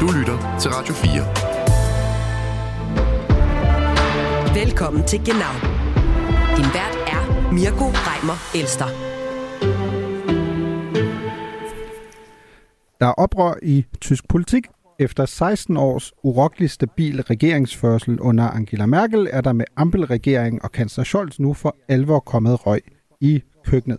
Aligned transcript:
Du 0.00 0.06
lytter 0.06 0.58
til 0.60 0.70
Radio 0.70 0.94
4. 0.94 1.10
Velkommen 4.64 5.06
til 5.06 5.18
Genau. 5.18 5.54
Din 6.56 6.70
vært 6.76 6.96
er 7.14 7.22
Mirko 7.52 7.84
Reimer 7.84 8.38
Elster. 8.60 8.86
Der 13.00 13.06
er 13.06 13.12
oprør 13.12 13.54
i 13.62 13.84
tysk 14.00 14.28
politik. 14.28 14.66
Efter 14.98 15.26
16 15.26 15.76
års 15.76 16.12
urokkelig 16.22 16.70
stabil 16.70 17.22
regeringsførsel 17.22 18.20
under 18.20 18.44
Angela 18.44 18.86
Merkel 18.86 19.28
er 19.30 19.40
der 19.40 19.52
med 19.52 19.64
Ampel-regering 19.76 20.64
og 20.64 20.72
kansler 20.72 21.04
Scholz 21.04 21.38
nu 21.38 21.54
for 21.54 21.76
alvor 21.88 22.18
kommet 22.18 22.66
røg 22.66 22.80
i 23.20 23.42
køkkenet. 23.64 23.98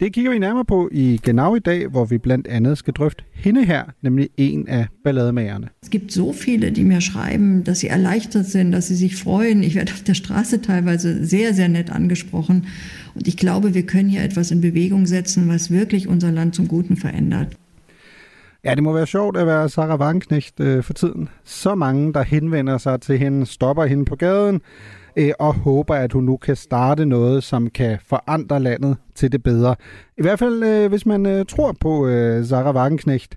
Det 0.00 0.12
kigger 0.12 0.30
vi 0.30 0.38
nærmere 0.38 0.64
på 0.64 0.88
i 0.92 1.20
Genau 1.22 1.54
i 1.54 1.58
dag, 1.58 1.86
hvor 1.86 2.04
vi 2.04 2.18
blandt 2.18 2.46
andet 2.46 2.78
skal 2.78 2.94
drøfte 2.94 3.24
hende 3.32 3.64
her, 3.64 3.84
nemlig 4.02 4.28
en 4.36 4.68
af 4.68 4.86
ballademagerne. 5.04 5.68
Es 5.82 5.90
gibt 5.90 6.12
so 6.12 6.32
viele, 6.32 6.70
die 6.70 6.84
mir 6.84 7.00
schreiben, 7.00 7.64
dass 7.64 7.80
sie 7.80 7.88
erleichtert 7.88 8.46
sind, 8.46 8.72
dass 8.72 8.86
sie 8.86 8.96
sich 8.96 9.16
freuen. 9.16 9.62
Ich 9.62 9.74
werde 9.74 9.92
auf 9.92 10.02
der 10.02 10.14
Straße 10.14 10.62
teilweise 10.62 11.24
sehr, 11.24 11.54
sehr 11.54 11.68
nett 11.68 11.90
angesprochen. 11.90 12.66
Und 13.14 13.28
ich 13.28 13.36
glaube, 13.36 13.74
wir 13.74 13.82
können 13.82 14.08
hier 14.08 14.22
etwas 14.22 14.50
in 14.50 14.60
Bewegung 14.60 15.06
setzen, 15.06 15.48
was 15.48 15.70
wirklich 15.70 16.06
unser 16.08 16.32
Land 16.32 16.54
zum 16.54 16.68
Guten 16.68 16.96
verändert. 16.96 17.48
Ja, 18.64 18.74
det 18.74 18.82
må 18.82 18.92
være 18.92 19.06
sjovt 19.06 19.36
at 19.36 19.46
være 19.46 19.68
Sarah 19.68 20.00
Wagenknecht 20.00 20.60
øh, 20.60 20.82
for 20.82 20.92
tiden. 20.92 21.28
Så 21.44 21.74
mange, 21.74 22.12
der 22.12 22.22
henvender 22.22 22.78
sig 22.78 23.00
til 23.00 23.18
hende, 23.18 23.46
stopper 23.46 23.84
hende 23.84 24.04
på 24.04 24.16
gaden 24.16 24.60
øh, 25.18 25.32
og 25.38 25.54
håber, 25.54 25.94
at 25.94 26.12
hun 26.12 26.24
nu 26.24 26.36
kan 26.36 26.56
starte 26.56 27.06
noget, 27.06 27.44
som 27.44 27.70
kan 27.70 27.98
forandre 28.06 28.60
landet 28.60 28.96
til 29.14 29.32
det 29.32 29.42
bedre. 29.42 29.76
I 30.18 30.22
hvert 30.22 30.38
fald, 30.38 30.62
øh, 30.62 30.88
hvis 30.88 31.06
man 31.06 31.26
øh, 31.26 31.46
tror 31.46 31.76
på 31.80 32.06
øh, 32.06 32.46
Sarah 32.46 32.74
Wagenknecht. 32.74 33.36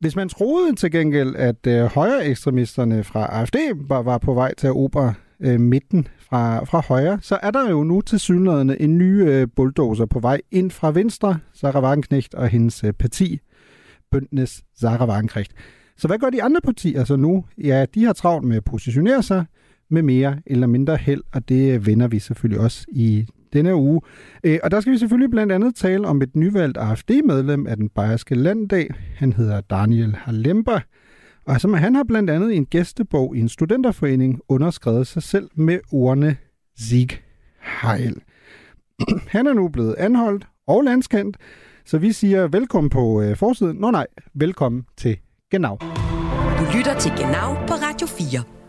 Hvis 0.00 0.16
man 0.16 0.28
troede 0.28 0.74
til 0.74 0.90
gengæld, 0.90 1.36
at 1.36 1.66
øh, 1.66 1.84
højre 1.84 2.26
ekstremisterne 2.26 3.04
fra 3.04 3.40
AFD 3.40 3.56
var, 3.88 4.02
var 4.02 4.18
på 4.18 4.34
vej 4.34 4.54
til 4.54 4.66
at 4.66 4.76
opere 4.76 5.14
øh, 5.40 5.60
midten 5.60 6.08
fra, 6.18 6.64
fra 6.64 6.82
højre, 6.88 7.18
så 7.22 7.38
er 7.42 7.50
der 7.50 7.70
jo 7.70 7.82
nu 7.84 8.00
til 8.00 8.20
synligheden 8.20 8.76
en 8.80 8.98
ny 8.98 9.28
øh, 9.28 9.48
bulldozer 9.56 10.06
på 10.06 10.20
vej 10.20 10.40
ind 10.50 10.70
fra 10.70 10.90
venstre, 10.90 11.38
Sarah 11.54 11.82
Wagenknecht 11.82 12.34
og 12.34 12.48
hendes 12.48 12.84
øh, 12.84 12.92
parti, 12.92 13.40
Bøndenes 14.10 14.62
Sarah 14.80 15.08
Wagenknecht. 15.08 15.52
Så 15.96 16.06
hvad 16.06 16.18
gør 16.18 16.30
de 16.30 16.42
andre 16.42 16.60
partier 16.60 17.04
så 17.04 17.16
nu? 17.16 17.44
Ja, 17.58 17.86
de 17.94 18.04
har 18.04 18.12
travlt 18.12 18.46
med 18.46 18.56
at 18.56 18.64
positionere 18.64 19.22
sig 19.22 19.44
med 19.90 20.02
mere 20.02 20.40
eller 20.46 20.66
mindre 20.66 20.96
held, 20.96 21.22
og 21.32 21.48
det 21.48 21.86
vender 21.86 22.08
vi 22.08 22.18
selvfølgelig 22.18 22.60
også 22.60 22.86
i 22.88 23.26
denne 23.52 23.74
uge. 23.74 24.00
Øh, 24.44 24.58
og 24.62 24.70
der 24.70 24.80
skal 24.80 24.92
vi 24.92 24.98
selvfølgelig 24.98 25.30
blandt 25.30 25.52
andet 25.52 25.74
tale 25.74 26.06
om 26.06 26.22
et 26.22 26.36
nyvalgt 26.36 26.78
AFD-medlem 26.78 27.66
af 27.66 27.76
den 27.76 27.88
bayerske 27.88 28.34
landdag. 28.34 28.90
Han 29.16 29.32
hedder 29.32 29.60
Daniel 29.60 30.16
Halemba, 30.18 30.80
Og 31.44 31.60
som 31.60 31.74
han 31.74 31.94
har 31.94 32.04
blandt 32.04 32.30
andet 32.30 32.52
i 32.52 32.56
en 32.56 32.66
gæstebog 32.66 33.36
i 33.36 33.40
en 33.40 33.48
studenterforening 33.48 34.40
underskrevet 34.48 35.06
sig 35.06 35.22
selv 35.22 35.50
med 35.54 35.78
ordene 35.92 36.36
Sieg 36.78 37.08
Heil. 37.82 38.14
Han 39.34 39.46
er 39.46 39.52
nu 39.52 39.68
blevet 39.68 39.94
anholdt 39.98 40.46
og 40.66 40.82
landskendt, 40.82 41.36
så 41.84 41.98
vi 41.98 42.12
siger 42.12 42.48
velkommen 42.48 42.90
på 42.90 43.22
øh, 43.22 43.36
forsiden. 43.36 43.76
Nå 43.76 43.90
nej, 43.90 44.06
velkommen 44.34 44.84
til 44.96 45.18
Genau. 45.50 45.76
Du 46.58 46.64
lytter 46.76 46.98
til 46.98 47.12
Genau 47.18 47.54
på 47.66 47.74
Radio 47.74 48.06
4. 48.06 48.59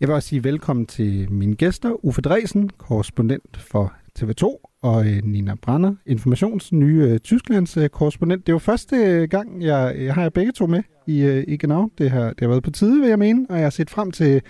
Jeg 0.00 0.08
vil 0.08 0.14
også 0.14 0.28
sige 0.28 0.44
velkommen 0.44 0.86
til 0.86 1.32
mine 1.32 1.54
gæster, 1.54 2.04
Uffe 2.04 2.22
Dresen, 2.22 2.70
korrespondent 2.78 3.56
for 3.56 3.92
TV2, 4.18 4.70
og 4.82 5.06
øh, 5.06 5.24
Nina 5.24 5.54
Brander, 5.62 5.94
informations 6.06 6.72
nye 6.72 7.02
øh, 7.02 7.18
Tysklands 7.18 7.76
øh, 7.76 7.88
korrespondent. 7.88 8.46
Det 8.46 8.52
jo 8.52 8.58
første 8.58 9.26
gang, 9.30 9.62
jeg, 9.62 9.94
jeg 9.98 10.14
har 10.14 10.22
jer 10.22 10.28
begge 10.28 10.52
to 10.52 10.66
med 10.66 10.82
i, 11.06 11.44
i 11.48 11.56
Genau. 11.56 11.88
Det 11.98 12.10
har, 12.10 12.28
det 12.28 12.40
har 12.40 12.48
været 12.48 12.62
på 12.62 12.70
tide, 12.70 13.00
vil 13.00 13.08
jeg 13.08 13.18
mene, 13.18 13.46
og 13.50 13.56
jeg 13.56 13.64
har 13.64 13.70
set 13.70 13.90
frem 13.90 14.10
til 14.10 14.42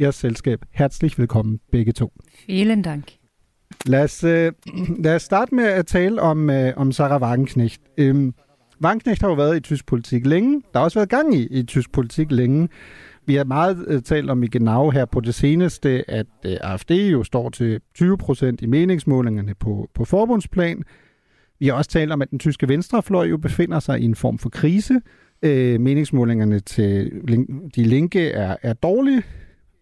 jeres 0.00 0.14
selskab. 0.14 0.58
Herzlich 0.70 1.18
velkommen 1.18 1.60
begge 1.72 1.92
to. 1.92 2.12
Vielen 2.46 2.82
Dank. 2.82 3.04
Lad 3.86 4.04
os, 4.04 4.24
øh, 4.24 4.52
lad 5.04 5.14
os 5.14 5.22
starte 5.22 5.54
med 5.54 5.64
at 5.64 5.86
tale 5.86 6.20
om, 6.20 6.50
øh, 6.50 6.72
om 6.76 6.92
Sarah 6.92 7.22
Wagenknecht. 7.22 7.80
Øhm, 7.98 8.34
Wagenknecht 8.84 9.20
har 9.20 9.28
jo 9.28 9.34
været 9.34 9.56
i 9.56 9.60
tysk 9.60 9.86
politik 9.86 10.26
længe. 10.26 10.62
Der 10.72 10.78
har 10.78 10.84
også 10.84 10.98
været 10.98 11.08
gang 11.08 11.34
i, 11.34 11.46
i 11.50 11.62
tysk 11.62 11.92
politik 11.92 12.30
længe. 12.30 12.68
Vi 13.26 13.34
har 13.34 13.44
meget 13.44 13.84
øh, 13.88 14.02
talt 14.02 14.30
om 14.30 14.42
i 14.42 14.46
Genau 14.46 14.90
her 14.90 15.04
på 15.04 15.20
det 15.20 15.34
seneste, 15.34 16.10
at 16.10 16.26
øh, 16.46 16.56
AFD 16.60 16.90
jo 16.90 17.24
står 17.24 17.50
til 17.50 17.80
20 17.94 18.18
procent 18.18 18.62
i 18.62 18.66
meningsmålingerne 18.66 19.54
på, 19.54 19.88
på 19.94 20.04
forbundsplan. 20.04 20.82
Vi 21.58 21.66
har 21.66 21.74
også 21.74 21.90
talt 21.90 22.12
om, 22.12 22.22
at 22.22 22.30
den 22.30 22.38
tyske 22.38 22.68
venstrefløj 22.68 23.26
jo 23.26 23.36
befinder 23.36 23.80
sig 23.80 24.00
i 24.00 24.04
en 24.04 24.14
form 24.14 24.38
for 24.38 24.48
krise. 24.48 25.00
Øh, 25.42 25.80
meningsmålingerne 25.80 26.60
til 26.60 27.12
de 27.74 27.84
linke 27.84 28.30
er, 28.30 28.56
er 28.62 28.72
dårlige, 28.72 29.22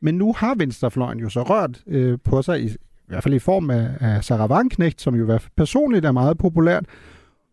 men 0.00 0.14
nu 0.14 0.32
har 0.32 0.54
venstrefløjen 0.54 1.18
jo 1.18 1.28
så 1.28 1.42
rørt 1.42 1.82
øh, 1.86 2.18
på 2.24 2.42
sig, 2.42 2.62
i, 2.62 2.66
i 2.66 2.76
hvert 3.08 3.22
fald 3.22 3.34
i 3.34 3.38
form 3.38 3.70
af, 3.70 3.90
af 4.00 4.24
Sarah 4.24 4.50
Wagenknecht, 4.50 5.00
som 5.00 5.14
jo 5.14 5.38
personligt 5.56 6.04
er 6.04 6.12
meget 6.12 6.38
populært. 6.38 6.84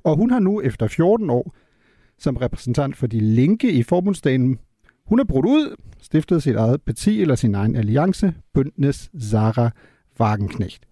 Og 0.03 0.15
hun 0.15 0.31
har 0.31 0.39
nu 0.39 0.61
efter 0.61 0.87
14 0.87 1.29
år 1.29 1.55
som 2.19 2.37
repræsentant 2.37 2.97
for 2.97 3.07
de 3.07 3.19
linke 3.19 3.71
i 3.71 3.83
forbundsdagen 3.83 4.59
hun 5.09 5.19
er 5.19 5.23
brudt 5.23 5.45
ud, 5.45 5.75
stiftet 6.01 6.43
sit 6.43 6.55
eget 6.55 6.81
parti 6.81 7.21
eller 7.21 7.35
sin 7.35 7.55
egen 7.55 7.75
alliance, 7.75 8.33
Bündnis 8.53 9.09
Sarah 9.19 9.71
Wagenknecht. 10.19 10.85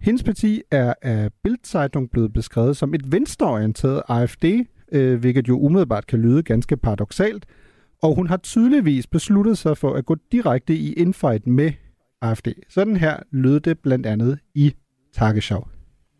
Hendes 0.00 0.22
parti 0.22 0.62
er 0.70 0.94
af 1.02 1.30
Bildzeitung 1.42 2.10
blevet 2.10 2.32
beskrevet 2.32 2.76
som 2.76 2.94
et 2.94 3.12
venstreorienteret 3.12 4.02
AFD, 4.08 4.44
øh, 4.92 5.20
hvilket 5.20 5.48
jo 5.48 5.58
umiddelbart 5.58 6.06
kan 6.06 6.18
lyde 6.18 6.42
ganske 6.42 6.76
paradoxalt, 6.76 7.46
og 8.02 8.14
hun 8.14 8.26
har 8.26 8.36
tydeligvis 8.36 9.06
besluttet 9.06 9.58
sig 9.58 9.78
for 9.78 9.94
at 9.94 10.04
gå 10.04 10.16
direkte 10.32 10.74
i 10.74 10.92
infight 10.92 11.46
med 11.46 11.72
AFD. 12.20 12.48
Sådan 12.68 12.96
her 12.96 13.16
lød 13.30 13.60
det 13.60 13.78
blandt 13.78 14.06
andet 14.06 14.38
i 14.54 14.74
Tagesschau. 15.12 15.64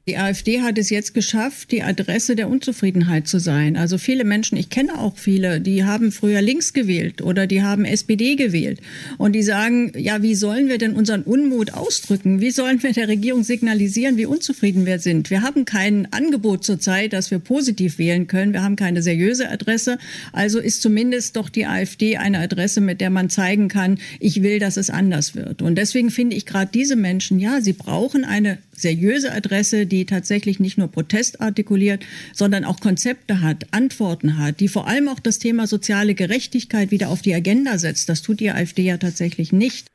Die 0.08 0.16
AfD 0.16 0.62
hat 0.62 0.78
es 0.78 0.88
jetzt 0.88 1.12
geschafft, 1.12 1.70
die 1.72 1.82
Adresse 1.82 2.34
der 2.34 2.48
Unzufriedenheit 2.48 3.28
zu 3.28 3.38
sein. 3.38 3.76
Also 3.76 3.98
viele 3.98 4.24
Menschen, 4.24 4.56
ich 4.56 4.70
kenne 4.70 4.98
auch 4.98 5.18
viele, 5.18 5.60
die 5.60 5.84
haben 5.84 6.10
früher 6.10 6.40
links 6.40 6.72
gewählt 6.72 7.20
oder 7.20 7.46
die 7.46 7.62
haben 7.62 7.84
SPD 7.84 8.34
gewählt. 8.34 8.80
Und 9.18 9.34
die 9.34 9.42
sagen, 9.42 9.92
ja, 9.96 10.22
wie 10.22 10.34
sollen 10.34 10.68
wir 10.68 10.78
denn 10.78 10.94
unseren 10.94 11.22
Unmut 11.22 11.74
ausdrücken? 11.74 12.40
Wie 12.40 12.50
sollen 12.50 12.82
wir 12.82 12.92
der 12.92 13.08
Regierung 13.08 13.44
signalisieren, 13.44 14.16
wie 14.16 14.24
unzufrieden 14.24 14.86
wir 14.86 15.00
sind? 15.00 15.28
Wir 15.28 15.42
haben 15.42 15.66
kein 15.66 16.10
Angebot 16.12 16.64
zurzeit, 16.64 17.12
dass 17.12 17.30
wir 17.30 17.38
positiv 17.38 17.98
wählen 17.98 18.26
können. 18.26 18.54
Wir 18.54 18.62
haben 18.62 18.76
keine 18.76 19.02
seriöse 19.02 19.50
Adresse. 19.50 19.98
Also 20.32 20.60
ist 20.60 20.80
zumindest 20.80 21.36
doch 21.36 21.50
die 21.50 21.66
AfD 21.66 22.16
eine 22.16 22.38
Adresse, 22.38 22.80
mit 22.80 23.02
der 23.02 23.10
man 23.10 23.28
zeigen 23.28 23.68
kann, 23.68 23.98
ich 24.18 24.42
will, 24.42 24.60
dass 24.60 24.78
es 24.78 24.88
anders 24.88 25.34
wird. 25.34 25.60
Und 25.60 25.76
deswegen 25.76 26.10
finde 26.10 26.36
ich 26.36 26.46
gerade 26.46 26.70
diese 26.72 26.96
Menschen, 26.96 27.38
ja, 27.38 27.60
sie 27.60 27.74
brauchen 27.74 28.24
eine 28.24 28.56
seriöse 28.80 29.32
Adresse, 29.32 29.86
die 29.86 30.06
tatsächlich 30.06 30.60
nicht 30.60 30.78
nur 30.78 30.88
Protest 30.88 31.40
artikuliert, 31.40 32.04
sondern 32.32 32.64
auch 32.64 32.80
Konzepte 32.80 33.40
hat, 33.40 33.66
Antworten 33.72 34.38
hat, 34.38 34.60
die 34.60 34.68
vor 34.68 34.86
allem 34.86 35.08
auch 35.08 35.20
das 35.20 35.38
Thema 35.38 35.66
soziale 35.66 36.14
Gerechtigkeit 36.14 36.90
wieder 36.90 37.08
auf 37.08 37.22
die 37.22 37.34
Agenda 37.34 37.78
setzt. 37.78 38.08
Das 38.08 38.22
tut 38.22 38.40
die 38.40 38.50
AfD 38.50 38.82
ja 38.82 38.96
tatsächlich 38.96 39.52
nicht. 39.52 39.88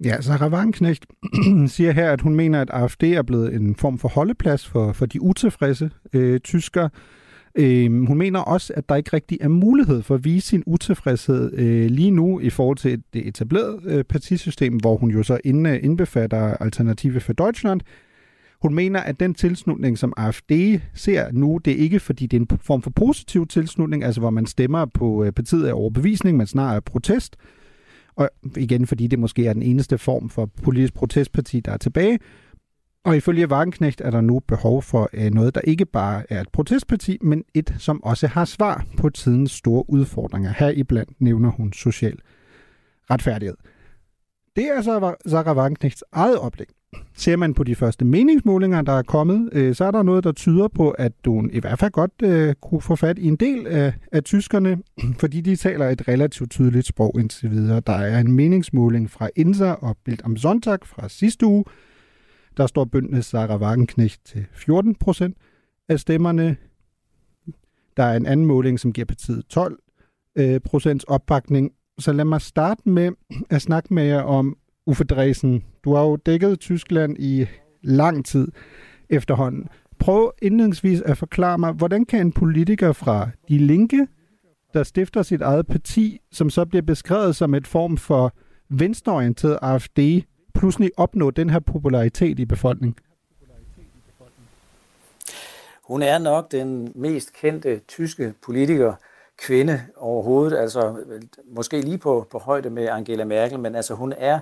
Ja, 0.00 0.22
Sarah 0.22 0.52
Wagenknecht 0.52 1.06
siger 1.66 1.92
her, 1.92 2.12
at 2.12 2.22
hun 2.22 2.34
mener, 2.34 2.60
at 2.60 2.70
AFD 2.72 3.14
er 3.14 3.24
blevet 3.24 3.52
en 3.52 3.74
form 3.74 3.98
for 3.98 4.14
holdeplads 4.14 4.64
for, 4.64 4.94
for 4.94 5.06
de 5.06 5.20
utilfredse 5.20 5.90
øh, 6.12 6.40
tyskere. 6.40 6.90
Øh, 7.58 8.06
hun 8.06 8.18
mener 8.18 8.40
også, 8.40 8.72
at 8.76 8.88
der 8.88 8.96
ikke 8.96 9.10
rigtig 9.12 9.38
er 9.40 9.48
mulighed 9.48 10.02
for 10.02 10.14
at 10.14 10.24
vise 10.24 10.48
sin 10.48 10.62
utilfredshed 10.66 11.52
øh, 11.54 11.90
lige 11.90 12.10
nu 12.10 12.40
i 12.40 12.50
forhold 12.50 12.76
til 12.76 13.02
det 13.12 13.28
etablerede 13.28 13.80
øh, 13.84 14.04
partisystem, 14.04 14.76
hvor 14.76 14.96
hun 14.96 15.10
jo 15.10 15.22
så 15.22 15.38
inde, 15.44 15.70
øh, 15.70 15.80
indbefatter 15.82 16.38
Alternative 16.38 17.20
for 17.20 17.32
Deutschland. 17.32 17.80
Hun 18.62 18.74
mener, 18.74 19.00
at 19.00 19.20
den 19.20 19.34
tilslutning, 19.34 19.98
som 19.98 20.12
AFD 20.16 20.52
ser 20.94 21.32
nu, 21.32 21.58
det 21.64 21.72
er 21.72 21.76
ikke 21.76 22.00
fordi 22.00 22.26
det 22.26 22.36
er 22.36 22.40
en 22.40 22.58
form 22.60 22.82
for 22.82 22.90
positiv 22.90 23.46
tilslutning, 23.46 24.04
altså 24.04 24.20
hvor 24.20 24.30
man 24.30 24.46
stemmer 24.46 24.84
på 24.84 25.24
øh, 25.24 25.32
partiet 25.32 25.66
af 25.66 25.72
overbevisning, 25.72 26.36
men 26.36 26.46
snarere 26.46 26.76
af 26.76 26.84
protest. 26.84 27.36
Og 28.16 28.30
igen, 28.56 28.86
fordi 28.86 29.06
det 29.06 29.18
måske 29.18 29.46
er 29.46 29.52
den 29.52 29.62
eneste 29.62 29.98
form 29.98 30.28
for 30.28 30.46
politisk 30.46 30.94
protestparti, 30.94 31.60
der 31.60 31.72
er 31.72 31.76
tilbage. 31.76 32.18
Og 33.04 33.16
ifølge 33.16 33.48
Wagenknecht 33.48 34.00
er 34.00 34.10
der 34.10 34.20
nu 34.20 34.40
behov 34.40 34.82
for 34.82 35.10
øh, 35.12 35.30
noget, 35.30 35.54
der 35.54 35.60
ikke 35.60 35.86
bare 35.86 36.32
er 36.32 36.40
et 36.40 36.48
protestparti, 36.52 37.18
men 37.20 37.44
et, 37.54 37.74
som 37.78 38.02
også 38.02 38.26
har 38.26 38.44
svar 38.44 38.84
på 38.96 39.10
tidens 39.10 39.52
store 39.52 39.84
udfordringer. 39.88 40.52
Her 40.56 40.70
iblandt 40.70 41.20
nævner 41.20 41.50
hun 41.50 41.72
social 41.72 42.18
retfærdighed. 43.10 43.56
Det 44.56 44.64
er 44.64 44.82
så 44.82 45.14
Sarah 45.26 45.56
Wagenknechts 45.56 46.04
eget 46.12 46.38
oplæg. 46.38 46.66
Ser 47.16 47.36
man 47.36 47.54
på 47.54 47.64
de 47.64 47.74
første 47.74 48.04
meningsmålinger, 48.04 48.82
der 48.82 48.92
er 48.92 49.02
kommet, 49.02 49.50
øh, 49.52 49.74
så 49.74 49.84
er 49.84 49.90
der 49.90 50.02
noget, 50.02 50.24
der 50.24 50.32
tyder 50.32 50.68
på, 50.68 50.90
at 50.90 51.12
du 51.24 51.48
i 51.52 51.60
hvert 51.60 51.78
fald 51.78 51.90
godt 51.90 52.12
øh, 52.22 52.54
kunne 52.62 52.80
få 52.80 52.96
fat 52.96 53.18
i 53.18 53.26
en 53.28 53.36
del 53.36 53.66
af, 53.66 53.92
af 54.12 54.24
tyskerne, 54.24 54.78
fordi 55.20 55.40
de 55.40 55.56
taler 55.56 55.88
et 55.88 56.08
relativt 56.08 56.50
tydeligt 56.50 56.86
sprog 56.86 57.20
indtil 57.20 57.50
videre. 57.50 57.82
Der 57.86 57.92
er 57.92 58.20
en 58.20 58.32
meningsmåling 58.32 59.10
fra 59.10 59.28
Inser 59.36 59.70
og 59.70 59.96
Bild 60.04 60.18
am 60.24 60.36
Sonntag 60.36 60.78
fra 60.84 61.08
sidste 61.08 61.46
uge, 61.46 61.64
der 62.58 62.66
står 62.66 62.84
bøndene 62.84 63.22
Sarah 63.22 63.60
Wagenknecht 63.60 64.24
til 64.24 64.46
14 64.52 64.94
procent 64.94 65.36
af 65.88 66.00
stemmerne. 66.00 66.56
Der 67.96 68.02
er 68.02 68.16
en 68.16 68.26
anden 68.26 68.46
måling, 68.46 68.80
som 68.80 68.92
giver 68.92 69.04
partiet 69.04 69.46
12 69.46 69.78
øh, 70.36 70.60
procents 70.60 71.04
opbakning. 71.04 71.72
Så 71.98 72.12
lad 72.12 72.24
mig 72.24 72.40
starte 72.40 72.88
med 72.88 73.12
at 73.50 73.62
snakke 73.62 73.94
med 73.94 74.04
jer 74.04 74.22
om 74.22 74.56
Uffe 74.86 75.04
Dresen. 75.04 75.64
Du 75.84 75.94
har 75.94 76.02
jo 76.02 76.16
dækket 76.16 76.60
Tyskland 76.60 77.16
i 77.18 77.46
lang 77.82 78.26
tid 78.26 78.48
efterhånden. 79.08 79.68
Prøv 79.98 80.32
indledningsvis 80.42 81.00
at 81.00 81.18
forklare 81.18 81.58
mig, 81.58 81.72
hvordan 81.72 82.04
kan 82.04 82.20
en 82.20 82.32
politiker 82.32 82.92
fra 82.92 83.30
De 83.48 83.58
Linke, 83.58 84.06
der 84.74 84.82
stifter 84.82 85.22
sit 85.22 85.42
eget 85.42 85.66
parti, 85.66 86.20
som 86.32 86.50
så 86.50 86.64
bliver 86.64 86.82
beskrevet 86.82 87.36
som 87.36 87.54
et 87.54 87.66
form 87.66 87.96
for 87.96 88.32
venstreorienteret 88.70 89.58
AFD, 89.62 89.98
pludselig 90.58 90.90
opnå 90.96 91.30
den 91.30 91.50
her 91.50 91.58
popularitet 91.58 92.38
i 92.38 92.44
befolkningen? 92.44 92.98
Hun 95.82 96.02
er 96.02 96.18
nok 96.18 96.52
den 96.52 96.92
mest 96.94 97.32
kendte 97.32 97.78
tyske 97.78 98.34
politiker, 98.42 98.94
kvinde 99.38 99.82
overhovedet, 99.96 100.58
altså 100.58 100.96
måske 101.44 101.80
lige 101.80 101.98
på, 101.98 102.26
på 102.30 102.38
højde 102.38 102.70
med 102.70 102.88
Angela 102.88 103.24
Merkel, 103.24 103.58
men 103.58 103.74
altså 103.74 103.94
hun 103.94 104.12
er 104.16 104.40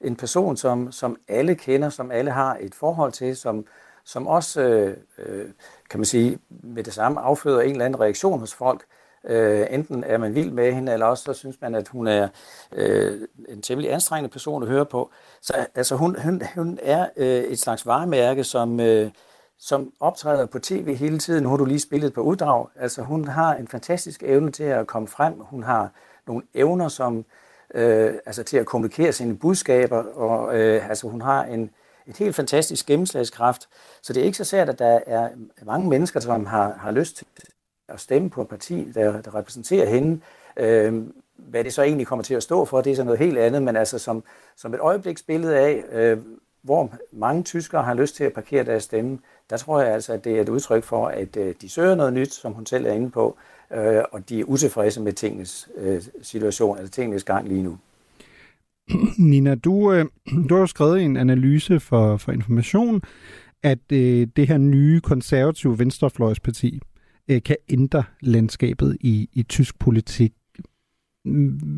en 0.00 0.16
person, 0.16 0.56
som, 0.56 0.92
som 0.92 1.16
alle 1.28 1.54
kender, 1.54 1.88
som 1.88 2.10
alle 2.10 2.30
har 2.30 2.56
et 2.60 2.74
forhold 2.74 3.12
til, 3.12 3.36
som, 3.36 3.66
som 4.04 4.26
også, 4.26 4.60
øh, 4.60 4.96
øh 5.18 5.46
kan 5.90 6.00
man 6.00 6.04
sige, 6.04 6.38
med 6.48 6.84
det 6.84 6.92
samme 6.92 7.20
afføder 7.20 7.60
en 7.60 7.70
eller 7.70 7.84
anden 7.84 8.00
reaktion 8.00 8.40
hos 8.40 8.54
folk. 8.54 8.80
Øh, 8.80 9.05
Øh, 9.26 9.66
enten 9.70 10.04
er 10.04 10.18
man 10.18 10.34
vild 10.34 10.50
med 10.50 10.72
hende, 10.72 10.92
eller 10.92 11.06
også 11.06 11.24
så 11.24 11.32
synes 11.32 11.56
man, 11.60 11.74
at 11.74 11.88
hun 11.88 12.06
er 12.06 12.28
øh, 12.72 13.20
en 13.48 13.62
temmelig 13.62 13.92
anstrengende 13.92 14.32
person 14.32 14.62
at 14.62 14.68
høre 14.68 14.86
på. 14.86 15.10
Så 15.40 15.66
altså, 15.74 15.96
hun, 15.96 16.16
hun, 16.22 16.42
hun 16.54 16.78
er 16.82 17.06
øh, 17.16 17.44
et 17.44 17.58
slags 17.58 17.86
varemærke, 17.86 18.44
som, 18.44 18.80
øh, 18.80 19.10
som 19.58 19.92
optræder 20.00 20.46
på 20.46 20.58
tv 20.58 20.96
hele 20.96 21.18
tiden. 21.18 21.42
Nu 21.42 21.48
har 21.48 21.56
du 21.56 21.64
lige 21.64 21.80
spillet 21.80 22.12
på 22.12 22.20
uddrag. 22.20 22.66
Altså, 22.76 23.02
hun 23.02 23.28
har 23.28 23.54
en 23.54 23.68
fantastisk 23.68 24.22
evne 24.22 24.52
til 24.52 24.64
at 24.64 24.86
komme 24.86 25.08
frem. 25.08 25.34
Hun 25.40 25.62
har 25.62 25.90
nogle 26.26 26.42
evner, 26.54 26.88
som 26.88 27.24
øh, 27.74 28.14
altså 28.26 28.42
til 28.42 28.56
at 28.56 28.66
kommunikere 28.66 29.12
sine 29.12 29.36
budskaber, 29.36 30.02
og 30.02 30.58
øh, 30.58 30.88
altså, 30.88 31.08
hun 31.08 31.20
har 31.20 31.44
en, 31.44 31.70
et 32.06 32.16
helt 32.16 32.36
fantastisk 32.36 32.86
gennemslagskraft. 32.86 33.68
Så 34.02 34.12
det 34.12 34.20
er 34.20 34.24
ikke 34.24 34.38
så 34.38 34.44
sært, 34.44 34.68
at 34.68 34.78
der 34.78 35.00
er 35.06 35.28
mange 35.62 35.88
mennesker, 35.88 36.20
som 36.20 36.46
har, 36.46 36.72
har 36.80 36.90
lyst 36.90 37.16
til 37.16 37.26
at 37.88 38.00
stemme 38.00 38.30
på 38.30 38.42
et 38.42 38.48
parti, 38.48 38.92
der, 38.94 39.20
der 39.22 39.34
repræsenterer 39.34 39.86
hende. 39.86 40.20
Øh, 40.56 41.02
hvad 41.36 41.64
det 41.64 41.72
så 41.72 41.82
egentlig 41.82 42.06
kommer 42.06 42.22
til 42.22 42.34
at 42.34 42.42
stå 42.42 42.64
for, 42.64 42.80
det 42.80 42.92
er 42.92 42.96
så 42.96 43.04
noget 43.04 43.18
helt 43.18 43.38
andet, 43.38 43.62
men 43.62 43.76
altså 43.76 43.98
som, 43.98 44.24
som 44.56 44.74
et 44.74 44.80
øjebliksbillede 44.80 45.58
af, 45.58 45.84
øh, 45.92 46.18
hvor 46.62 46.94
mange 47.12 47.42
tyskere 47.42 47.82
har 47.82 47.94
lyst 47.94 48.16
til 48.16 48.24
at 48.24 48.32
parkere 48.32 48.64
deres 48.64 48.82
stemme, 48.82 49.18
der 49.50 49.56
tror 49.56 49.80
jeg 49.80 49.92
altså, 49.92 50.12
at 50.12 50.24
det 50.24 50.36
er 50.36 50.40
et 50.40 50.48
udtryk 50.48 50.84
for, 50.84 51.06
at 51.06 51.36
øh, 51.36 51.54
de 51.60 51.68
søger 51.68 51.94
noget 51.94 52.12
nyt, 52.12 52.32
som 52.32 52.52
hun 52.52 52.66
selv 52.66 52.86
er 52.86 52.92
inde 52.92 53.10
på, 53.10 53.36
øh, 53.74 54.02
og 54.12 54.28
de 54.28 54.40
er 54.40 54.44
utilfredse 54.44 55.00
med 55.00 55.12
tingens 55.12 55.68
øh, 55.76 56.02
situation, 56.22 56.78
altså 56.78 56.92
tingens 56.92 57.24
gang 57.24 57.48
lige 57.48 57.62
nu. 57.62 57.78
Nina, 59.18 59.54
du, 59.54 59.92
øh, 59.92 60.04
du 60.48 60.54
har 60.54 60.60
jo 60.60 60.66
skrevet 60.66 61.02
en 61.02 61.16
analyse 61.16 61.80
for, 61.80 62.16
for 62.16 62.32
information, 62.32 63.02
at 63.62 63.92
øh, 63.92 64.26
det 64.36 64.48
her 64.48 64.58
nye 64.58 65.00
konservative 65.00 65.78
venstrefløjsparti 65.78 66.80
øh, 67.28 67.42
kan 67.42 67.56
ændre 67.68 68.04
landskabet 68.20 68.96
i, 69.00 69.28
i 69.32 69.42
tysk 69.42 69.78
politik. 69.78 70.32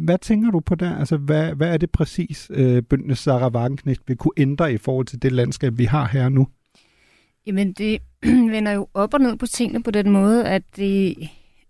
Hvad 0.04 0.18
tænker 0.18 0.50
du 0.50 0.60
på 0.60 0.74
der? 0.74 0.96
Altså, 0.96 1.16
hvad, 1.16 1.54
hvad 1.54 1.72
er 1.72 1.76
det 1.76 1.90
præcis, 1.90 2.50
øh, 2.54 2.82
bøndene 2.82 3.14
Sarah 3.14 3.52
Wagenknecht 3.52 4.02
vil 4.06 4.16
kunne 4.16 4.32
ændre 4.36 4.72
i 4.72 4.78
forhold 4.78 5.06
til 5.06 5.22
det 5.22 5.32
landskab, 5.32 5.78
vi 5.78 5.84
har 5.84 6.08
her 6.08 6.28
nu? 6.28 6.48
Jamen, 7.46 7.72
det 7.72 8.02
vender 8.54 8.72
jo 8.72 8.88
op 8.94 9.14
og 9.14 9.20
ned 9.20 9.36
på 9.36 9.46
tingene 9.46 9.82
på 9.82 9.90
den 9.90 10.10
måde, 10.10 10.48
at, 10.48 10.62
det, 10.76 11.16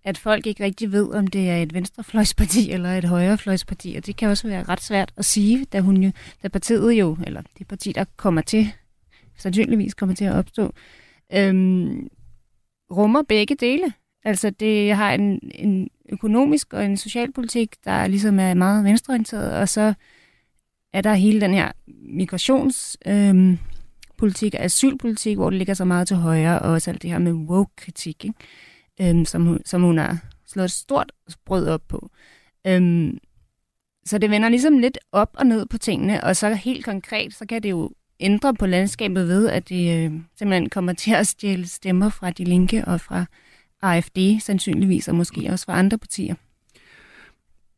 at 0.04 0.18
folk 0.18 0.46
ikke 0.46 0.64
rigtig 0.64 0.92
ved, 0.92 1.14
om 1.14 1.26
det 1.26 1.50
er 1.50 1.56
et 1.56 1.74
venstrefløjsparti 1.74 2.70
eller 2.72 2.90
et 2.90 3.04
højrefløjsparti, 3.04 3.94
og 3.98 4.06
det 4.06 4.16
kan 4.16 4.28
også 4.28 4.48
være 4.48 4.62
ret 4.62 4.82
svært 4.82 5.12
at 5.16 5.24
sige, 5.24 5.64
da, 5.64 5.80
hun 5.80 5.96
jo, 5.96 6.10
da 6.42 6.48
partiet 6.48 6.92
jo, 6.92 7.16
eller 7.26 7.42
det 7.58 7.68
parti, 7.68 7.92
der 7.92 8.04
kommer 8.16 8.40
til, 8.40 8.72
sandsynligvis 9.36 9.94
kommer 9.94 10.14
til 10.14 10.24
at 10.24 10.34
opstå, 10.34 10.72
øhm, 11.34 12.08
rummer 12.90 13.22
begge 13.22 13.54
dele. 13.54 13.92
Altså, 14.24 14.50
det 14.50 14.94
har 14.94 15.12
en, 15.12 15.40
en 15.54 15.88
økonomisk 16.08 16.72
og 16.72 16.84
en 16.84 16.96
socialpolitik, 16.96 17.74
der 17.84 18.06
ligesom 18.06 18.40
er 18.40 18.54
meget 18.54 18.84
venstreorienteret, 18.84 19.52
og 19.52 19.68
så 19.68 19.94
er 20.92 21.00
der 21.00 21.14
hele 21.14 21.40
den 21.40 21.54
her 21.54 21.72
migrationspolitik 22.02 24.54
øhm, 24.54 24.58
og 24.58 24.64
asylpolitik, 24.64 25.36
hvor 25.36 25.50
det 25.50 25.58
ligger 25.58 25.74
så 25.74 25.84
meget 25.84 26.08
til 26.08 26.16
højre, 26.16 26.58
og 26.58 26.70
også 26.70 26.90
alt 26.90 27.02
det 27.02 27.10
her 27.10 27.18
med 27.18 27.32
woke-kritik, 27.32 28.24
ikke? 28.24 28.36
Øhm, 29.00 29.24
som, 29.24 29.60
som 29.64 29.82
hun 29.82 29.98
har 29.98 30.18
slået 30.46 30.64
et 30.64 30.70
stort 30.70 31.12
brød 31.44 31.68
op 31.68 31.82
på. 31.88 32.10
Øhm, 32.66 33.18
så 34.06 34.18
det 34.18 34.30
vender 34.30 34.48
ligesom 34.48 34.78
lidt 34.78 34.98
op 35.12 35.30
og 35.34 35.46
ned 35.46 35.66
på 35.66 35.78
tingene, 35.78 36.24
og 36.24 36.36
så 36.36 36.54
helt 36.54 36.84
konkret, 36.84 37.34
så 37.34 37.46
kan 37.46 37.62
det 37.62 37.70
jo 37.70 37.90
ændre 38.20 38.54
på 38.54 38.66
landskabet 38.66 39.28
ved, 39.28 39.48
at 39.48 39.68
det 39.68 40.04
øh, 40.04 40.12
simpelthen 40.38 40.68
kommer 40.68 40.92
til 40.92 41.14
at 41.14 41.26
stjæle 41.26 41.66
stemmer 41.66 42.08
fra 42.08 42.30
De 42.30 42.44
Linke 42.44 42.84
og 42.84 43.00
fra 43.00 43.24
AFD 43.82 44.18
sandsynligvis, 44.40 45.08
og 45.08 45.14
måske 45.14 45.48
også 45.50 45.64
fra 45.64 45.78
andre 45.78 45.98
partier. 45.98 46.34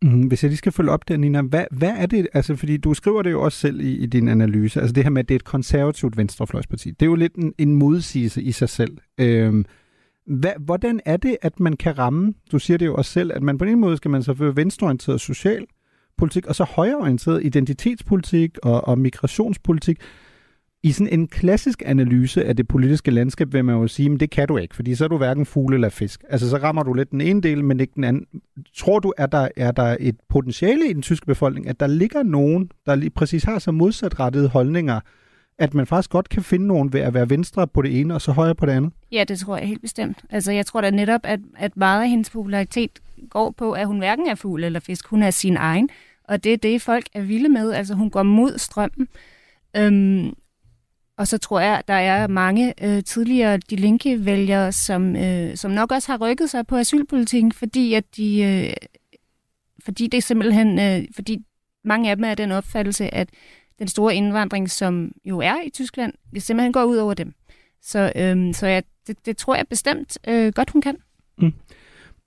Mm, 0.03 0.23
hvis 0.23 0.43
jeg 0.43 0.49
lige 0.49 0.59
skal 0.59 0.73
følge 0.73 0.91
op 0.91 1.09
der, 1.09 1.17
Nina, 1.17 1.43
hvad, 1.43 1.65
hvad 1.71 1.93
er 1.97 2.07
det, 2.07 2.29
altså 2.33 2.57
fordi 2.57 2.77
du 2.77 2.95
skriver 2.95 3.23
det 3.23 3.31
jo 3.31 3.43
også 3.43 3.59
selv 3.59 3.81
i, 3.81 3.97
i 3.97 4.07
din 4.07 4.29
analyse, 4.29 4.81
altså 4.81 4.93
det 4.93 5.03
her 5.03 5.11
med, 5.11 5.23
at 5.23 5.29
det 5.29 5.35
er 5.35 5.39
et 5.39 5.45
konservativt 5.45 6.17
venstrefløjsparti, 6.17 6.91
det 6.91 7.03
er 7.03 7.07
jo 7.07 7.15
lidt 7.15 7.35
en, 7.35 7.55
en 7.59 7.75
modsigelse 7.75 8.43
i 8.43 8.53
sig 8.53 8.69
selv. 8.69 8.99
Øhm, 9.19 9.65
hvad, 10.27 10.53
hvordan 10.61 11.01
er 11.05 11.17
det, 11.17 11.37
at 11.43 11.61
man 11.61 11.77
kan 11.77 11.99
ramme, 11.99 12.35
du 12.53 12.59
siger 12.59 12.79
det 12.79 12.87
jo 12.87 12.95
også 12.95 13.11
selv, 13.11 13.33
at 13.35 13.43
man 13.43 13.59
på 13.59 13.65
en 13.65 13.81
måde 13.81 13.97
skal 13.97 14.11
man 14.11 14.23
så 14.23 14.33
være 14.33 14.57
venstreorienteret 14.57 15.21
social 15.21 15.67
politik, 16.19 16.47
og 16.47 16.55
så 16.55 16.65
højreorienteret 16.65 17.45
identitetspolitik 17.45 18.59
og, 18.63 18.89
og 18.89 18.99
migrationspolitik. 18.99 19.99
I 20.83 20.93
sådan 20.93 21.13
en 21.13 21.29
klassisk 21.29 21.83
analyse 21.87 22.45
af 22.45 22.57
det 22.57 22.69
politiske 22.69 23.11
landskab 23.11 23.53
vil 23.53 23.65
man 23.65 23.75
jo 23.75 23.89
sige, 23.89 24.09
men 24.09 24.21
det 24.21 24.31
kan 24.31 24.49
du 24.49 24.57
ikke, 24.57 24.77
fordi 24.77 24.95
så 24.95 25.05
er 25.05 25.09
du 25.09 25.17
hverken 25.17 25.47
fugle 25.47 25.75
eller 25.75 25.89
fisk. 25.89 26.25
Altså 26.29 26.51
så 26.51 26.57
rammer 26.57 26.83
du 26.83 26.93
lidt 26.93 27.11
den 27.11 27.21
ene 27.21 27.41
del, 27.41 27.65
men 27.65 27.81
ikke 27.81 27.93
den 27.97 28.05
anden. 28.05 28.27
Tror 28.77 28.99
du, 28.99 29.13
at 29.17 29.33
der 29.33 29.49
er 29.57 29.73
der 29.73 29.97
et 30.01 30.17
potentiale 30.29 30.91
i 30.91 30.93
den 30.93 31.03
tyske 31.03 31.27
befolkning, 31.27 31.69
at 31.69 31.81
der 31.81 31.87
ligger 31.87 32.23
nogen, 32.23 32.71
der 32.87 32.95
lige 32.95 33.11
præcis 33.11 33.45
har 33.45 33.59
så 33.59 33.73
modsatrettede 33.73 34.49
holdninger, 34.49 35.01
at 35.59 35.75
man 35.75 35.87
faktisk 35.87 36.11
godt 36.11 36.29
kan 36.29 36.43
finde 36.43 36.67
nogen 36.67 36.93
ved 36.93 37.01
at 37.01 37.15
være 37.15 37.31
venstre 37.31 37.67
på 37.67 37.83
det 37.83 38.01
ene 38.01 38.15
og 38.15 38.21
så 38.21 38.33
højre 38.33 38.55
på 38.55 38.67
det 38.67 38.73
andet? 38.73 38.93
Ja, 39.13 39.25
det 39.25 39.39
tror 39.39 39.57
jeg 39.57 39.69
helt 39.69 39.83
bestemt. 39.83 40.19
Altså 40.31 40.53
jeg 40.53 40.67
tror 40.67 40.81
da 40.81 40.91
netop, 40.91 41.21
at, 41.25 41.41
at 41.57 41.77
meget 41.77 42.03
af 42.03 42.09
hendes 42.09 42.31
popularitet 42.31 42.91
går 43.31 43.51
på, 43.51 43.73
at 43.73 43.87
hun 43.87 43.99
hverken 43.99 44.27
er 44.27 44.35
fugl 44.35 44.65
eller 44.65 44.81
fisk, 44.81 45.07
hun 45.07 45.23
er 45.23 45.31
sin 45.31 45.57
egen. 45.57 45.89
Og 46.25 46.45
det 46.45 46.53
er 46.53 46.57
det, 46.57 46.83
folk 46.83 47.07
er 47.15 47.23
vilde 47.23 47.49
med. 47.49 47.73
Altså 47.73 47.95
hun 47.95 48.11
går 48.11 48.23
mod 48.23 48.59
strømmen. 48.59 49.09
Øhm, 49.77 50.33
og 51.21 51.29
så 51.29 51.39
tror 51.39 51.61
jeg, 51.61 51.79
at 51.79 51.89
der 51.89 51.95
er 51.95 52.27
mange 52.27 52.75
øh, 52.85 53.05
tidligere 53.05 53.57
de 53.57 53.77
linke 53.77 54.25
vælgere, 54.25 54.73
som, 54.73 55.17
øh, 55.17 55.57
som 55.57 55.71
nok 55.71 55.93
også 55.93 56.13
har 56.13 56.19
rykket 56.19 56.51
sig 56.51 56.67
på 56.67 56.77
asylpolitikken, 56.77 57.53
fordi 57.53 57.95
at 57.95 58.05
de, 58.17 58.43
øh, 58.43 58.73
fordi 59.85 60.07
det 60.07 60.25
simpelthen, 60.25 60.79
øh, 60.79 61.09
fordi 61.15 61.39
mange 61.85 62.11
af 62.11 62.17
dem 62.17 62.25
er 62.25 62.35
den 62.35 62.53
opfattelse, 62.53 63.15
at 63.15 63.29
den 63.79 63.89
store 63.89 64.15
indvandring, 64.15 64.71
som 64.71 65.13
jo 65.25 65.39
er 65.39 65.63
i 65.67 65.71
Tyskland, 65.71 66.13
det 66.35 66.43
simpelthen 66.43 66.73
går 66.73 66.85
ud 66.85 66.97
over 66.97 67.15
dem. 67.15 67.35
Så, 67.83 68.13
øh, 68.17 68.55
så 68.55 68.67
jeg, 68.67 68.83
det, 69.07 69.27
det 69.27 69.37
tror 69.37 69.55
jeg 69.55 69.69
bestemt 69.69 70.19
øh, 70.29 70.53
godt, 70.53 70.71
hun 70.71 70.83
kan. 70.83 70.97
Mm. 71.39 71.53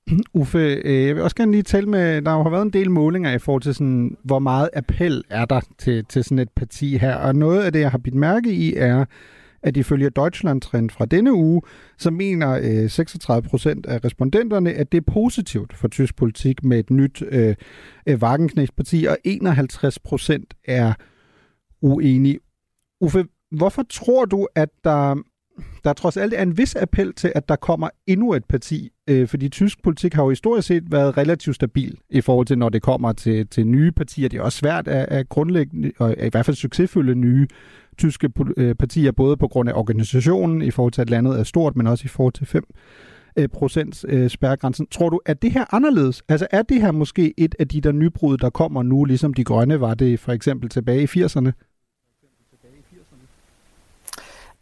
Uffe, 0.33 0.81
øh, 0.85 1.07
jeg 1.07 1.15
vil 1.15 1.23
også 1.23 1.35
gerne 1.35 1.51
lige 1.51 1.63
tale 1.63 1.89
med, 1.89 2.21
der 2.21 2.43
har 2.43 2.49
været 2.49 2.61
en 2.61 2.73
del 2.73 2.91
målinger 2.91 3.33
i 3.33 3.39
forhold 3.39 3.61
til 3.61 3.75
sådan, 3.75 4.17
hvor 4.23 4.39
meget 4.39 4.69
appel 4.73 5.23
er 5.29 5.45
der 5.45 5.61
til, 5.77 6.05
til 6.05 6.23
sådan 6.23 6.39
et 6.39 6.49
parti 6.55 6.97
her, 6.97 7.15
og 7.15 7.35
noget 7.35 7.63
af 7.63 7.71
det, 7.71 7.79
jeg 7.79 7.91
har 7.91 7.97
bidt 7.97 8.15
mærke 8.15 8.51
i, 8.53 8.75
er, 8.75 9.05
at 9.63 9.77
ifølge 9.77 10.09
Deutschland-trend 10.09 10.89
fra 10.89 11.05
denne 11.05 11.33
uge, 11.33 11.61
så 11.97 12.11
mener 12.11 12.59
øh, 12.63 12.89
36 12.89 13.49
procent 13.49 13.85
af 13.85 14.05
respondenterne, 14.05 14.73
at 14.73 14.91
det 14.91 14.97
er 14.97 15.11
positivt 15.11 15.73
for 15.73 15.87
tysk 15.87 16.15
politik 16.15 16.63
med 16.63 16.79
et 16.79 16.89
nyt 16.89 17.23
øh, 17.29 17.55
øh 18.07 18.17
Wagenknecht-parti, 18.21 19.05
og 19.05 19.17
51 19.23 19.99
procent 19.99 20.53
er 20.65 20.93
uenige. 21.81 22.39
Uffe, 23.01 23.25
hvorfor 23.51 23.83
tror 23.89 24.25
du, 24.25 24.47
at 24.55 24.69
der 24.83 25.15
der 25.83 25.93
trods 25.93 26.17
alt 26.17 26.33
er 26.33 26.41
en 26.41 26.57
vis 26.57 26.75
appel 26.75 27.13
til, 27.13 27.31
at 27.35 27.49
der 27.49 27.55
kommer 27.55 27.89
endnu 28.07 28.33
et 28.33 28.45
parti, 28.45 28.89
øh, 29.09 29.27
fordi 29.27 29.49
tysk 29.49 29.83
politik 29.83 30.13
har 30.13 30.23
jo 30.23 30.29
historisk 30.29 30.67
set 30.67 30.91
været 30.91 31.17
relativt 31.17 31.55
stabil 31.55 31.97
i 32.09 32.21
forhold 32.21 32.47
til, 32.47 32.57
når 32.57 32.69
det 32.69 32.81
kommer 32.81 33.13
til, 33.13 33.47
til 33.47 33.67
nye 33.67 33.91
partier. 33.91 34.29
Det 34.29 34.39
er 34.39 34.43
også 34.43 34.57
svært 34.57 34.87
at, 34.87 35.05
at 35.09 35.29
grundlægge, 35.29 35.91
og 35.99 36.15
i 36.19 36.29
hvert 36.29 36.45
fald 36.45 36.57
succesfulde 36.57 37.15
nye 37.15 37.47
tyske 37.97 38.29
øh, 38.57 38.75
partier, 38.75 39.11
både 39.11 39.37
på 39.37 39.47
grund 39.47 39.69
af 39.69 39.73
organisationen, 39.73 40.61
i 40.61 40.71
forhold 40.71 40.93
til, 40.93 41.01
at 41.01 41.09
landet 41.09 41.39
er 41.39 41.43
stort, 41.43 41.75
men 41.75 41.87
også 41.87 42.05
i 42.05 42.07
forhold 42.07 42.33
til 42.33 42.45
5 42.45 42.63
øh, 43.37 43.49
procents 43.49 44.05
øh, 44.09 44.29
spærregrænsen. 44.29 44.87
Tror 44.91 45.09
du, 45.09 45.19
at 45.25 45.41
det 45.41 45.51
her 45.51 45.73
anderledes? 45.75 46.21
Altså 46.29 46.47
er 46.51 46.61
det 46.61 46.81
her 46.81 46.91
måske 46.91 47.33
et 47.37 47.55
af 47.59 47.67
de 47.67 47.81
der 47.81 47.91
nybrud, 47.91 48.37
der 48.37 48.49
kommer 48.49 48.83
nu, 48.83 49.05
ligesom 49.05 49.33
de 49.33 49.43
grønne 49.43 49.79
var 49.79 49.93
det 49.93 50.19
for 50.19 50.31
eksempel 50.31 50.69
tilbage 50.69 51.03
i 51.03 51.23
80'erne? 51.23 51.51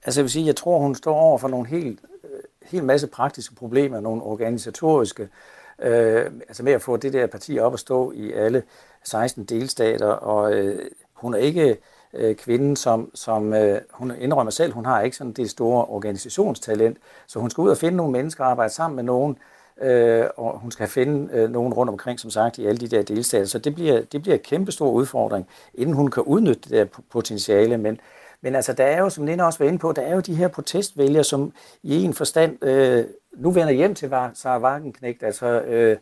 Altså 0.06 0.20
jeg 0.20 0.24
vil 0.24 0.32
sige, 0.32 0.46
jeg 0.46 0.56
tror, 0.56 0.80
hun 0.80 0.96
står 0.96 1.16
over 1.16 1.38
for 1.38 1.48
nogle 1.48 1.68
helt 1.68 2.00
øh, 2.24 2.40
helt 2.64 2.84
masse 2.84 3.08
praktiske 3.08 3.56
problemer, 3.56 4.00
nogle 4.00 4.24
organisatoriske, 4.24 5.30
øh, 5.80 6.26
altså 6.48 6.64
med 6.64 6.74
at 6.74 6.82
få 6.82 6.98
det 6.98 7.14
der 7.14 7.28
parti 7.28 7.60
op 7.60 7.74
at 7.74 7.80
stå 7.80 8.12
i 8.12 8.32
alle 8.32 8.64
16 9.04 9.46
delstater, 9.46 10.08
og 10.08 10.54
øh, 10.54 10.80
hun 11.14 11.34
er 11.34 11.38
ikke 11.38 11.78
øh, 12.14 12.36
kvinden, 12.36 12.76
som, 12.76 13.12
som 13.16 13.54
øh, 13.54 13.82
hun 13.92 14.14
indrømmer 14.20 14.52
selv, 14.52 14.74
hun 14.74 14.86
har 14.86 15.02
ikke 15.02 15.18
sådan 15.18 15.34
det 15.34 15.50
store 15.50 15.86
organisationstalent, 15.86 16.98
så 17.28 17.40
hun 17.40 17.50
skal 17.50 17.62
ud 17.62 17.70
og 17.70 17.78
finde 17.78 17.98
nogle 17.98 18.12
mennesker 18.12 18.44
og 18.44 18.52
arbejde 18.52 18.74
sammen 18.74 18.96
med 18.96 19.04
nogen, 19.04 19.38
øh, 19.82 20.26
og 20.38 20.60
hun 20.60 20.72
skal 20.72 20.88
finde 20.88 21.34
øh, 21.34 21.50
nogen 21.50 21.74
rundt 21.74 21.90
omkring, 21.90 22.20
som 22.20 22.30
sagt, 22.30 22.58
i 22.58 22.66
alle 22.66 22.78
de 22.78 22.88
der 22.88 23.02
delstater. 23.02 23.46
Så 23.46 23.60
det 23.60 23.76
bliver, 23.76 24.02
det 24.02 24.22
bliver 24.22 24.36
en 24.36 24.44
kæmpe 24.44 24.72
stor 24.72 24.92
udfordring, 24.92 25.48
inden 25.74 25.96
hun 25.96 26.12
kan 26.12 26.24
udnytte 26.24 26.62
det 26.62 26.72
der 26.72 27.02
potentiale. 27.10 27.78
Men, 27.78 28.00
men 28.42 28.56
altså, 28.56 28.74
der 28.74 28.84
er 28.84 29.00
jo, 29.00 29.10
som 29.10 29.26
Linda 29.26 29.44
også 29.44 29.60
var 29.60 29.66
inde 29.66 29.80
på, 29.80 29.92
der 29.92 30.02
er 30.02 30.16
jo 30.16 30.20
de 30.20 30.36
her 30.36 30.48
protestvælgere, 30.48 31.24
som 31.24 31.54
i 31.84 32.04
en 32.04 32.14
forstand 32.14 32.64
øh, 32.64 33.06
nu 33.38 33.52
vender 33.52 33.74
hjem 33.74 33.96
til 33.96 34.10
Sarah 34.34 34.62
Wagenknecht. 34.62 35.24
Altså, 35.24 35.62
øh, 35.62 35.98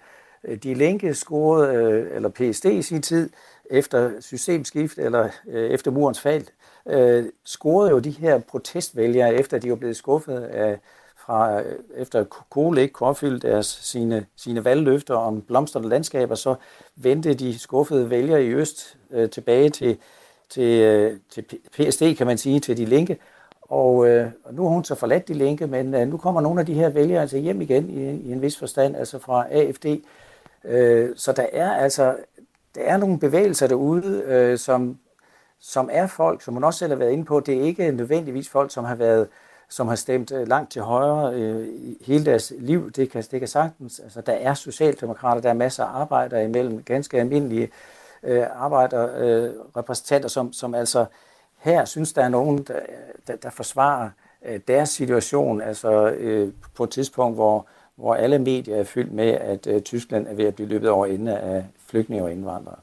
de 0.63 0.73
Linke 0.73 1.13
scorede, 1.13 1.73
øh, 1.73 2.15
eller 2.15 2.29
PSD 2.29 2.65
i 2.65 2.81
sin 2.81 3.01
tid, 3.01 3.29
efter 3.69 4.11
systemskift, 4.19 4.97
eller 4.97 5.29
øh, 5.47 5.69
efter 5.69 5.91
murens 5.91 6.21
fald, 6.21 6.45
øh, 6.87 7.25
scorede 7.45 7.89
jo 7.89 7.99
de 7.99 8.11
her 8.11 8.39
protestvælgere, 8.39 9.35
efter 9.35 9.59
de 9.59 9.69
var 9.69 9.75
blevet 9.75 9.97
skuffet 9.97 10.37
af 10.37 10.79
fra 11.17 11.61
øh, 11.61 11.75
efter 11.95 12.23
Kohl 12.23 12.77
ikke 12.77 12.93
kunne 12.93 13.09
opfylde 13.09 13.39
deres, 13.39 13.65
sine, 13.65 14.25
sine 14.35 14.65
valgløfter 14.65 15.15
om 15.15 15.41
blomstrende 15.41 15.89
landskaber, 15.89 16.35
så 16.35 16.55
vendte 16.95 17.33
de 17.33 17.59
skuffede 17.59 18.09
vælgere 18.09 18.43
i 18.43 18.49
øst 18.49 18.97
øh, 19.11 19.29
tilbage 19.29 19.69
til, 19.69 19.97
til, 20.49 20.81
øh, 20.81 21.17
til 21.29 21.43
PSD, 21.71 22.15
kan 22.15 22.27
man 22.27 22.37
sige, 22.37 22.59
til 22.59 22.77
de 22.77 22.85
linke. 22.85 23.17
Og, 23.61 24.07
øh, 24.07 24.27
og 24.43 24.53
nu 24.53 24.63
har 24.63 24.69
hun 24.69 24.83
så 24.83 24.95
forladt 24.95 25.27
de 25.27 25.33
linke, 25.33 25.67
men 25.67 25.93
øh, 25.93 26.07
nu 26.07 26.17
kommer 26.17 26.41
nogle 26.41 26.59
af 26.59 26.65
de 26.65 26.73
her 26.73 26.89
vælgere 26.89 27.21
altså 27.21 27.37
hjem 27.37 27.61
igen 27.61 27.89
i, 27.89 28.29
i 28.29 28.31
en 28.31 28.41
vis 28.41 28.57
forstand, 28.57 28.95
altså 28.95 29.19
fra 29.19 29.45
AFD. 29.51 29.85
Øh, 30.65 31.09
så 31.15 31.31
der 31.31 31.45
er 31.53 31.71
altså 31.73 32.15
der 32.75 32.81
er 32.81 32.97
nogle 32.97 33.19
bevægelser 33.19 33.67
derude, 33.67 34.23
øh, 34.25 34.57
som, 34.57 34.97
som 35.59 35.89
er 35.91 36.07
folk, 36.07 36.41
som 36.41 36.53
hun 36.53 36.63
også 36.63 36.79
selv 36.79 36.91
har 36.91 36.97
været 36.97 37.11
inde 37.11 37.25
på. 37.25 37.39
Det 37.39 37.57
er 37.57 37.61
ikke 37.61 37.91
nødvendigvis 37.91 38.49
folk, 38.49 38.73
som 38.73 38.83
har 38.83 38.95
været 38.95 39.27
som 39.71 39.87
har 39.87 39.95
stemt 39.95 40.31
øh, 40.31 40.47
langt 40.47 40.71
til 40.71 40.81
højre 40.81 41.33
øh, 41.33 41.67
hele 42.01 42.25
deres 42.25 42.53
liv. 42.59 42.91
Det 42.91 43.11
kan, 43.11 43.23
det 43.31 43.39
kan 43.39 43.47
sagtens. 43.47 43.99
Altså, 43.99 44.21
der 44.21 44.33
er 44.33 44.53
socialdemokrater, 44.53 45.41
der 45.41 45.49
er 45.49 45.53
masser 45.53 45.83
af 45.83 46.01
arbejdere 46.01 46.43
imellem, 46.43 46.83
ganske 46.83 47.19
almindelige 47.19 47.63
øh, 47.63 47.69
arbejderrepræsentanter, 48.55 50.25
øh, 50.25 50.25
øh 50.25 50.29
som, 50.29 50.53
som 50.53 50.75
altså 50.75 51.05
her 51.59 51.85
synes, 51.85 52.13
der 52.13 52.23
er 52.23 52.29
nogen, 52.29 52.57
der, 52.57 52.79
der, 53.27 53.35
der 53.35 53.49
forsvarer 53.49 54.09
øh, 54.45 54.59
deres 54.67 54.89
situation, 54.89 55.61
altså 55.61 56.09
øh, 56.09 56.53
på 56.75 56.83
et 56.83 56.89
tidspunkt, 56.89 57.37
hvor, 57.37 57.67
hvor 57.95 58.15
alle 58.15 58.39
medier 58.39 58.75
er 58.75 58.83
fyldt 58.83 59.11
med, 59.11 59.29
at 59.29 59.67
øh, 59.67 59.81
Tyskland 59.81 60.27
er 60.27 60.33
ved 60.33 60.45
at 60.45 60.55
blive 60.55 60.69
løbet 60.69 60.89
over 60.89 61.05
ende 61.05 61.37
af 61.37 61.65
flygtninge 61.89 62.23
og 62.23 62.31
indvandrere. 62.31 62.79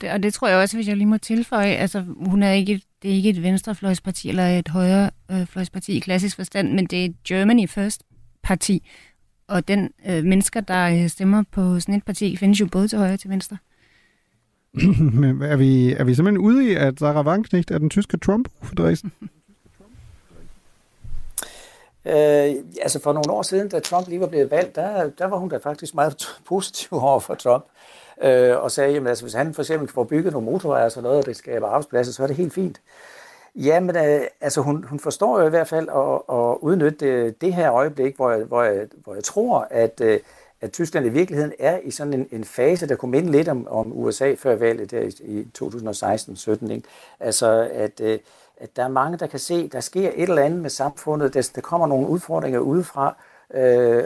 Det, 0.00 0.10
og 0.10 0.22
det 0.22 0.34
tror 0.34 0.48
jeg 0.48 0.58
også, 0.58 0.76
hvis 0.76 0.88
jeg 0.88 0.96
lige 0.96 1.06
må 1.06 1.18
tilføje, 1.18 1.74
altså 1.74 2.04
hun 2.26 2.42
er 2.42 2.52
ikke, 2.52 2.80
det 3.02 3.10
er 3.10 3.14
ikke 3.14 3.30
et 3.30 3.42
venstrefløjsparti 3.42 4.28
eller 4.28 4.46
et 4.46 4.68
højrefløjsparti 4.68 5.92
øh, 5.92 5.96
i 5.96 6.00
klassisk 6.00 6.36
forstand, 6.36 6.72
men 6.72 6.86
det 6.86 7.00
er 7.00 7.04
et 7.04 7.16
Germany 7.28 7.68
First 7.68 8.02
parti. 8.42 8.88
Og 9.48 9.68
den 9.68 9.90
øh, 10.06 10.24
mennesker, 10.24 10.60
der 10.60 11.02
øh, 11.02 11.08
stemmer 11.08 11.44
på 11.52 11.80
sådan 11.80 11.94
et 11.94 12.04
parti, 12.04 12.36
findes 12.36 12.60
jo 12.60 12.66
både 12.66 12.88
til 12.88 12.98
højre 12.98 13.12
og 13.12 13.20
til 13.20 13.30
venstre. 13.30 13.56
men 15.20 15.42
er 15.42 15.56
vi, 15.56 15.92
er 15.92 16.04
vi 16.04 16.14
simpelthen 16.14 16.44
ude 16.44 16.70
i, 16.70 16.74
at 16.74 16.94
Sarah 16.98 17.26
Wagenknecht 17.26 17.70
er 17.70 17.78
den 17.78 17.90
tyske 17.90 18.16
Trump 18.16 18.48
for 18.62 18.74
Dresden? 18.74 19.12
Øh, 22.04 22.54
altså 22.82 23.00
for 23.02 23.12
nogle 23.12 23.30
år 23.32 23.42
siden, 23.42 23.68
da 23.68 23.80
Trump 23.80 24.08
lige 24.08 24.20
var 24.20 24.26
blevet 24.26 24.50
valgt, 24.50 24.76
der, 24.76 25.10
der 25.18 25.26
var 25.26 25.36
hun 25.36 25.48
da 25.48 25.56
faktisk 25.56 25.94
meget 25.94 26.16
positiv 26.48 26.88
over 26.92 27.20
for 27.20 27.34
Trump 27.34 27.64
øh, 28.22 28.56
og 28.62 28.70
sagde, 28.70 28.96
at 28.96 29.06
altså, 29.06 29.24
hvis 29.24 29.34
han 29.34 29.54
for 29.54 29.62
eksempel 29.62 29.88
får 29.88 30.04
bygget 30.04 30.32
nogle 30.32 30.50
motorveje 30.50 30.84
og 30.84 30.92
sådan 30.92 31.02
noget, 31.02 31.18
og 31.18 31.26
det 31.26 31.36
skaber 31.36 31.66
arbejdspladser, 31.66 32.12
så 32.12 32.22
er 32.22 32.26
det 32.26 32.36
helt 32.36 32.54
fint. 32.54 32.80
Ja, 33.54 33.80
men 33.80 33.96
øh, 33.96 34.20
altså, 34.40 34.60
hun, 34.60 34.84
hun 34.84 35.00
forstår 35.00 35.40
jo 35.40 35.46
i 35.46 35.50
hvert 35.50 35.68
fald 35.68 35.88
at, 35.88 36.36
at 36.36 36.56
udnytte 36.60 37.06
det, 37.06 37.40
det 37.40 37.54
her 37.54 37.72
øjeblik, 37.72 38.16
hvor 38.16 38.30
jeg, 38.30 38.44
hvor 38.44 38.62
jeg, 38.62 38.86
hvor 39.04 39.14
jeg 39.14 39.24
tror, 39.24 39.68
at, 39.70 40.00
øh, 40.00 40.20
at 40.60 40.72
Tyskland 40.72 41.06
i 41.06 41.08
virkeligheden 41.08 41.52
er 41.58 41.78
i 41.78 41.90
sådan 41.90 42.12
en, 42.12 42.28
en 42.32 42.44
fase, 42.44 42.88
der 42.88 42.96
kunne 42.96 43.10
minde 43.10 43.32
lidt 43.32 43.48
om, 43.48 43.68
om 43.68 43.92
USA 43.92 44.34
før 44.34 44.56
valget 44.56 44.90
der 44.90 45.00
i, 45.00 45.38
i 45.38 45.48
2016-17. 45.58 46.72
Ikke? 46.72 46.88
Altså, 47.20 47.70
at, 47.72 48.00
øh, 48.00 48.18
at 48.56 48.76
der 48.76 48.84
er 48.84 48.88
mange, 48.88 49.18
der 49.18 49.26
kan 49.26 49.38
se, 49.38 49.68
der 49.68 49.80
sker 49.80 50.08
et 50.08 50.28
eller 50.28 50.42
andet 50.42 50.60
med 50.60 50.70
samfundet, 50.70 51.34
der, 51.34 51.50
der 51.54 51.60
kommer 51.60 51.86
nogle 51.86 52.08
udfordringer 52.08 52.60
udefra, 52.60 53.16
øh, 53.54 54.04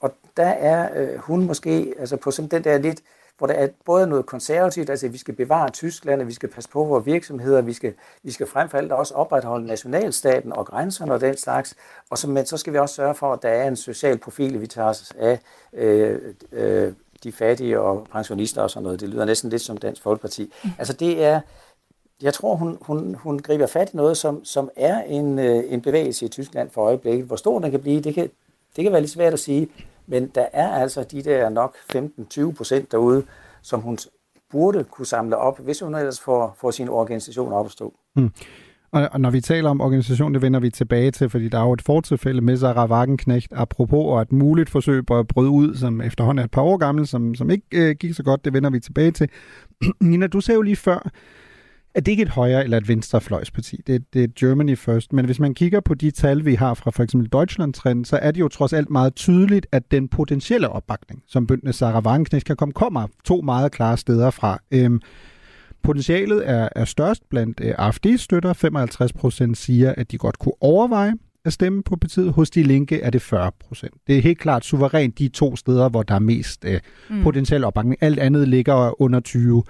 og 0.00 0.14
der 0.36 0.46
er 0.46 1.00
øh, 1.00 1.18
hun 1.18 1.46
måske 1.46 1.94
altså 1.98 2.16
på 2.16 2.30
sådan 2.30 2.48
den 2.48 2.64
der 2.64 2.78
lidt 2.78 3.00
hvor 3.40 3.46
der 3.46 3.54
er 3.54 3.68
både 3.84 4.06
noget 4.06 4.26
konservativt, 4.26 4.90
altså 4.90 5.08
vi 5.08 5.18
skal 5.18 5.34
bevare 5.34 5.70
Tyskland, 5.70 6.20
at 6.20 6.28
vi 6.28 6.32
skal 6.32 6.48
passe 6.48 6.70
på 6.70 6.84
vores 6.84 7.06
virksomheder, 7.06 7.62
vi 7.62 7.72
skal, 7.72 7.94
vi 8.22 8.30
skal 8.30 8.46
frem 8.46 8.68
for 8.68 8.78
alt 8.78 8.92
også 8.92 9.14
opretholde 9.14 9.66
nationalstaten 9.66 10.52
og 10.52 10.66
grænserne 10.66 11.12
og 11.12 11.20
den 11.20 11.36
slags, 11.36 11.76
og 12.10 12.18
så, 12.18 12.28
men 12.28 12.46
så 12.46 12.56
skal 12.56 12.72
vi 12.72 12.78
også 12.78 12.94
sørge 12.94 13.14
for, 13.14 13.32
at 13.32 13.42
der 13.42 13.48
er 13.48 13.68
en 13.68 13.76
social 13.76 14.18
profil, 14.18 14.60
vi 14.60 14.66
tager 14.66 14.88
os 14.88 15.12
af 15.18 15.38
øh, 15.72 16.18
øh, 16.52 16.92
de 17.24 17.32
fattige 17.32 17.80
og 17.80 18.06
pensionister 18.12 18.62
og 18.62 18.70
sådan 18.70 18.82
noget. 18.82 19.00
Det 19.00 19.08
lyder 19.08 19.24
næsten 19.24 19.50
lidt 19.50 19.62
som 19.62 19.76
Dansk 19.76 20.02
Folkeparti. 20.02 20.52
Mm. 20.64 20.70
Altså 20.78 20.92
det 20.92 21.24
er, 21.24 21.40
jeg 22.22 22.34
tror, 22.34 22.54
hun, 22.54 22.78
hun, 22.80 23.14
hun 23.14 23.38
griber 23.38 23.66
fat 23.66 23.92
i 23.92 23.96
noget, 23.96 24.16
som, 24.16 24.44
som 24.44 24.70
er 24.76 25.02
en, 25.02 25.38
øh, 25.38 25.64
en 25.68 25.80
bevægelse 25.80 26.26
i 26.26 26.28
Tyskland 26.28 26.70
for 26.70 26.82
øjeblikket. 26.82 27.26
Hvor 27.26 27.36
stor 27.36 27.58
den 27.58 27.70
kan 27.70 27.80
blive, 27.80 28.00
det 28.00 28.14
kan, 28.14 28.30
det 28.76 28.84
kan 28.84 28.92
være 28.92 29.00
lidt 29.00 29.10
svært 29.10 29.32
at 29.32 29.38
sige, 29.40 29.68
men 30.06 30.26
der 30.34 30.46
er 30.52 30.68
altså 30.68 31.04
de 31.10 31.22
der 31.22 31.48
nok 31.48 31.76
15-20 31.94 32.52
procent 32.52 32.92
derude, 32.92 33.22
som 33.62 33.80
hun 33.80 33.98
burde 34.50 34.84
kunne 34.84 35.06
samle 35.06 35.36
op, 35.36 35.58
hvis 35.58 35.80
hun 35.80 35.94
ellers 35.94 36.20
får, 36.20 36.56
får 36.60 36.70
sin 36.70 36.88
organisation 36.88 37.52
op 37.52 37.66
at 37.66 37.72
stå. 37.72 37.94
Hmm. 38.14 38.30
Og, 38.92 39.08
og 39.12 39.20
når 39.20 39.30
vi 39.30 39.40
taler 39.40 39.70
om 39.70 39.80
organisation, 39.80 40.34
det 40.34 40.42
vender 40.42 40.60
vi 40.60 40.70
tilbage 40.70 41.10
til, 41.10 41.30
fordi 41.30 41.48
der 41.48 41.58
er 41.58 41.62
jo 41.62 41.72
et 41.72 41.82
fortilfælde 41.82 42.40
med 42.40 42.56
Sarah 42.56 42.90
Wagenknecht, 42.90 43.52
apropos, 43.52 44.04
og 44.06 44.22
et 44.22 44.32
muligt 44.32 44.70
forsøg 44.70 45.06
på 45.06 45.18
at 45.18 45.28
bryde 45.28 45.50
ud, 45.50 45.74
som 45.74 46.00
efterhånden 46.00 46.38
er 46.38 46.44
et 46.44 46.50
par 46.50 46.62
år 46.62 46.76
gammel, 46.76 47.06
som, 47.06 47.34
som 47.34 47.50
ikke 47.50 47.66
øh, 47.72 47.96
gik 48.00 48.14
så 48.14 48.22
godt, 48.22 48.44
det 48.44 48.52
vender 48.52 48.70
vi 48.70 48.80
tilbage 48.80 49.10
til. 49.10 49.28
Nina, 50.00 50.26
du 50.26 50.40
sagde 50.40 50.56
jo 50.56 50.62
lige 50.62 50.76
før, 50.76 51.10
at 51.94 52.06
det 52.06 52.12
ikke 52.12 52.22
er 52.22 52.26
et 52.26 52.32
højre- 52.32 52.64
eller 52.64 52.76
et 52.76 52.88
venstrefløjsparti. 52.88 53.80
Det, 53.86 54.14
det 54.14 54.24
er 54.24 54.28
Germany 54.40 54.78
first. 54.78 55.12
Men 55.12 55.24
hvis 55.24 55.40
man 55.40 55.54
kigger 55.54 55.80
på 55.80 55.94
de 55.94 56.10
tal, 56.10 56.44
vi 56.44 56.54
har 56.54 56.74
fra 56.74 56.90
for 56.90 57.02
eksempel 57.02 57.32
Deutschland-trenden, 57.32 58.04
så 58.04 58.16
er 58.16 58.30
det 58.30 58.40
jo 58.40 58.48
trods 58.48 58.72
alt 58.72 58.90
meget 58.90 59.14
tydeligt, 59.14 59.66
at 59.72 59.90
den 59.90 60.08
potentielle 60.08 60.68
opbakning, 60.68 61.22
som 61.26 61.46
bøndene 61.46 61.72
Sarah 61.72 62.04
Wagenknecht 62.04 62.46
kan 62.46 62.56
komme, 62.56 62.72
kommer 62.72 63.06
to 63.24 63.40
meget 63.40 63.72
klare 63.72 63.96
steder 63.96 64.30
fra. 64.30 64.58
Øhm, 64.70 65.00
potentialet 65.82 66.48
er, 66.50 66.68
er 66.76 66.84
størst 66.84 67.22
blandt 67.30 67.60
øh, 67.62 67.74
AfD-støtter. 67.78 68.52
55 68.52 69.12
procent 69.12 69.58
siger, 69.58 69.94
at 69.96 70.10
de 70.10 70.18
godt 70.18 70.38
kunne 70.38 70.54
overveje 70.60 71.14
at 71.44 71.52
stemme 71.52 71.82
på 71.82 71.96
partiet. 71.96 72.32
Hos 72.32 72.50
de 72.50 72.62
linke 72.62 73.00
er 73.00 73.10
det 73.10 73.22
40 73.22 73.52
procent. 73.60 73.94
Det 74.06 74.18
er 74.18 74.22
helt 74.22 74.38
klart 74.38 74.64
suverænt 74.64 75.18
de 75.18 75.28
to 75.28 75.56
steder, 75.56 75.88
hvor 75.88 76.02
der 76.02 76.14
er 76.14 76.18
mest 76.18 76.64
øh, 76.64 76.80
mm. 77.10 77.22
potentiel 77.22 77.64
opbakning. 77.64 77.96
Alt 78.00 78.18
andet 78.18 78.48
ligger 78.48 79.02
under 79.02 79.20
20 79.20 79.62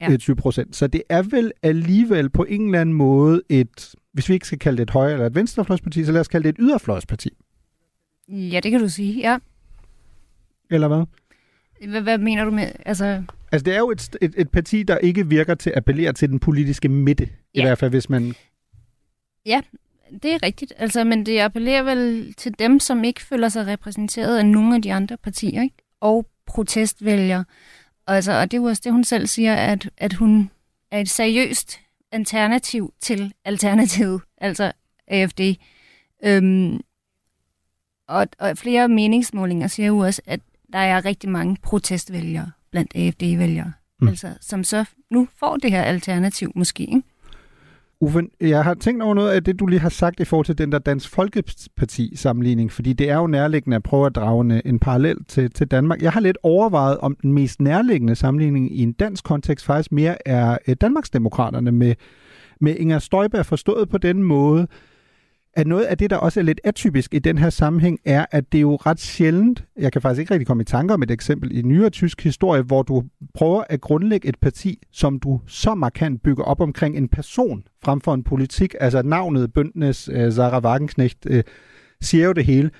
ja. 0.00 0.16
20 0.16 0.36
procent. 0.36 0.76
Så 0.76 0.86
det 0.86 1.02
er 1.08 1.22
vel 1.22 1.52
alligevel 1.62 2.30
på 2.30 2.44
en 2.44 2.64
eller 2.64 2.80
anden 2.80 2.94
måde 2.94 3.42
et, 3.48 3.94
hvis 4.12 4.28
vi 4.28 4.34
ikke 4.34 4.46
skal 4.46 4.58
kalde 4.58 4.76
det 4.76 4.82
et 4.82 4.90
højre- 4.90 5.12
eller 5.12 5.26
et 5.26 5.34
venstrefløjsparti, 5.34 6.04
så 6.04 6.12
lad 6.12 6.20
os 6.20 6.28
kalde 6.28 6.48
det 6.48 6.48
et 6.48 6.56
yderfløjsparti. 6.58 7.30
Ja, 8.28 8.60
det 8.62 8.70
kan 8.70 8.80
du 8.80 8.88
sige, 8.88 9.20
ja. 9.20 9.38
Eller 10.70 10.88
hvad? 10.88 11.04
Hvad, 11.88 12.00
hvad 12.00 12.18
mener 12.18 12.44
du 12.44 12.50
med, 12.50 12.72
altså... 12.86 13.22
Altså, 13.52 13.64
det 13.64 13.74
er 13.74 13.78
jo 13.78 13.90
et, 13.90 14.16
et, 14.22 14.34
et 14.36 14.50
parti, 14.50 14.82
der 14.82 14.98
ikke 14.98 15.26
virker 15.26 15.54
til 15.54 15.70
at 15.70 15.76
appellere 15.76 16.12
til 16.12 16.28
den 16.28 16.38
politiske 16.38 16.88
midte, 16.88 17.28
ja. 17.54 17.60
i 17.60 17.64
hvert 17.64 17.78
fald 17.78 17.90
hvis 17.90 18.10
man... 18.10 18.34
Ja, 19.46 19.60
det 20.22 20.34
er 20.34 20.42
rigtigt. 20.42 20.72
Altså, 20.76 21.04
men 21.04 21.26
det 21.26 21.40
appellerer 21.40 21.82
vel 21.82 22.34
til 22.34 22.58
dem, 22.58 22.80
som 22.80 23.04
ikke 23.04 23.22
føler 23.22 23.48
sig 23.48 23.66
repræsenteret 23.66 24.38
af 24.38 24.46
nogen 24.46 24.72
af 24.72 24.82
de 24.82 24.92
andre 24.92 25.16
partier, 25.16 25.62
ikke? 25.62 25.76
Og 26.00 26.26
protestvælgere. 26.46 27.44
Altså, 28.08 28.32
og 28.32 28.50
det 28.50 28.56
er 28.56 28.60
jo 28.60 28.68
også 28.68 28.82
det, 28.84 28.92
hun 28.92 29.04
selv 29.04 29.26
siger, 29.26 29.54
at, 29.54 29.90
at 29.96 30.12
hun 30.12 30.50
er 30.90 31.00
et 31.00 31.08
seriøst 31.08 31.80
alternativ 32.12 32.94
til 33.00 33.32
alternativet, 33.44 34.22
altså 34.38 34.72
AFD. 35.06 35.40
Øhm, 36.24 36.80
og, 38.08 38.28
og 38.38 38.58
flere 38.58 38.88
meningsmålinger 38.88 39.66
siger 39.66 39.86
jo 39.86 39.98
også, 39.98 40.22
at 40.26 40.40
der 40.72 40.78
er 40.78 41.04
rigtig 41.04 41.30
mange 41.30 41.56
protestvælgere 41.62 42.50
blandt 42.70 42.92
AFD-vælgere, 42.94 43.72
mm. 44.00 44.08
altså, 44.08 44.34
som 44.40 44.64
så 44.64 44.84
nu 45.10 45.28
får 45.36 45.56
det 45.56 45.70
her 45.70 45.82
alternativ 45.82 46.52
måske. 46.54 46.82
Ikke? 46.82 47.02
Uffe, 48.00 48.22
jeg 48.40 48.64
har 48.64 48.74
tænkt 48.74 49.02
over 49.02 49.14
noget 49.14 49.30
af 49.30 49.44
det, 49.44 49.60
du 49.60 49.66
lige 49.66 49.80
har 49.80 49.88
sagt 49.88 50.20
i 50.20 50.24
forhold 50.24 50.46
til 50.46 50.58
den 50.58 50.72
der 50.72 50.78
Dansk 50.78 51.08
Folkeparti-sammenligning, 51.08 52.72
fordi 52.72 52.92
det 52.92 53.10
er 53.10 53.16
jo 53.16 53.26
nærliggende 53.26 53.76
at 53.76 53.82
prøve 53.82 54.06
at 54.06 54.14
drage 54.14 54.40
en, 54.40 54.60
en 54.64 54.78
parallel 54.78 55.24
til, 55.24 55.50
til 55.50 55.66
Danmark. 55.66 56.02
Jeg 56.02 56.12
har 56.12 56.20
lidt 56.20 56.38
overvejet, 56.42 56.98
om 56.98 57.16
den 57.22 57.32
mest 57.32 57.60
nærliggende 57.60 58.14
sammenligning 58.14 58.76
i 58.76 58.82
en 58.82 58.92
dansk 58.92 59.24
kontekst 59.24 59.64
faktisk 59.64 59.92
mere 59.92 60.28
er 60.28 60.58
øh, 60.68 60.76
Danmarksdemokraterne 60.80 61.72
med, 61.72 61.94
med 62.60 62.76
Inger 62.76 62.98
Støjberg 62.98 63.46
forstået 63.46 63.88
på 63.88 63.98
den 63.98 64.22
måde, 64.22 64.66
at 65.58 65.66
noget 65.66 65.84
af 65.84 65.98
det, 65.98 66.10
der 66.10 66.16
også 66.16 66.40
er 66.40 66.44
lidt 66.44 66.60
atypisk 66.64 67.14
i 67.14 67.18
den 67.18 67.38
her 67.38 67.50
sammenhæng, 67.50 67.98
er, 68.04 68.26
at 68.30 68.52
det 68.52 68.58
er 68.58 68.62
jo 68.62 68.76
ret 68.76 69.00
sjældent, 69.00 69.64
jeg 69.76 69.92
kan 69.92 70.02
faktisk 70.02 70.20
ikke 70.20 70.34
rigtig 70.34 70.46
komme 70.46 70.60
i 70.60 70.64
tanker 70.64 70.94
om 70.94 71.02
et 71.02 71.10
eksempel 71.10 71.58
i 71.58 71.62
nyere 71.62 71.90
tysk 71.90 72.24
historie, 72.24 72.62
hvor 72.62 72.82
du 72.82 73.04
prøver 73.34 73.64
at 73.68 73.80
grundlægge 73.80 74.28
et 74.28 74.38
parti, 74.40 74.78
som 74.92 75.20
du 75.20 75.40
så 75.46 75.74
markant 75.74 76.22
bygger 76.22 76.44
op 76.44 76.60
omkring 76.60 76.96
en 76.96 77.08
person, 77.08 77.62
frem 77.84 78.00
for 78.00 78.14
en 78.14 78.24
politik. 78.24 78.74
Altså 78.80 79.02
navnet 79.02 79.52
Bøndenes 79.52 80.10
øh, 80.12 80.32
Sarah 80.32 80.64
Wagenknecht 80.64 81.26
øh, 81.26 81.42
siger 82.00 82.26
jo 82.26 82.32
det 82.32 82.44
hele. 82.44 82.70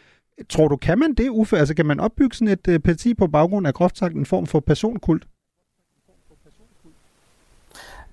Tror 0.48 0.68
du, 0.68 0.76
kan 0.76 0.98
man 0.98 1.14
det, 1.14 1.28
Uffe? 1.28 1.58
Altså 1.58 1.74
kan 1.74 1.86
man 1.86 2.00
opbygge 2.00 2.36
sådan 2.36 2.52
et 2.52 2.68
øh, 2.68 2.80
parti 2.80 3.14
på 3.14 3.26
baggrund 3.26 3.66
af 3.66 3.74
groft 3.74 3.98
sagt 3.98 4.14
en 4.14 4.26
form 4.26 4.46
for 4.46 4.60
personkult? 4.60 5.24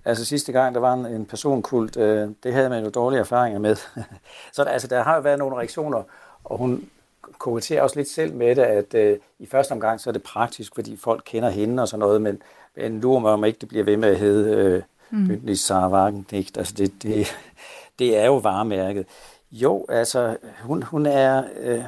Altså 0.05 0.25
sidste 0.25 0.51
gang, 0.51 0.75
der 0.75 0.81
var 0.81 0.93
en, 0.93 1.05
en 1.05 1.25
personkult, 1.25 1.97
øh, 1.97 2.29
det 2.43 2.53
havde 2.53 2.69
man 2.69 2.83
jo 2.83 2.89
dårlige 2.89 3.19
erfaringer 3.19 3.59
med. 3.59 3.75
så 4.53 4.63
der, 4.63 4.69
altså, 4.69 4.87
der 4.87 5.03
har 5.03 5.15
jo 5.15 5.21
været 5.21 5.39
nogle 5.39 5.55
reaktioner, 5.55 6.03
og 6.43 6.57
hun 6.57 6.89
kommenterer 7.37 7.81
også 7.81 7.95
lidt 7.95 8.09
selv 8.09 8.33
med 8.33 8.55
det, 8.55 8.61
at 8.61 8.93
øh, 8.93 9.17
i 9.39 9.45
første 9.45 9.71
omgang, 9.71 9.99
så 9.99 10.09
er 10.09 10.11
det 10.11 10.23
praktisk, 10.23 10.75
fordi 10.75 10.97
folk 10.97 11.21
kender 11.25 11.49
hende 11.49 11.83
og 11.83 11.87
sådan 11.87 11.99
noget, 11.99 12.21
men, 12.21 12.41
men 12.75 13.01
lurer 13.01 13.19
mig, 13.19 13.31
om 13.31 13.45
ikke 13.45 13.59
det 13.59 13.69
bliver 13.69 13.83
ved 13.83 13.97
med 13.97 14.09
at 14.09 14.19
hedde 14.19 14.83
øh, 15.11 15.39
mm. 15.45 15.55
Saravagen. 15.55 16.27
Altså 16.31 16.73
det, 16.77 17.03
det, 17.03 17.27
det 17.99 18.17
er 18.17 18.25
jo 18.25 18.35
varemærket. 18.35 19.05
Jo, 19.51 19.85
altså 19.89 20.37
hun, 20.61 20.83
hun 20.83 21.05
er... 21.05 21.43
Øh, 21.59 21.83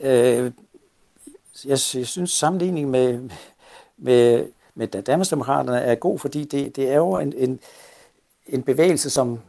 øh, 0.00 0.52
jeg, 1.64 1.78
jeg 1.94 2.08
synes 2.08 2.30
sammenligning 2.30 2.90
med, 2.90 3.30
med 3.96 4.46
med 4.78 4.88
Danmarksdemokraterne 4.88 5.80
er 5.80 5.94
god, 5.94 6.18
fordi 6.18 6.44
det, 6.44 6.76
det 6.76 6.90
er 6.90 6.96
jo 6.96 7.16
en, 7.16 7.32
en, 7.36 7.60
en 8.46 8.62
bevægelse, 8.62 9.10
som, 9.10 9.40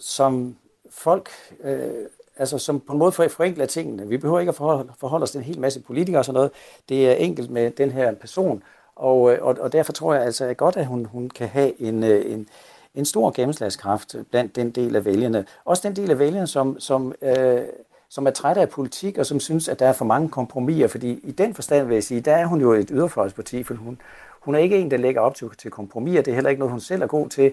som 0.00 0.56
folk, 0.90 1.28
øh, 1.64 1.90
altså 2.36 2.58
som 2.58 2.80
på 2.80 2.92
en 2.92 2.98
måde 2.98 3.12
forenkler 3.12 3.66
tingene. 3.66 4.08
Vi 4.08 4.16
behøver 4.16 4.40
ikke 4.40 4.50
at 4.50 4.56
forholde, 4.56 4.92
forholde 4.98 5.22
os 5.22 5.30
til 5.30 5.38
en 5.38 5.44
hel 5.44 5.60
masse 5.60 5.80
politikere 5.80 6.20
og 6.20 6.24
sådan 6.24 6.34
noget. 6.34 6.50
Det 6.88 7.08
er 7.08 7.12
enkelt 7.12 7.50
med 7.50 7.70
den 7.70 7.90
her 7.90 8.14
person, 8.14 8.62
og, 8.96 9.32
øh, 9.32 9.38
og, 9.42 9.56
og 9.60 9.72
derfor 9.72 9.92
tror 9.92 10.14
jeg 10.14 10.22
altså 10.22 10.54
godt, 10.54 10.76
at 10.76 10.86
hun, 10.86 11.04
hun 11.04 11.30
kan 11.30 11.48
have 11.48 11.80
en, 11.80 12.04
øh, 12.04 12.32
en, 12.32 12.48
en 12.94 13.04
stor 13.04 13.30
gennemslagskraft 13.30 14.16
blandt 14.30 14.56
den 14.56 14.70
del 14.70 14.96
af 14.96 15.04
vælgerne. 15.04 15.46
Også 15.64 15.88
den 15.88 15.96
del 15.96 16.10
af 16.10 16.18
vælgerne, 16.18 16.46
som, 16.46 16.80
som, 16.80 17.14
øh, 17.22 17.60
som 18.08 18.26
er 18.26 18.30
trætte 18.30 18.60
af 18.60 18.68
politik, 18.68 19.18
og 19.18 19.26
som 19.26 19.40
synes, 19.40 19.68
at 19.68 19.78
der 19.78 19.86
er 19.86 19.92
for 19.92 20.04
mange 20.04 20.28
kompromiser, 20.28 20.86
fordi 20.86 21.20
i 21.24 21.30
den 21.30 21.54
forstand 21.54 21.86
vil 21.86 21.94
jeg 21.94 22.04
sige, 22.04 22.20
der 22.20 22.34
er 22.34 22.46
hun 22.46 22.60
jo 22.60 22.72
et 22.72 22.90
yderfløjsparti, 22.92 23.62
for 23.62 23.74
hun, 23.74 24.00
hun 24.44 24.54
er 24.54 24.58
ikke 24.58 24.78
en, 24.78 24.90
der 24.90 24.96
lægger 24.96 25.20
op 25.20 25.34
til, 25.34 25.48
til 25.58 25.70
kompromis, 25.70 26.16
det 26.16 26.28
er 26.28 26.34
heller 26.34 26.50
ikke 26.50 26.60
noget, 26.60 26.72
hun 26.72 26.80
selv 26.80 27.02
er 27.02 27.06
god 27.06 27.28
til 27.28 27.52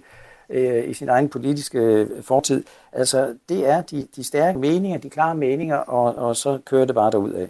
øh, 0.49 0.89
i 0.89 0.93
sin 0.93 1.09
egen 1.09 1.29
politiske 1.29 1.79
øh, 1.79 2.07
fortid. 2.23 2.63
Altså, 2.93 3.35
det 3.49 3.69
er 3.69 3.81
de, 3.81 4.07
de 4.15 4.23
stærke 4.23 4.59
meninger, 4.59 4.97
de 4.97 5.09
klare 5.09 5.35
meninger, 5.35 5.75
og, 5.75 6.15
og 6.15 6.35
så 6.35 6.59
kører 6.65 6.85
det 6.85 6.95
bare 6.95 7.11
derud 7.11 7.31
af. 7.31 7.47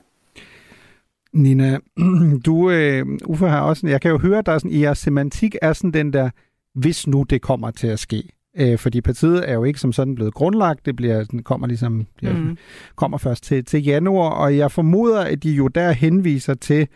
Nina, 1.34 1.78
du, 2.46 2.70
øh, 2.70 3.06
Uffe, 3.26 3.48
har 3.48 3.62
også, 3.62 3.88
jeg 3.88 4.02
kan 4.02 4.12
jo 4.12 4.18
høre, 4.18 4.38
at 4.38 4.46
der 4.46 4.52
er 4.52 4.58
sådan, 4.58 4.72
i 4.72 4.82
jeres 4.82 4.98
semantik 4.98 5.56
er 5.62 5.74
sådan 5.74 5.92
den 5.92 6.14
der, 6.14 6.30
hvis 6.74 7.08
nu 7.08 7.24
det 7.24 7.42
kommer 7.42 7.72
til 7.72 7.88
at 7.88 8.00
ske. 8.00 8.24
Øh, 8.58 8.78
fordi 8.78 9.02
partiet 9.02 9.50
er 9.50 9.54
jo 9.54 9.64
ikke 9.64 9.80
som 9.80 9.94
sådan 9.94 10.16
blevet 10.16 10.34
grundlagt, 10.34 10.86
det 10.86 10.96
bliver, 10.96 11.24
den 11.24 11.44
kommer 11.44 11.68
ligesom, 11.68 12.06
mm. 12.22 12.58
kommer 12.96 13.18
først 13.18 13.44
til, 13.44 13.66
til 13.66 13.84
januar, 13.84 14.30
og 14.30 14.58
jeg 14.58 14.72
formoder, 14.72 15.22
at 15.22 15.44
de 15.44 15.52
jo 15.52 15.68
der 15.68 15.92
henviser 15.92 16.54
til, 16.54 16.88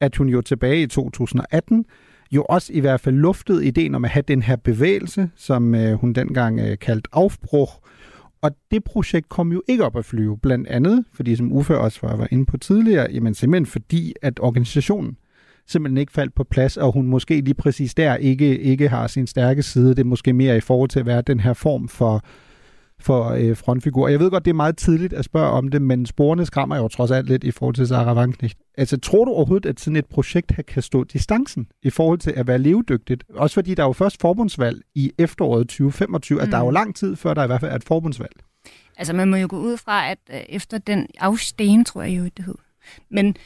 at 0.00 0.16
hun 0.16 0.28
jo 0.28 0.40
tilbage 0.40 0.82
i 0.82 0.86
2018 0.86 1.84
jo 2.32 2.42
også 2.42 2.72
i 2.72 2.80
hvert 2.80 3.00
fald 3.00 3.14
luftede 3.14 3.66
ideen 3.66 3.94
om 3.94 4.04
at 4.04 4.10
have 4.10 4.24
den 4.28 4.42
her 4.42 4.56
bevægelse, 4.56 5.30
som 5.36 5.74
øh, 5.74 5.92
hun 5.92 6.12
dengang 6.12 6.60
øh, 6.60 6.78
kaldte 6.78 7.08
Aufbruch. 7.12 7.72
Og 8.42 8.50
det 8.70 8.84
projekt 8.84 9.28
kom 9.28 9.52
jo 9.52 9.62
ikke 9.68 9.84
op 9.84 9.96
at 9.96 10.04
flyve, 10.04 10.38
blandt 10.38 10.68
andet, 10.68 11.04
fordi 11.12 11.36
som 11.36 11.52
Uffe 11.52 11.78
også 11.78 11.98
var, 12.02 12.16
var 12.16 12.28
inde 12.30 12.46
på 12.46 12.56
tidligere, 12.56 13.06
jamen 13.12 13.34
simpelthen 13.34 13.66
fordi, 13.66 14.14
at 14.22 14.40
organisationen 14.40 15.16
simpelthen 15.66 15.98
ikke 15.98 16.12
faldt 16.12 16.34
på 16.34 16.44
plads, 16.44 16.76
og 16.76 16.92
hun 16.92 17.06
måske 17.06 17.40
lige 17.40 17.54
præcis 17.54 17.94
der 17.94 18.16
ikke, 18.16 18.58
ikke 18.58 18.88
har 18.88 19.06
sin 19.06 19.26
stærke 19.26 19.62
side. 19.62 19.90
Det 19.90 19.98
er 19.98 20.04
måske 20.04 20.32
mere 20.32 20.56
i 20.56 20.60
forhold 20.60 20.88
til 20.88 21.00
at 21.00 21.06
være 21.06 21.22
den 21.22 21.40
her 21.40 21.52
form 21.52 21.88
for 21.88 22.24
for 23.00 23.30
øh, 23.30 23.56
frontfigur. 23.56 24.08
Jeg 24.08 24.20
ved 24.20 24.30
godt, 24.30 24.44
det 24.44 24.50
er 24.50 24.54
meget 24.54 24.76
tidligt 24.76 25.12
at 25.12 25.24
spørge 25.24 25.50
om 25.50 25.68
det, 25.68 25.82
men 25.82 26.06
sporene 26.06 26.46
skræmmer 26.46 26.76
jo 26.76 26.88
trods 26.88 27.10
alt 27.10 27.28
lidt 27.28 27.44
i 27.44 27.50
forhold 27.50 27.74
til 27.74 27.86
Sarah 27.88 28.16
Wagenknecht. 28.16 28.58
Altså, 28.78 28.98
tror 29.00 29.24
du 29.24 29.30
overhovedet, 29.30 29.68
at 29.68 29.80
sådan 29.80 29.96
et 29.96 30.06
projekt 30.06 30.52
her 30.52 30.62
kan 30.62 30.82
stå 30.82 31.04
distancen 31.04 31.66
i 31.82 31.90
forhold 31.90 32.18
til 32.18 32.32
at 32.36 32.46
være 32.46 32.58
levedygtigt? 32.58 33.24
Også 33.34 33.54
fordi 33.54 33.74
der 33.74 33.82
er 33.82 33.86
jo 33.86 33.92
først 33.92 34.20
forbundsvalg 34.20 34.80
i 34.94 35.12
efteråret 35.18 35.68
2025, 35.68 36.36
mm. 36.36 36.42
at 36.42 36.48
der 36.48 36.56
er 36.56 36.62
jo 36.62 36.70
mm. 36.70 36.74
lang 36.74 36.96
tid, 36.96 37.16
før 37.16 37.34
der 37.34 37.44
i 37.44 37.46
hvert 37.46 37.60
fald 37.60 37.72
er 37.72 37.76
et 37.76 37.84
forbundsvalg. 37.84 38.32
Altså, 38.96 39.12
man 39.12 39.30
må 39.30 39.36
jo 39.36 39.46
gå 39.50 39.58
ud 39.58 39.76
fra, 39.76 40.10
at 40.10 40.18
øh, 40.30 40.40
efter 40.48 40.78
den 40.78 41.06
afsten, 41.18 41.84
tror 41.84 42.02
jeg 42.02 42.18
jo, 42.18 42.24
det 42.24 42.44
hed. 42.44 42.54
Men 43.10 43.36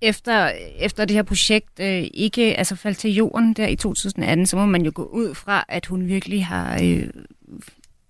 efter, 0.00 0.50
efter 0.78 1.04
det 1.04 1.16
her 1.16 1.22
projekt 1.22 1.80
øh, 1.80 2.04
ikke 2.14 2.58
altså 2.58 2.76
faldt 2.76 2.98
til 2.98 3.14
jorden 3.14 3.52
der 3.52 3.66
i 3.66 3.76
2018, 3.76 4.46
så 4.46 4.56
må 4.56 4.66
man 4.66 4.84
jo 4.84 4.92
gå 4.94 5.04
ud 5.04 5.34
fra, 5.34 5.64
at 5.68 5.86
hun 5.86 6.06
virkelig 6.06 6.46
har 6.46 6.80
øh, 6.82 7.08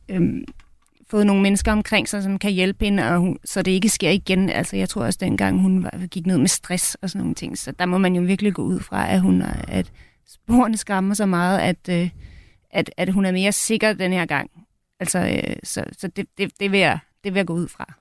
øh, 0.09 0.43
fået 1.09 1.27
nogle 1.27 1.43
mennesker 1.43 1.73
omkring 1.73 2.09
sig, 2.09 2.23
som 2.23 2.39
kan 2.39 2.53
hjælpe 2.53 2.85
hende, 2.85 3.09
og 3.09 3.19
hun, 3.19 3.39
så 3.45 3.63
det 3.63 3.71
ikke 3.71 3.89
sker 3.89 4.11
igen. 4.11 4.51
Altså, 4.51 4.77
jeg 4.77 4.89
tror 4.89 5.05
også, 5.05 5.19
dengang 5.23 5.61
hun 5.61 5.83
var, 5.83 6.07
gik 6.07 6.27
ned 6.27 6.39
med 6.39 6.49
stress 6.49 6.95
og 6.95 7.11
sådan 7.11 7.21
nogle 7.21 7.35
ting. 7.35 7.59
Så 7.59 7.73
der 7.73 7.87
må 7.87 7.99
man 7.99 8.15
jo 8.15 8.23
virkelig 8.23 8.55
gå 8.55 8.63
ud 8.63 8.81
fra, 8.81 9.13
at, 9.13 9.21
hun, 9.21 9.43
at 9.69 9.93
sporene 10.29 10.77
skammer 10.77 11.15
så 11.15 11.27
meget, 11.27 11.59
at, 11.59 11.89
øh, 11.91 12.11
at, 12.71 12.91
at 12.97 13.13
hun 13.13 13.25
er 13.25 13.33
mere 13.33 13.53
sikker 13.53 13.93
den 13.93 14.13
her 14.13 14.27
gang. 14.27 14.51
Altså, 15.01 15.19
øh, 15.19 15.57
så, 15.63 15.85
så 15.99 16.09
det, 16.09 16.27
det, 16.39 16.51
det, 16.61 16.73
vil 16.73 16.81
jeg, 16.81 16.99
det 17.25 17.35
vil 17.35 17.39
jeg 17.39 17.47
gå 17.47 17.55
ud 17.55 17.69
fra. 17.69 17.95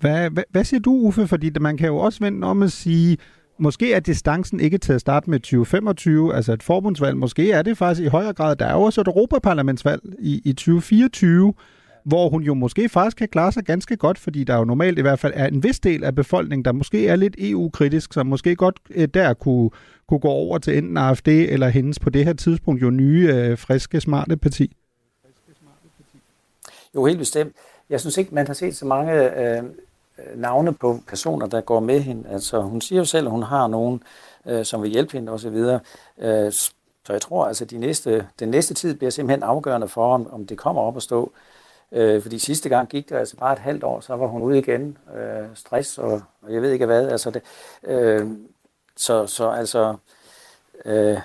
Hvad, 0.00 0.30
hvad, 0.30 0.44
hvad 0.50 0.64
siger 0.64 0.80
du, 0.80 0.92
Uffe? 0.92 1.26
Fordi 1.26 1.50
man 1.60 1.76
kan 1.76 1.86
jo 1.86 1.96
også 1.96 2.18
vende 2.20 2.46
om 2.46 2.62
at 2.62 2.72
sige, 2.72 3.18
måske 3.58 3.92
er 3.92 4.00
distancen 4.00 4.60
ikke 4.60 4.78
til 4.78 4.92
at 4.92 5.00
starte 5.00 5.30
med 5.30 5.40
2025, 5.40 6.34
altså 6.34 6.52
et 6.52 6.62
forbundsvalg. 6.62 7.16
Måske 7.16 7.52
er 7.52 7.62
det 7.62 7.78
faktisk 7.78 8.06
i 8.06 8.08
højere 8.08 8.32
grad. 8.32 8.56
Der 8.56 8.66
er 8.66 8.72
jo 8.72 8.82
også 8.82 9.00
et 9.00 9.06
europaparlamentsvalg 9.06 10.02
i, 10.18 10.40
i 10.44 10.52
2024 10.52 11.54
hvor 12.04 12.28
hun 12.28 12.42
jo 12.42 12.54
måske 12.54 12.88
faktisk 12.88 13.16
kan 13.16 13.28
klare 13.28 13.52
sig 13.52 13.64
ganske 13.64 13.96
godt, 13.96 14.18
fordi 14.18 14.44
der 14.44 14.56
jo 14.56 14.64
normalt 14.64 14.98
i 14.98 15.02
hvert 15.02 15.18
fald 15.18 15.32
er 15.36 15.46
en 15.46 15.62
vis 15.62 15.80
del 15.80 16.04
af 16.04 16.14
befolkningen, 16.14 16.64
der 16.64 16.72
måske 16.72 17.08
er 17.08 17.16
lidt 17.16 17.34
EU-kritisk, 17.38 18.12
som 18.12 18.26
måske 18.26 18.56
godt 18.56 18.78
øh, 18.90 19.08
der 19.14 19.34
kunne, 19.34 19.70
kunne 20.08 20.20
gå 20.20 20.28
over 20.28 20.58
til 20.58 20.78
enten 20.78 20.96
AFD 20.96 21.28
eller 21.28 21.68
hendes 21.68 21.98
på 21.98 22.10
det 22.10 22.24
her 22.24 22.32
tidspunkt 22.32 22.82
jo 22.82 22.90
nye, 22.90 23.30
øh, 23.32 23.58
friske, 23.58 24.00
smarte 24.00 24.36
parti. 24.36 24.76
Jo, 26.94 27.04
helt 27.04 27.18
bestemt. 27.18 27.56
Jeg 27.90 28.00
synes 28.00 28.18
ikke, 28.18 28.34
man 28.34 28.46
har 28.46 28.54
set 28.54 28.76
så 28.76 28.86
mange 28.86 29.40
øh, 29.40 29.62
navne 30.36 30.74
på 30.74 31.00
personer, 31.08 31.46
der 31.46 31.60
går 31.60 31.80
med 31.80 32.00
hende. 32.00 32.28
Altså, 32.28 32.60
hun 32.60 32.80
siger 32.80 32.98
jo 32.98 33.04
selv, 33.04 33.26
at 33.26 33.30
hun 33.30 33.42
har 33.42 33.66
nogen, 33.66 34.02
øh, 34.46 34.64
som 34.64 34.82
vil 34.82 34.90
hjælpe 34.90 35.12
hende 35.12 35.32
osv. 35.32 35.56
Øh, 36.18 36.52
så 37.04 37.12
jeg 37.12 37.20
tror, 37.20 37.44
altså, 37.44 37.64
de 37.64 37.78
næste, 37.78 38.26
den 38.40 38.48
næste 38.48 38.74
tid 38.74 38.94
bliver 38.94 39.10
simpelthen 39.10 39.42
afgørende 39.42 39.88
for, 39.88 40.14
om, 40.14 40.32
om 40.32 40.46
det 40.46 40.58
kommer 40.58 40.82
op 40.82 40.96
at 40.96 41.02
stå. 41.02 41.32
Øh, 41.92 42.22
fordi 42.22 42.38
sidste 42.38 42.68
gang 42.68 42.88
gik 42.88 43.08
det 43.08 43.16
altså 43.16 43.36
bare 43.36 43.52
et 43.52 43.58
halvt 43.58 43.84
år, 43.84 44.00
så 44.00 44.16
var 44.16 44.26
hun 44.26 44.42
ude 44.42 44.58
igen. 44.58 44.98
Øh, 45.16 45.46
stress 45.54 45.98
og, 45.98 46.22
og 46.42 46.54
jeg 46.54 46.62
ved 46.62 46.72
ikke 46.72 46.86
hvad. 46.86 47.08
Altså 47.08 47.30
det, 47.30 47.42
øh, 47.84 48.26
så, 48.96 49.26
så 49.26 49.50
altså, 49.50 49.96
øh, 50.84 51.18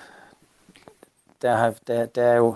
der, 1.41 1.55
har, 1.55 1.73
der, 1.87 2.05
der 2.05 2.23
er 2.23 2.35
jo, 2.35 2.55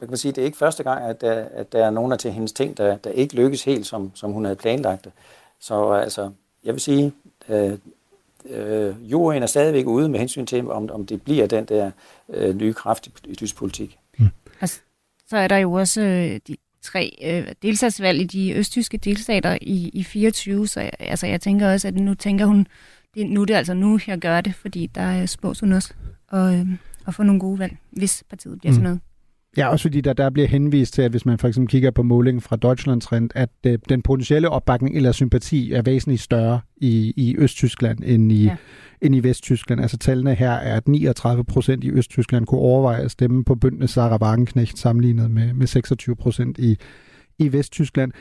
man 0.00 0.08
kan 0.08 0.16
sige, 0.16 0.32
det 0.32 0.40
er 0.40 0.44
ikke 0.44 0.58
første 0.58 0.82
gang, 0.82 1.04
at 1.04 1.20
der, 1.20 1.44
at 1.52 1.72
der 1.72 1.86
er 1.86 1.90
nogle 1.90 2.12
af 2.12 2.18
til 2.18 2.32
hendes 2.32 2.52
ting, 2.52 2.76
der, 2.76 2.96
der 2.96 3.10
ikke 3.10 3.34
lykkes 3.34 3.64
helt, 3.64 3.86
som, 3.86 4.10
som 4.14 4.32
hun 4.32 4.44
havde 4.44 4.56
planlagt 4.56 5.04
det. 5.04 5.12
Så 5.60 5.90
altså, 5.90 6.30
jeg 6.64 6.74
vil 6.74 6.80
sige, 6.80 7.12
øh, 7.48 7.78
øh, 8.44 9.10
juryen 9.10 9.42
er 9.42 9.46
stadigvæk 9.46 9.86
ude 9.86 10.08
med 10.08 10.18
hensyn 10.18 10.46
til, 10.46 10.70
om, 10.70 10.90
om 10.90 11.06
det 11.06 11.22
bliver 11.22 11.46
den 11.46 11.64
der 11.64 11.90
øh, 12.28 12.56
nye 12.56 12.72
kraft 12.74 13.06
i, 13.06 13.12
i 13.24 13.34
tysk 13.34 13.56
politik. 13.56 13.98
Mm. 14.18 14.28
Altså, 14.60 14.80
så 15.28 15.36
er 15.36 15.48
der 15.48 15.56
jo 15.56 15.72
også 15.72 16.00
øh, 16.00 16.40
de, 16.48 16.56
tre 16.82 17.16
øh, 17.24 17.52
delstatsvalg 17.62 18.20
i 18.20 18.24
de 18.24 18.52
østtyske 18.52 18.96
delstater 18.96 19.58
i, 19.60 19.90
i 19.92 20.02
24, 20.02 20.68
så 20.68 20.80
jeg, 20.80 20.90
altså, 20.98 21.26
jeg 21.26 21.40
tænker 21.40 21.72
også, 21.72 21.88
at 21.88 21.94
nu 21.94 22.14
tænker 22.14 22.46
hun, 22.46 22.66
det, 23.14 23.26
nu 23.26 23.40
er 23.40 23.44
det 23.44 23.54
altså 23.54 23.74
nu, 23.74 23.98
jeg 24.06 24.18
gør 24.18 24.40
det, 24.40 24.54
fordi 24.54 24.86
der 24.86 25.00
er 25.00 25.26
spås 25.26 25.60
hun 25.60 25.72
også 25.72 25.94
og, 26.28 26.54
øh, 26.54 26.66
at 27.06 27.14
få 27.14 27.22
nogle 27.22 27.40
gode 27.40 27.58
valg, 27.58 27.76
hvis 27.90 28.24
partiet 28.30 28.58
bliver 28.58 28.72
mm. 28.72 28.74
sådan 28.74 28.82
noget. 28.82 29.00
Ja, 29.58 29.68
også 29.68 29.82
fordi 29.82 30.00
der, 30.00 30.12
der 30.12 30.30
bliver 30.30 30.48
henvist 30.48 30.94
til, 30.94 31.02
at 31.02 31.10
hvis 31.10 31.26
man 31.26 31.38
for 31.38 31.48
eksempel 31.48 31.70
kigger 31.70 31.90
på 31.90 32.02
målingen 32.02 32.40
fra 32.40 32.56
Deutschlandtrend, 32.56 33.30
at 33.34 33.50
øh, 33.66 33.78
den 33.88 34.02
potentielle 34.02 34.48
opbakning 34.48 34.96
eller 34.96 35.12
sympati 35.12 35.72
er 35.72 35.82
væsentligt 35.82 36.22
større 36.22 36.60
i, 36.76 37.12
i 37.16 37.36
Østtyskland 37.38 37.98
end 38.04 38.32
i, 38.32 38.44
ja. 38.44 38.56
end 39.02 39.14
i 39.14 39.20
Vesttyskland. 39.20 39.80
Altså 39.80 39.98
tallene 39.98 40.34
her 40.34 40.50
er, 40.50 40.76
at 40.76 40.88
39 40.88 41.44
procent 41.44 41.84
i 41.84 41.90
Østtyskland 41.90 42.46
kunne 42.46 42.60
overveje 42.60 43.02
at 43.02 43.10
stemme 43.10 43.44
på 43.44 43.54
bøndene 43.54 43.88
Sarah 43.88 44.20
Wagenknecht 44.20 44.78
sammenlignet 44.78 45.30
med, 45.30 45.54
med 45.54 45.66
26 45.66 46.16
procent 46.16 46.58
i, 46.58 46.76
i 47.38 47.52
Vesttyskland. 47.52 48.12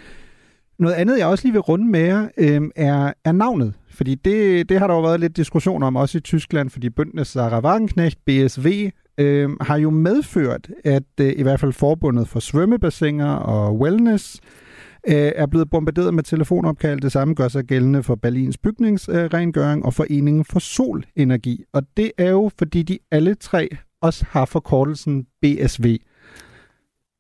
Noget 0.79 0.93
andet, 0.93 1.19
jeg 1.19 1.27
også 1.27 1.45
lige 1.45 1.53
vil 1.53 1.61
runde 1.61 1.85
med 1.85 1.99
jer, 1.99 2.27
øh, 2.37 2.61
er, 2.75 3.13
er 3.25 3.31
navnet. 3.31 3.73
Fordi 3.89 4.15
det, 4.15 4.69
det 4.69 4.79
har 4.79 4.87
der 4.87 4.93
jo 4.93 5.01
været 5.01 5.19
lidt 5.19 5.37
diskussion 5.37 5.83
om, 5.83 5.95
også 5.95 6.17
i 6.17 6.21
Tyskland, 6.21 6.69
fordi 6.69 6.89
bøndene 6.89 7.25
Sarah 7.25 7.63
Wagenknecht, 7.63 8.19
BSV, 8.25 8.89
øh, 9.17 9.49
har 9.61 9.77
jo 9.77 9.89
medført, 9.89 10.69
at 10.83 11.03
øh, 11.21 11.33
i 11.37 11.43
hvert 11.43 11.59
fald 11.59 11.73
forbundet 11.73 12.27
for 12.27 12.39
svømmebassiner 12.39 13.31
og 13.33 13.79
wellness 13.79 14.39
øh, 15.07 15.31
er 15.35 15.45
blevet 15.45 15.69
bombarderet 15.69 16.13
med 16.13 16.23
telefonopkald. 16.23 17.01
Det 17.01 17.11
samme 17.11 17.33
gør 17.33 17.47
sig 17.47 17.63
gældende 17.63 18.03
for 18.03 18.15
Berlins 18.15 18.57
bygningsrengøring 18.57 19.81
øh, 19.81 19.85
og 19.85 19.93
Foreningen 19.93 20.45
for 20.45 20.59
Solenergi. 20.59 21.63
Og 21.73 21.83
det 21.97 22.11
er 22.17 22.29
jo, 22.29 22.51
fordi 22.59 22.83
de 22.83 22.99
alle 23.11 23.35
tre 23.35 23.69
også 24.01 24.25
har 24.29 24.45
forkortelsen 24.45 25.25
BSV. 25.41 25.97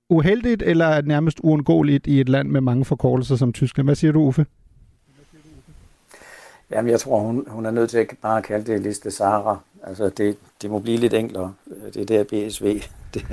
Uheldigt 0.09 0.61
eller 0.61 1.01
nærmest 1.01 1.39
uundgåeligt 1.43 2.07
i 2.07 2.21
et 2.21 2.29
land 2.29 2.49
med 2.49 2.61
mange 2.61 2.85
forkortelser 2.85 3.35
som 3.35 3.53
Tyskland? 3.53 3.87
Hvad 3.87 3.95
siger 3.95 4.11
du, 4.11 4.19
Uffe? 4.19 4.45
Jamen, 6.71 6.91
jeg 6.91 6.99
tror, 6.99 7.19
hun, 7.19 7.47
hun 7.47 7.65
er 7.65 7.71
nødt 7.71 7.89
til 7.89 7.97
at 7.97 8.07
bare 8.21 8.41
kalde 8.41 8.73
det 8.73 8.81
liste 8.81 9.11
Sara. 9.11 9.59
Altså, 9.83 10.09
det, 10.09 10.37
det 10.61 10.71
må 10.71 10.79
blive 10.79 10.97
lidt 10.97 11.13
enklere. 11.13 11.53
Det 11.93 12.07
der 12.07 12.23
BSV, 12.23 12.81
det, 13.13 13.25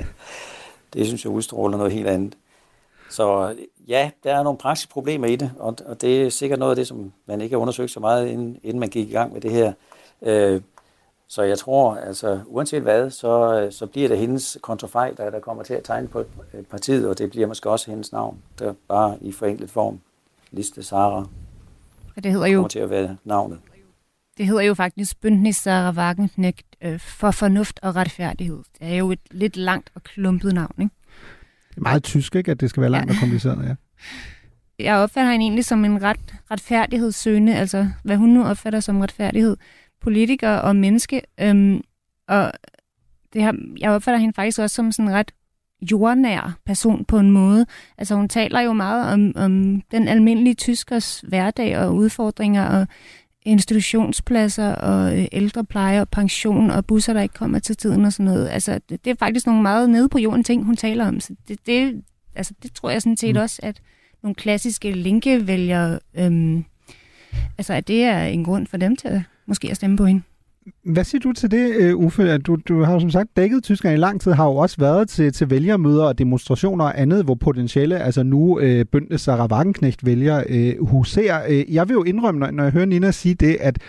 det 0.93 1.07
synes 1.07 1.25
jeg 1.25 1.31
udstråler 1.31 1.77
noget 1.77 1.93
helt 1.93 2.07
andet. 2.07 2.37
Så 3.09 3.55
ja, 3.87 4.11
der 4.23 4.35
er 4.35 4.43
nogle 4.43 4.57
praktiske 4.57 4.91
problemer 4.91 5.27
i 5.27 5.35
det, 5.35 5.51
og, 5.59 5.75
og 5.85 6.01
det 6.01 6.25
er 6.25 6.29
sikkert 6.29 6.59
noget 6.59 6.71
af 6.71 6.75
det, 6.75 6.87
som 6.87 7.13
man 7.25 7.41
ikke 7.41 7.53
har 7.53 7.61
undersøgt 7.61 7.91
så 7.91 7.99
meget, 7.99 8.27
inden, 8.27 8.59
inden 8.63 8.79
man 8.79 8.89
gik 8.89 9.09
i 9.09 9.11
gang 9.11 9.33
med 9.33 9.41
det 9.41 9.51
her. 9.51 9.73
Øh, 10.21 10.61
så 11.27 11.43
jeg 11.43 11.57
tror, 11.57 11.95
altså 11.95 12.39
uanset 12.47 12.81
hvad, 12.81 13.09
så, 13.09 13.67
så 13.71 13.85
bliver 13.85 14.07
det 14.07 14.17
hendes 14.17 14.57
kontrafej, 14.61 15.11
der, 15.17 15.29
der 15.29 15.39
kommer 15.39 15.63
til 15.63 15.73
at 15.73 15.83
tegne 15.83 16.07
på 16.07 16.19
øh, 16.53 16.63
partiet, 16.63 17.09
og 17.09 17.17
det 17.17 17.29
bliver 17.29 17.47
måske 17.47 17.69
også 17.69 17.91
hendes 17.91 18.11
navn, 18.11 18.37
der 18.59 18.73
bare 18.87 19.17
i 19.21 19.31
forenklet 19.31 19.69
form. 19.69 19.99
Liste 20.51 20.83
Sara. 20.83 21.25
Og 22.15 22.23
det 22.23 22.31
hedder 22.31 22.47
jo... 22.47 22.57
Kommer 22.57 22.69
til 22.69 22.79
at 22.79 22.89
være 22.89 23.17
navnet. 23.23 23.59
Det 24.37 24.45
hedder 24.45 24.61
jo 24.61 24.73
faktisk 24.73 25.17
Bündnis 25.25 25.51
Sarah 25.51 25.95
Wagenknecht 25.97 26.75
øh, 26.81 26.99
for 26.99 27.31
fornuft 27.31 27.79
og 27.83 27.95
retfærdighed. 27.95 28.57
Det 28.79 28.87
er 28.87 28.95
jo 28.95 29.11
et 29.11 29.19
lidt 29.31 29.57
langt 29.57 29.91
og 29.95 30.03
klumpet 30.03 30.53
navn, 30.53 30.73
ikke? 30.81 30.95
Det 31.69 31.77
er 31.77 31.81
meget 31.81 32.03
tysk, 32.03 32.35
ikke? 32.35 32.51
At 32.51 32.59
det 32.59 32.69
skal 32.69 32.81
være 32.81 32.89
langt 32.89 33.09
ja. 33.09 33.15
og 33.15 33.19
kompliceret, 33.19 33.67
ja. 33.67 33.75
Jeg 34.85 34.95
opfatter 34.95 35.31
hende 35.31 35.43
egentlig 35.43 35.65
som 35.65 35.85
en 35.85 36.01
ret 36.01 36.35
retfærdighedssøgende, 36.51 37.55
altså 37.55 37.87
hvad 38.03 38.17
hun 38.17 38.29
nu 38.29 38.45
opfatter 38.45 38.79
som 38.79 38.99
retfærdighed. 38.99 39.57
Politiker 40.01 40.55
og 40.55 40.75
menneske. 40.75 41.21
Øhm, 41.39 41.81
og 42.27 42.51
det 43.33 43.41
her, 43.41 43.53
jeg 43.79 43.91
opfatter 43.91 44.19
hende 44.19 44.33
faktisk 44.33 44.59
også 44.59 44.75
som 44.75 44.91
sådan 44.91 45.09
en 45.09 45.15
ret 45.15 45.31
jordnær 45.81 46.57
person 46.65 47.05
på 47.05 47.19
en 47.19 47.31
måde. 47.31 47.65
Altså 47.97 48.15
hun 48.15 48.29
taler 48.29 48.59
jo 48.59 48.73
meget 48.73 49.13
om, 49.13 49.31
om 49.35 49.81
den 49.91 50.07
almindelige 50.07 50.53
tyskers 50.53 51.23
hverdag 51.27 51.77
og 51.77 51.95
udfordringer 51.95 52.65
og 52.65 52.87
institutionspladser 53.45 54.75
og 54.75 55.19
øh, 55.19 55.25
ældrepleje 55.31 56.01
og 56.01 56.09
pension 56.09 56.71
og 56.71 56.85
busser, 56.85 57.13
der 57.13 57.21
ikke 57.21 57.33
kommer 57.33 57.59
til 57.59 57.77
tiden 57.77 58.05
og 58.05 58.13
sådan 58.13 58.25
noget. 58.25 58.49
Altså, 58.49 58.79
det, 58.89 59.05
det 59.05 59.11
er 59.11 59.15
faktisk 59.15 59.45
nogle 59.45 59.61
meget 59.61 59.89
nede 59.89 60.09
på 60.09 60.19
jorden 60.19 60.43
ting, 60.43 60.63
hun 60.63 60.75
taler 60.75 61.07
om. 61.07 61.19
Så 61.19 61.35
det, 61.47 61.59
det, 61.65 62.03
altså, 62.35 62.53
det 62.63 62.73
tror 62.73 62.89
jeg 62.89 63.01
sådan 63.01 63.17
set 63.17 63.35
mm. 63.35 63.41
også, 63.41 63.59
at 63.63 63.81
nogle 64.23 64.35
klassiske 64.35 64.91
linke 64.91 65.47
vælger, 65.47 65.99
øhm, 66.17 66.65
altså 67.57 67.73
at 67.73 67.87
det 67.87 68.03
er 68.03 68.23
en 68.23 68.43
grund 68.43 68.67
for 68.67 68.77
dem 68.77 68.95
til 68.95 69.07
at 69.07 69.21
måske 69.45 69.71
at 69.71 69.75
stemme 69.75 69.97
på 69.97 70.05
hende. 70.05 70.21
Hvad 70.83 71.03
siger 71.03 71.19
du 71.19 71.33
til 71.33 71.51
det, 71.51 71.75
øh, 71.75 71.95
Uffe? 71.95 72.37
Du, 72.37 72.57
du 72.67 72.83
har 72.83 72.99
som 72.99 73.09
sagt 73.09 73.37
dækket 73.37 73.63
Tyskland 73.63 73.97
i 73.97 73.99
lang 73.99 74.21
tid, 74.21 74.31
har 74.31 74.45
jo 74.45 74.55
også 74.55 74.77
været 74.79 75.09
til, 75.09 75.33
til 75.33 75.49
vælgermøder 75.49 76.03
og 76.05 76.17
demonstrationer 76.17 76.85
og 76.85 77.01
andet, 77.01 77.23
hvor 77.23 77.35
potentielle, 77.35 77.99
altså 77.99 78.23
nu 78.23 78.59
øh, 78.59 78.85
bøndte 78.85 79.17
Sarah 79.17 79.51
Wagenknecht 79.51 80.05
vælger 80.05 80.43
øh, 80.49 80.87
huser. 80.87 81.41
Øh, 81.49 81.73
jeg 81.73 81.89
vil 81.89 81.93
jo 81.93 82.03
indrømme, 82.03 82.39
når, 82.39 82.51
når 82.51 82.63
jeg 82.63 82.71
hører 82.71 82.85
Nina 82.85 83.11
sige 83.11 83.35
det, 83.35 83.57
at 83.59 83.79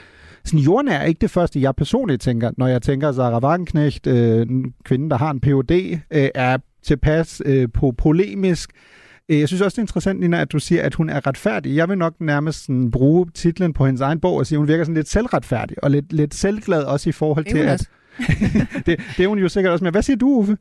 sådan, 0.45 0.61
jorden 0.61 0.89
er 0.89 1.03
ikke 1.03 1.21
det 1.21 1.31
første, 1.31 1.61
jeg 1.61 1.77
personligt 1.77 2.23
tænker, 2.23 2.51
når 2.57 2.67
jeg 2.67 2.83
tænker 2.83 3.13
Sarah 3.13 3.43
Wagenknecht, 3.43 4.07
øh, 4.07 4.47
kvinden, 4.85 5.11
der 5.11 5.17
har 5.17 5.31
en 5.31 5.41
Ph.D., 5.41 5.99
øh, 6.11 6.29
er 6.35 6.59
tilpas 6.83 7.43
øh, 7.47 7.69
på 7.75 7.95
polemisk, 7.99 8.71
Øh, 8.71 9.06
jeg 9.29 9.49
synes 9.49 9.63
også, 9.63 9.75
det 9.75 9.79
er 9.79 9.83
interessant, 9.83 10.21
Nina, 10.21 10.41
at 10.41 10.53
du 10.53 10.59
siger, 10.59 10.83
at 10.83 10.95
hun 10.95 11.09
er 11.09 11.27
retfærdig. 11.27 11.77
Jeg 11.77 11.89
vil 11.89 11.99
nok 11.99 12.15
nærmest 12.21 12.65
sådan 12.65 12.91
bruge 12.91 13.27
titlen 13.35 13.73
på 13.73 13.87
hendes 13.87 14.01
egen 14.01 14.21
bog 14.21 14.35
og 14.35 14.47
sige, 14.47 14.57
at 14.57 14.59
hun 14.59 14.69
virker 14.69 14.85
sådan 14.85 14.95
lidt 14.95 15.09
selvretfærdig 15.09 15.85
og 15.85 15.91
lidt, 15.91 16.13
lidt 16.13 16.35
selvglad 16.35 16.85
også 16.85 17.09
i 17.09 17.13
forhold 17.13 17.45
til, 17.45 17.59
at... 17.59 17.81
det, 18.87 19.01
det 19.17 19.25
er 19.25 19.29
hun 19.29 19.39
jo 19.39 19.49
sikkert 19.49 19.73
også. 19.73 19.85
Men 19.85 19.93
hvad 19.93 20.03
siger 20.03 20.17
du, 20.17 20.29
Uffe? 20.29 20.57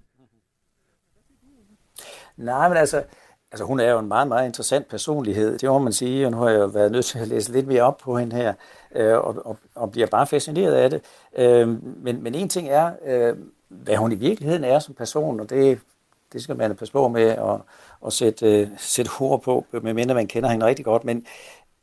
Nej, 2.37 2.67
men 2.67 2.77
altså, 2.77 3.03
altså 3.51 3.65
hun 3.65 3.79
er 3.79 3.91
jo 3.91 3.99
en 3.99 4.07
meget, 4.07 4.27
meget 4.27 4.45
interessant 4.45 4.87
personlighed. 4.87 5.57
Det 5.57 5.69
må 5.69 5.79
man 5.79 5.93
sige, 5.93 6.25
og 6.25 6.31
nu 6.31 6.37
har 6.37 6.49
jeg 6.49 6.59
jo 6.59 6.65
været 6.65 6.91
nødt 6.91 7.05
til 7.05 7.19
at 7.19 7.27
læse 7.27 7.51
lidt 7.51 7.67
mere 7.67 7.81
op 7.81 7.97
på 7.97 8.17
hende 8.17 8.35
her, 8.35 8.53
øh, 8.95 9.17
og, 9.17 9.45
og, 9.45 9.57
og 9.75 9.91
bliver 9.91 10.07
bare 10.07 10.27
fascineret 10.27 10.73
af 10.73 10.89
det. 10.89 11.01
Øh, 11.37 11.67
men, 12.03 12.23
men 12.23 12.35
en 12.35 12.49
ting 12.49 12.69
er, 12.69 12.91
øh, 13.05 13.35
hvad 13.69 13.95
hun 13.95 14.11
i 14.11 14.15
virkeligheden 14.15 14.63
er 14.63 14.79
som 14.79 14.93
person, 14.93 15.39
og 15.39 15.49
det, 15.49 15.79
det 16.33 16.43
skal 16.43 16.57
man 16.57 16.75
passe 16.75 16.91
på 16.91 17.07
med 17.07 17.23
at, 17.23 17.61
at 18.05 18.13
sætte, 18.13 18.61
øh, 18.61 18.67
sætte 18.77 19.11
ord 19.19 19.41
på, 19.41 19.65
medmindre 19.71 20.15
man 20.15 20.27
kender 20.27 20.49
hende 20.49 20.65
rigtig 20.65 20.85
godt. 20.85 21.05
Men, 21.05 21.25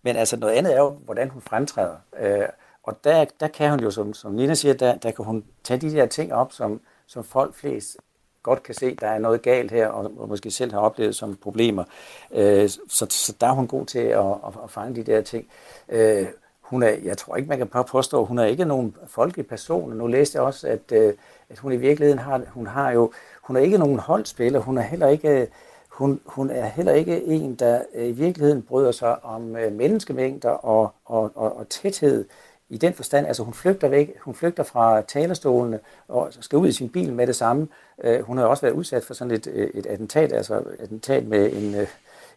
men 0.03 0.17
altså 0.17 0.37
noget 0.37 0.55
andet 0.55 0.75
er 0.75 0.79
jo, 0.79 0.91
hvordan 0.91 1.31
hun 1.31 1.43
fremtræder. 1.43 1.97
Øh, 2.21 2.49
og 2.83 3.05
der, 3.05 3.25
der 3.41 3.49
kan 3.49 3.71
hun 3.71 3.81
jo, 3.81 3.91
som, 3.91 4.15
som 4.15 4.33
Nina 4.33 4.55
siger, 4.55 4.75
der, 4.75 4.97
der 4.97 5.11
kan 5.11 5.25
hun 5.25 5.45
tage 5.65 5.81
de 5.81 5.93
der 5.93 6.07
ting 6.07 6.35
op, 6.35 6.53
som, 6.53 6.81
som 7.07 7.25
folk 7.25 7.55
flest 7.55 7.97
godt 8.43 8.63
kan 8.63 8.75
se, 8.75 8.95
der 8.95 9.07
er 9.07 9.19
noget 9.19 9.43
galt 9.43 9.71
her, 9.71 9.89
og, 9.89 10.13
og 10.19 10.29
måske 10.29 10.51
selv 10.51 10.73
har 10.73 10.81
oplevet 10.81 11.15
som 11.15 11.37
problemer. 11.37 11.85
Øh, 12.33 12.69
så, 12.69 13.07
så 13.11 13.35
der 13.41 13.47
er 13.47 13.53
hun 13.53 13.67
god 13.67 13.87
til 13.87 13.99
at, 13.99 14.27
at, 14.27 14.55
at 14.65 14.71
fange 14.71 14.97
de 14.97 15.13
der 15.13 15.21
ting. 15.21 15.47
Øh, 15.89 16.27
hun 16.61 16.83
er, 16.83 16.89
jeg 16.89 17.19
tror 17.19 17.37
ikke, 17.37 17.49
man 17.49 17.59
kan 17.59 17.67
bare 17.67 17.85
påstå, 17.85 18.21
at 18.21 18.27
hun 18.27 18.39
er 18.39 18.45
ikke 18.45 18.65
nogen 18.65 18.97
folkelig 19.07 19.47
person. 19.47 19.93
Nu 19.93 20.07
læste 20.07 20.37
jeg 20.37 20.43
også, 20.43 20.69
at, 20.69 20.93
øh, 20.93 21.15
at 21.51 21.59
hun 21.59 21.73
i 21.73 21.77
virkeligheden 21.77 22.19
har, 22.19 22.43
hun 22.49 22.67
har 22.67 22.91
jo, 22.91 23.13
hun 23.43 23.57
er 23.57 23.61
ikke 23.61 23.79
nogen 23.79 23.99
holdspiller, 23.99 24.61
hun 24.61 24.79
er 24.79 24.83
heller 24.83 25.09
ikke 25.09 25.41
øh, 25.41 25.47
hun, 25.93 26.21
hun 26.27 26.51
er 26.51 26.67
heller 26.67 26.93
ikke 26.93 27.25
en, 27.25 27.55
der 27.55 27.83
øh, 27.95 28.09
i 28.09 28.13
virkeligheden 28.13 28.63
bryder 28.63 28.93
sig 28.93 29.25
om 29.25 29.57
øh, 29.57 29.73
menneskemængder 29.73 30.51
og, 30.51 30.91
og, 31.05 31.33
og, 31.35 31.57
og 31.57 31.69
tæthed 31.69 32.25
i 32.69 32.77
den 32.77 32.95
forstand. 32.95 33.27
Altså 33.27 33.43
hun 33.43 33.55
flygter 33.55 33.89
væk, 33.89 34.19
hun 34.21 34.35
flygter 34.35 34.63
fra 34.63 35.01
talerstolene 35.01 35.81
og 36.09 36.29
skal 36.41 36.59
ud 36.59 36.69
i 36.69 36.73
sin 36.73 36.89
bil 36.89 37.13
med 37.13 37.27
det 37.27 37.37
samme. 37.37 37.69
Øh, 38.05 38.21
hun 38.21 38.39
har 38.39 38.45
også 38.45 38.63
været 38.63 38.75
udsat 38.75 39.05
for 39.05 39.15
sådan 39.15 39.35
et, 39.35 39.47
øh, 39.47 39.71
et 39.75 39.87
attentat, 39.87 40.33
altså 40.33 40.55
et 40.55 40.77
attentat 40.79 41.27
med 41.27 41.53
en, 41.53 41.75
øh, 41.75 41.87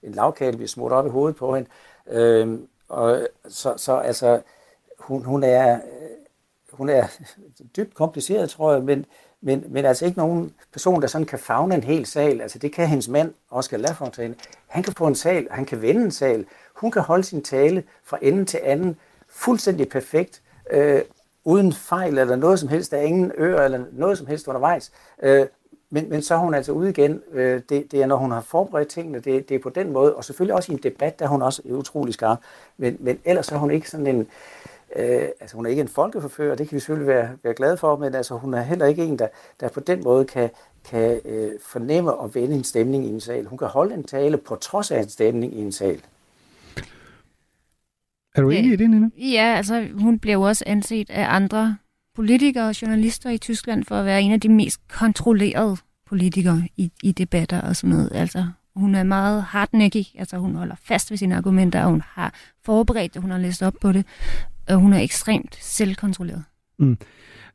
en 0.04 0.12
lavkage, 0.12 0.58
vi 0.58 0.68
smurt 0.68 0.91
op 0.91 1.06
i 1.06 1.10
hovedet 1.10 1.36
på 1.36 1.56
hende. 1.56 1.70
Øhm, 2.08 2.68
og 2.89 3.28
så, 3.48 3.74
så 3.78 3.98
altså, 3.98 4.41
hun, 5.00 5.24
hun 5.24 5.44
er 5.44 5.80
hun 6.72 6.89
er 6.89 7.08
dybt 7.78 7.94
kompliceret, 7.94 8.50
tror 8.50 8.74
jeg, 8.74 8.84
men, 8.84 9.06
men, 9.45 9.63
men 9.67 9.86
altså 9.86 10.05
ikke 10.05 10.17
nogen 10.17 10.53
person, 10.71 11.01
der 11.01 11.08
sådan 11.08 11.27
kan 11.27 11.39
fagne 11.39 11.75
en 11.75 11.84
hel 11.84 12.05
sal. 12.05 12.41
Altså 12.41 12.60
det 12.60 12.73
kan 12.73 12.88
hendes 12.88 13.08
mand, 13.08 13.34
Oscar 13.51 13.77
Lafontaine. 13.77 14.36
Han 14.67 14.84
kan 14.84 14.93
få 14.93 15.08
en 15.08 15.15
sal, 15.15 15.47
han 15.51 15.65
kan 15.65 15.81
vende 15.81 16.01
en 16.01 16.12
sal. 16.12 16.45
Hun 16.73 16.91
kan 16.91 17.01
holde 17.01 17.23
sin 17.23 17.43
tale 17.43 17.84
fra 18.03 18.17
ende 18.21 18.45
til 18.45 18.60
anden 18.63 18.97
fuldstændig 19.29 19.89
perfekt, 19.89 20.41
øh, 20.71 21.01
uden 21.43 21.73
fejl 21.73 22.17
eller 22.17 22.36
noget 22.36 22.60
som 22.60 22.69
helst. 22.69 22.91
Der 22.91 22.97
er 22.97 23.01
ingen 23.01 23.31
øer 23.38 23.62
eller 23.62 23.86
noget 23.91 24.17
som 24.17 24.27
helst 24.27 24.47
undervejs. 24.47 24.91
Øh, 25.23 25.45
men, 25.89 26.10
men 26.10 26.21
så 26.21 26.34
er 26.34 26.38
hun 26.38 26.53
altså 26.53 26.71
ude 26.71 26.89
igen. 26.89 27.21
Øh, 27.31 27.62
det, 27.69 27.91
det 27.91 28.01
er, 28.01 28.05
når 28.05 28.15
hun 28.15 28.31
har 28.31 28.41
forberedt 28.41 28.89
tingene, 28.89 29.19
det, 29.19 29.49
det 29.49 29.55
er 29.55 29.60
på 29.60 29.69
den 29.69 29.93
måde. 29.93 30.15
Og 30.15 30.25
selvfølgelig 30.25 30.55
også 30.55 30.71
i 30.71 30.75
en 30.75 30.84
debat, 30.84 31.19
der 31.19 31.25
er 31.25 31.29
hun 31.29 31.41
også 31.41 31.62
utrolig 31.65 32.13
skarp. 32.13 32.39
Men, 32.77 32.97
men 32.99 33.19
ellers 33.25 33.51
er 33.51 33.58
hun 33.58 33.71
ikke 33.71 33.89
sådan 33.89 34.08
en... 34.08 34.19
Øh, 34.19 34.25
altså 34.95 35.56
hun 35.56 35.65
er 35.65 35.69
ikke 35.69 35.82
en 35.82 35.88
folkeforfører, 35.88 36.56
det 36.56 36.69
kan 36.69 36.76
vi 36.76 36.80
selvfølgelig 36.80 37.08
være, 37.08 37.30
være 37.43 37.54
glade 37.54 37.78
for, 37.78 37.98
men 37.98 38.15
altså 38.15 38.38
hun 38.38 38.54
er 38.54 38.62
heller 38.62 38.86
ikke 38.86 39.04
en, 39.04 39.19
der, 39.19 39.28
der 39.60 39.69
på 39.69 39.80
den 39.80 40.04
måde 40.04 40.26
kan, 40.26 40.50
kan 40.89 41.19
øh, 41.26 41.52
fornemme 41.62 42.13
og 42.13 42.36
vende 42.36 42.56
en 42.56 42.63
stemning 42.63 43.06
i 43.06 43.10
en 43.10 43.21
sal. 43.21 43.45
Hun 43.45 43.58
kan 43.58 43.67
holde 43.67 43.93
en 43.93 44.04
tale 44.04 44.38
på 44.38 44.56
trods 44.56 44.91
af 44.91 45.00
en 45.02 45.10
stemning 45.10 45.54
i 45.54 45.62
en 45.62 45.71
sal. 45.71 46.02
Er 48.36 48.41
du 48.41 48.50
enig 48.50 48.74
i 48.74 48.76
det, 48.76 48.89
Nina? 48.89 49.10
Ja, 49.17 49.54
altså 49.58 49.88
hun 49.93 50.19
bliver 50.19 50.34
jo 50.34 50.41
også 50.41 50.63
anset 50.67 51.10
af 51.10 51.26
andre 51.30 51.78
politikere 52.15 52.67
og 52.67 52.82
journalister 52.82 53.30
i 53.30 53.38
Tyskland 53.38 53.84
for 53.84 53.95
at 53.95 54.06
være 54.06 54.21
en 54.21 54.32
af 54.32 54.41
de 54.41 54.50
mest 54.50 54.80
kontrollerede 54.88 55.78
politikere 56.06 56.67
i, 56.78 56.91
i 57.04 57.12
debatter 57.12 57.62
og 57.62 57.76
sådan 57.76 57.89
noget. 57.89 58.12
Altså 58.13 58.45
hun 58.76 58.96
er 58.96 59.04
meget 59.04 59.44
hardnækkig, 59.44 60.08
altså 60.20 60.38
hun 60.38 60.56
holder 60.56 60.76
fast 60.84 61.12
ved 61.12 61.18
sine 61.18 61.36
argumenter, 61.36 61.84
og 61.84 61.90
hun 61.90 62.04
har 62.06 62.34
forberedt 62.66 63.14
det, 63.14 63.22
hun 63.22 63.32
har 63.32 63.38
læst 63.38 63.64
op 63.64 63.74
på 63.82 63.92
det 63.92 64.06
og 64.68 64.76
hun 64.76 64.94
er 64.94 65.00
ekstremt 65.00 65.58
selvkontrolleret. 65.62 66.44
Mm. 66.80 66.98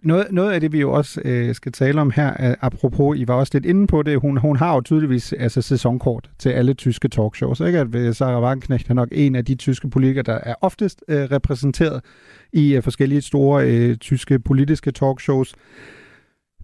Noget, 0.02 0.26
noget 0.30 0.52
af 0.52 0.60
det, 0.60 0.72
vi 0.72 0.80
jo 0.80 0.92
også 0.92 1.20
øh, 1.24 1.54
skal 1.54 1.72
tale 1.72 2.00
om 2.00 2.10
her, 2.10 2.26
er, 2.26 2.54
apropos, 2.60 3.18
I 3.18 3.28
var 3.28 3.34
også 3.34 3.50
lidt 3.54 3.66
inde 3.66 3.86
på 3.86 4.02
det, 4.02 4.20
hun, 4.20 4.36
hun 4.36 4.56
har 4.56 4.74
jo 4.74 4.80
tydeligvis 4.80 5.32
altså, 5.32 5.62
sæsonkort 5.62 6.30
til 6.38 6.48
alle 6.48 6.74
tyske 6.74 7.08
talkshows. 7.08 7.60
Ikke? 7.60 7.78
At 7.78 7.94
øh, 7.94 8.14
Sarah 8.14 8.42
Wagenknecht 8.42 8.90
er 8.90 8.94
nok 8.94 9.08
en 9.12 9.34
af 9.34 9.44
de 9.44 9.54
tyske 9.54 9.90
politikere, 9.90 10.22
der 10.22 10.38
er 10.42 10.54
oftest 10.60 11.04
øh, 11.08 11.22
repræsenteret 11.22 12.00
i 12.52 12.74
øh, 12.74 12.82
forskellige 12.82 13.20
store 13.20 13.70
øh, 13.70 13.96
tyske 13.96 14.38
politiske 14.38 14.90
talkshows. 14.90 15.54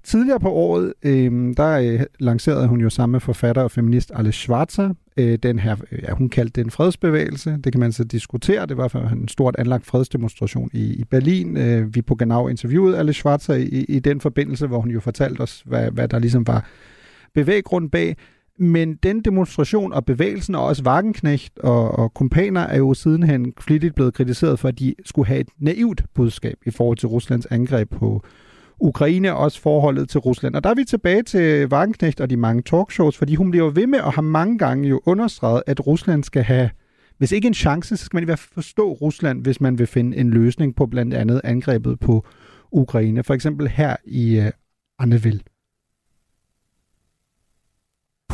Tidligere 0.06 0.40
på 0.40 0.50
året, 0.50 0.92
øh, 1.02 1.54
der 1.56 1.70
øh, 1.78 2.00
lancerede 2.18 2.68
hun 2.68 2.80
jo 2.80 2.90
sammen 2.90 3.12
med 3.12 3.20
forfatter 3.20 3.62
og 3.62 3.70
feminist 3.70 4.12
Alice 4.14 4.38
Schwarzer 4.38 4.94
øh, 5.16 5.38
den 5.42 5.58
her, 5.58 5.76
øh, 5.92 6.02
ja, 6.02 6.12
hun 6.12 6.28
kaldte 6.28 6.52
det 6.52 6.64
en 6.64 6.70
fredsbevægelse. 6.70 7.58
Det 7.64 7.72
kan 7.72 7.80
man 7.80 7.92
så 7.92 8.04
diskutere. 8.04 8.66
Det 8.66 8.76
var 8.76 8.88
for 8.88 8.98
en 8.98 9.28
stort 9.28 9.56
anlagt 9.58 9.86
fredsdemonstration 9.86 10.70
i, 10.72 10.94
i 10.94 11.04
Berlin. 11.04 11.56
Øh, 11.56 11.94
vi 11.94 12.02
på 12.02 12.14
Genau 12.14 12.48
interviewede 12.48 12.98
Alice 12.98 13.18
Schwarzer 13.18 13.54
i, 13.54 13.84
i 13.88 13.98
den 13.98 14.20
forbindelse, 14.20 14.66
hvor 14.66 14.80
hun 14.80 14.90
jo 14.90 15.00
fortalte 15.00 15.40
os, 15.40 15.62
hvad, 15.66 15.90
hvad 15.90 16.08
der 16.08 16.18
ligesom 16.18 16.46
var 16.46 16.68
bevæggrund 17.34 17.90
bag. 17.90 18.16
Men 18.58 18.94
den 18.94 19.20
demonstration 19.20 19.92
og 19.92 20.04
bevægelsen, 20.04 20.54
og 20.54 20.64
også 20.64 20.82
Wagenknecht 20.82 21.58
og, 21.58 21.98
og 21.98 22.14
kompaner, 22.14 22.60
er 22.60 22.78
jo 22.78 22.94
sidenhen 22.94 23.52
flittigt 23.60 23.94
blevet 23.94 24.14
kritiseret 24.14 24.58
for, 24.58 24.68
at 24.68 24.78
de 24.78 24.94
skulle 25.04 25.26
have 25.26 25.40
et 25.40 25.48
naivt 25.58 26.04
budskab 26.14 26.56
i 26.66 26.70
forhold 26.70 26.96
til 26.96 27.08
Ruslands 27.08 27.46
angreb 27.46 27.90
på 27.90 28.24
Ukraine, 28.80 29.32
og 29.32 29.38
også 29.38 29.60
forholdet 29.60 30.08
til 30.08 30.20
Rusland. 30.20 30.54
Og 30.54 30.64
der 30.64 30.70
er 30.70 30.74
vi 30.74 30.84
tilbage 30.84 31.22
til 31.22 31.66
Wagenknecht 31.66 32.20
og 32.20 32.30
de 32.30 32.36
mange 32.36 32.62
talkshows, 32.62 33.16
fordi 33.16 33.34
hun 33.34 33.50
bliver 33.50 33.70
ved 33.70 33.86
med 33.86 34.00
og 34.00 34.12
har 34.12 34.22
mange 34.22 34.58
gange 34.58 34.88
jo 34.88 35.00
understreget, 35.06 35.62
at 35.66 35.86
Rusland 35.86 36.24
skal 36.24 36.42
have, 36.42 36.70
hvis 37.18 37.32
ikke 37.32 37.48
en 37.48 37.54
chance, 37.54 37.96
så 37.96 38.04
skal 38.04 38.16
man 38.16 38.22
i 38.22 38.24
hvert 38.24 38.38
fald 38.38 38.54
forstå 38.54 38.92
Rusland, 38.92 39.42
hvis 39.42 39.60
man 39.60 39.78
vil 39.78 39.86
finde 39.86 40.16
en 40.16 40.30
løsning 40.30 40.76
på 40.76 40.86
blandt 40.86 41.14
andet 41.14 41.40
angrebet 41.44 42.00
på 42.00 42.26
Ukraine. 42.72 43.24
For 43.24 43.34
eksempel 43.34 43.68
her 43.68 43.96
i 44.04 44.38
uh, 44.38 44.46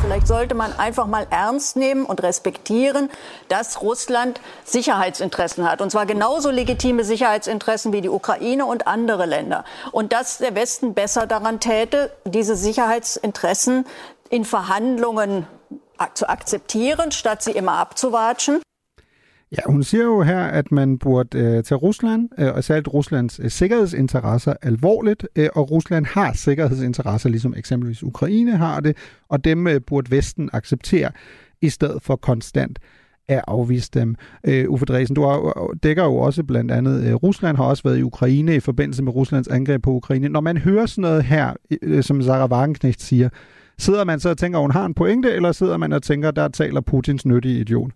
Vielleicht 0.03 0.27
sollte 0.27 0.57
man 0.57 0.77
einfach 0.77 1.07
mal 1.07 1.29
ernst 1.31 1.77
nehmen 1.77 2.05
und 2.05 2.25
respektieren, 2.25 3.09
dass 3.49 3.83
Russland 3.83 4.41
Sicherheitsinteressen 4.65 5.71
hat. 5.71 5.81
Und 5.81 5.91
zwar 5.91 6.07
genauso 6.07 6.51
legitime 6.51 7.05
Sicherheitsinteressen 7.05 7.93
wie 7.93 8.01
die 8.01 8.09
Ukraine 8.09 8.67
und 8.67 8.89
andere 8.89 9.27
Länder. 9.27 9.65
Und 9.93 10.13
dass 10.13 10.39
der 10.39 10.57
Westen 10.57 10.95
besser 10.95 11.29
daran 11.29 11.61
täte, 11.61 12.11
diese 12.25 12.57
Sicherheitsinteressen 12.57 13.87
in 14.29 14.45
Verhandlungen 14.45 15.47
zu 16.15 16.29
akzeptieren, 16.29 17.13
statt 17.13 17.45
sie 17.45 17.53
immer 17.53 17.75
abzuwatschen. 17.75 18.61
Ja, 19.53 19.63
hun 19.67 19.83
siger 19.83 20.05
jo 20.05 20.23
her, 20.23 20.41
at 20.41 20.73
man 20.73 20.99
burde 20.99 21.39
øh, 21.39 21.63
tage 21.63 21.79
Rusland, 21.79 22.29
øh, 22.39 22.55
og 22.55 22.65
særligt 22.65 22.89
Ruslands 22.89 23.41
øh, 23.43 23.51
sikkerhedsinteresser 23.51 24.55
alvorligt, 24.63 25.27
øh, 25.37 25.49
og 25.55 25.71
Rusland 25.71 26.07
har 26.07 26.33
sikkerhedsinteresser, 26.33 27.29
ligesom 27.29 27.55
eksempelvis 27.57 28.03
Ukraine 28.03 28.57
har 28.57 28.81
det, 28.81 28.97
og 29.29 29.45
dem 29.45 29.67
øh, 29.67 29.81
burde 29.87 30.11
Vesten 30.11 30.51
acceptere, 30.53 31.11
i 31.63 31.69
stedet 31.69 32.03
for 32.03 32.17
konstant 32.17 32.79
at 33.29 33.45
afvise 33.47 33.91
dem. 33.95 34.15
Øh, 34.47 34.69
Uffe 34.69 34.87
Dresen, 34.87 35.17
du 35.17 35.23
har, 35.23 35.39
øh, 35.41 35.69
øh, 35.71 35.77
dækker 35.83 36.05
jo 36.05 36.17
også 36.17 36.43
blandt 36.43 36.71
andet, 36.71 37.05
øh, 37.05 37.15
Rusland 37.15 37.57
har 37.57 37.65
også 37.65 37.83
været 37.83 37.99
i 37.99 38.03
Ukraine 38.03 38.57
i 38.57 38.61
forbindelse 38.61 39.03
med 39.03 39.15
Ruslands 39.15 39.49
angreb 39.49 39.83
på 39.83 39.91
Ukraine. 39.91 40.29
Når 40.29 40.41
man 40.41 40.57
hører 40.57 40.87
sådan 40.87 41.03
noget 41.03 41.25
her, 41.25 41.53
øh, 41.83 42.03
som 42.03 42.23
Sarah 42.23 42.51
Wagenknecht 42.51 43.03
siger, 43.03 43.29
sidder 43.79 44.05
man 44.05 44.21
så 44.21 44.29
og 44.29 44.39
tænker, 44.39 44.59
at 44.59 44.63
hun 44.63 44.71
har 44.71 44.87
en 44.87 44.95
pointe, 44.95 45.33
eller 45.33 45.53
sidder 45.53 45.77
man 45.77 45.93
og 45.93 46.03
tænker, 46.03 46.31
der 46.31 46.49
taler 46.49 46.81
Putins 46.81 47.27
nyttige 47.27 47.61
idiot? 47.61 47.91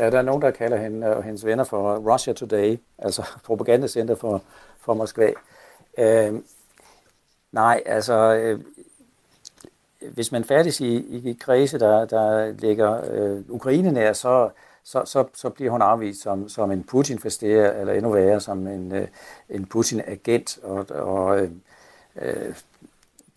Ja, 0.00 0.10
der 0.10 0.18
er 0.18 0.22
nogen, 0.22 0.42
der 0.42 0.50
kalder 0.50 0.76
hende 0.76 1.16
og 1.16 1.22
hendes 1.22 1.44
venner 1.44 1.64
for 1.64 2.12
Russia 2.12 2.32
Today, 2.32 2.78
altså 2.98 3.26
propagandacenter 3.46 4.14
for, 4.14 4.42
for 4.80 4.94
Moskva. 4.94 5.30
Øh, 5.98 6.34
nej, 7.52 7.82
altså, 7.86 8.34
øh, 8.34 8.60
hvis 10.12 10.32
man 10.32 10.44
færdes 10.44 10.80
i, 10.80 10.96
i 11.28 11.36
kredse, 11.40 11.78
der, 11.78 12.04
der 12.04 12.52
ligger 12.52 13.00
øh, 13.10 13.44
Ukraine 13.48 13.92
nær, 13.92 14.12
så, 14.12 14.50
så, 14.84 15.02
så, 15.04 15.24
så 15.34 15.48
bliver 15.50 15.70
hun 15.70 15.82
afvist 15.82 16.22
som, 16.22 16.48
som 16.48 16.70
en 16.70 16.84
putin 16.84 17.20
eller 17.42 17.92
endnu 17.92 18.10
værre, 18.10 18.40
som 18.40 18.66
en, 18.66 18.92
øh, 18.92 19.08
en 19.48 19.66
Putin-agent. 19.66 20.58
Og, 20.62 20.86
og 20.90 21.40
øh, 21.40 21.50
øh, 22.16 22.54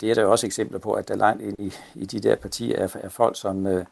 det 0.02 0.12
er 0.12 0.16
der 0.16 0.22
jo 0.22 0.32
også 0.32 0.46
eksempler 0.46 0.80
på, 0.80 0.94
at 0.94 1.08
der 1.08 1.16
langt 1.16 1.42
ind 1.42 1.56
i, 1.60 1.74
i 1.96 2.06
de 2.06 2.20
der 2.20 2.36
partier 2.36 2.80
er, 2.80 2.98
er 3.04 3.10
folk, 3.10 3.40
som... 3.40 3.68
Øh, 3.68 3.86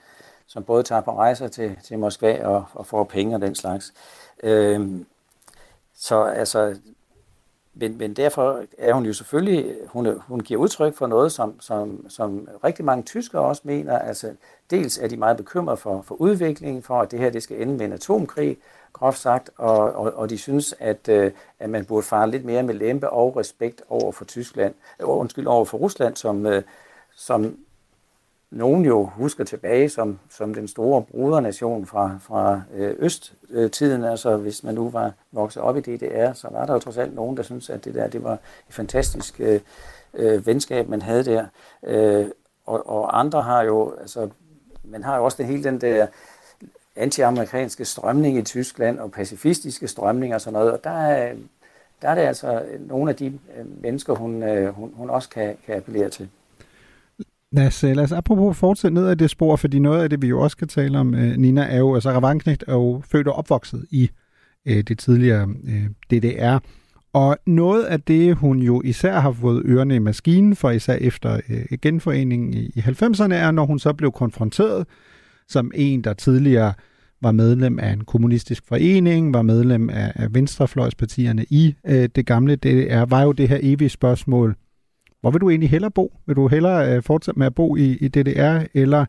som 0.47 0.63
både 0.63 0.83
tager 0.83 1.01
på 1.01 1.15
rejser 1.17 1.47
til, 1.47 1.77
til 1.83 1.99
Moskva 1.99 2.45
og, 2.45 2.65
og 2.73 2.85
får 2.85 3.03
penge 3.03 3.35
og 3.35 3.41
den 3.41 3.55
slags. 3.55 3.93
Øh, 4.43 4.89
så 5.93 6.23
altså, 6.23 6.75
men, 7.77 7.97
men 7.97 8.13
derfor 8.13 8.63
er 8.77 8.93
hun 8.93 9.05
jo 9.05 9.13
selvfølgelig, 9.13 9.75
hun, 9.87 10.21
hun 10.27 10.39
giver 10.39 10.59
udtryk 10.59 10.95
for 10.95 11.07
noget, 11.07 11.31
som, 11.31 11.59
som, 11.59 12.09
som 12.09 12.47
rigtig 12.63 12.85
mange 12.85 13.03
tyskere 13.03 13.41
også 13.41 13.61
mener. 13.65 13.99
Altså, 13.99 14.35
dels 14.69 14.97
er 14.97 15.07
de 15.07 15.17
meget 15.17 15.37
bekymrede 15.37 15.77
for, 15.77 16.01
for 16.01 16.15
udviklingen, 16.15 16.83
for 16.83 17.01
at 17.01 17.11
det 17.11 17.19
her 17.19 17.29
det 17.29 17.43
skal 17.43 17.61
ende 17.61 17.73
med 17.73 17.85
en 17.85 17.93
atomkrig, 17.93 18.57
groft 18.93 19.19
sagt, 19.19 19.49
og, 19.57 19.77
og, 19.77 20.13
og 20.13 20.29
de 20.29 20.37
synes, 20.37 20.75
at, 20.79 21.09
øh, 21.09 21.31
at 21.59 21.69
man 21.69 21.85
burde 21.85 22.07
fare 22.07 22.29
lidt 22.29 22.45
mere 22.45 22.63
med 22.63 22.73
lempe 22.73 23.09
og 23.09 23.37
respekt 23.37 23.81
over 23.89 24.11
for 24.11 24.25
Tyskland, 24.25 24.73
øh, 24.99 25.09
undskyld, 25.09 25.47
over 25.47 25.65
for 25.65 25.77
Rusland, 25.77 26.15
som, 26.15 26.45
øh, 26.45 26.63
som 27.15 27.57
nogen 28.55 28.85
jo 28.85 29.05
husker 29.05 29.43
tilbage 29.43 29.89
som, 29.89 30.19
som 30.29 30.53
den 30.53 30.67
store 30.67 31.01
brudernation 31.01 31.85
fra, 31.85 32.17
fra 32.21 32.61
øh, 32.73 32.95
østtiden. 32.99 34.03
Altså 34.03 34.37
hvis 34.37 34.63
man 34.63 34.75
nu 34.75 34.89
var 34.89 35.13
vokset 35.31 35.63
op 35.63 35.77
i 35.77 35.81
DDR, 35.81 36.33
så 36.33 36.47
var 36.51 36.65
der 36.65 36.73
jo 36.73 36.79
trods 36.79 36.97
alt 36.97 37.15
nogen, 37.15 37.37
der 37.37 37.43
synes 37.43 37.69
at 37.69 37.85
det 37.85 37.93
der 37.93 38.07
det 38.07 38.23
var 38.23 38.33
et 38.33 38.73
fantastisk 38.73 39.39
øh, 39.39 39.59
øh, 40.13 40.47
venskab, 40.47 40.89
man 40.89 41.01
havde 41.01 41.25
der. 41.25 41.45
Øh, 41.83 42.27
og, 42.65 42.89
og 42.89 43.19
andre 43.19 43.41
har 43.41 43.63
jo, 43.63 43.93
altså 44.01 44.29
man 44.83 45.03
har 45.03 45.17
jo 45.17 45.23
også 45.23 45.37
den 45.37 45.45
hele 45.45 45.63
den 45.63 45.81
der 45.81 46.07
anti-amerikanske 46.95 47.85
strømning 47.85 48.37
i 48.37 48.41
Tyskland 48.41 48.99
og 48.99 49.11
pacifistiske 49.11 49.87
strømninger 49.87 50.35
og 50.35 50.41
sådan 50.41 50.53
noget. 50.59 50.71
Og 50.71 50.83
der 50.83 50.89
er, 50.89 51.33
der 52.01 52.09
er 52.09 52.15
det 52.15 52.21
altså 52.21 52.63
nogle 52.79 53.09
af 53.09 53.15
de 53.15 53.25
øh, 53.25 53.81
mennesker, 53.81 54.13
hun, 54.15 54.43
øh, 54.43 54.73
hun, 54.73 54.93
hun 54.95 55.09
også 55.09 55.29
kan, 55.29 55.57
kan 55.65 55.75
appellere 55.75 56.09
til. 56.09 56.29
Lad 57.51 57.67
os, 57.67 57.83
øh, 57.83 57.95
lad 57.95 58.03
os 58.03 58.11
apropos 58.11 58.57
fortsætte 58.57 58.95
ned 58.95 59.07
ad 59.07 59.15
det 59.15 59.29
spor, 59.29 59.55
fordi 59.55 59.79
noget 59.79 60.03
af 60.03 60.09
det, 60.09 60.21
vi 60.21 60.27
jo 60.27 60.41
også 60.41 60.57
kan 60.57 60.67
tale 60.67 60.99
om, 60.99 61.15
øh, 61.15 61.37
Nina, 61.37 61.61
er 61.61 61.77
jo, 61.77 61.95
altså 61.95 62.11
Ravanknecht 62.11 62.63
er 62.67 62.73
jo 62.73 63.01
født 63.11 63.27
og 63.27 63.35
opvokset 63.35 63.85
i 63.91 64.09
øh, 64.65 64.83
det 64.83 64.99
tidligere 64.99 65.47
øh, 65.63 65.89
DDR. 66.11 66.59
Og 67.13 67.37
noget 67.45 67.83
af 67.83 68.01
det, 68.01 68.35
hun 68.35 68.59
jo 68.59 68.81
især 68.81 69.19
har 69.19 69.31
fået 69.31 69.63
ørerne 69.65 69.95
i 69.95 69.99
maskinen 69.99 70.55
for, 70.55 70.69
især 70.71 70.93
efter 70.93 71.39
øh, 71.49 71.77
genforeningen 71.81 72.53
i, 72.53 72.65
i 72.75 72.79
90'erne, 72.79 73.33
er, 73.33 73.51
når 73.51 73.65
hun 73.65 73.79
så 73.79 73.93
blev 73.93 74.11
konfronteret 74.11 74.87
som 75.47 75.71
en, 75.75 76.01
der 76.01 76.13
tidligere 76.13 76.73
var 77.21 77.31
medlem 77.31 77.79
af 77.79 77.91
en 77.93 78.03
kommunistisk 78.05 78.67
forening, 78.67 79.33
var 79.33 79.41
medlem 79.41 79.89
af, 79.89 80.11
af 80.15 80.33
venstrefløjspartierne 80.33 81.45
i 81.49 81.75
øh, 81.87 82.09
det 82.15 82.25
gamle 82.25 82.55
DDR, 82.55 83.05
var 83.05 83.21
jo 83.21 83.31
det 83.31 83.49
her 83.49 83.59
evige 83.61 83.89
spørgsmål, 83.89 84.55
hvor 85.25 85.31
vil 85.31 85.41
du 85.41 85.49
egentlig 85.49 85.69
hellere 85.69 85.91
bo? 85.91 86.13
Vil 86.27 86.35
du 86.35 86.47
hellere 86.47 86.95
øh, 86.95 87.03
fortsætte 87.03 87.39
med 87.39 87.47
at 87.47 87.55
bo 87.55 87.75
i, 87.75 87.97
i 88.01 88.07
DDR 88.07 88.59
eller 88.73 89.05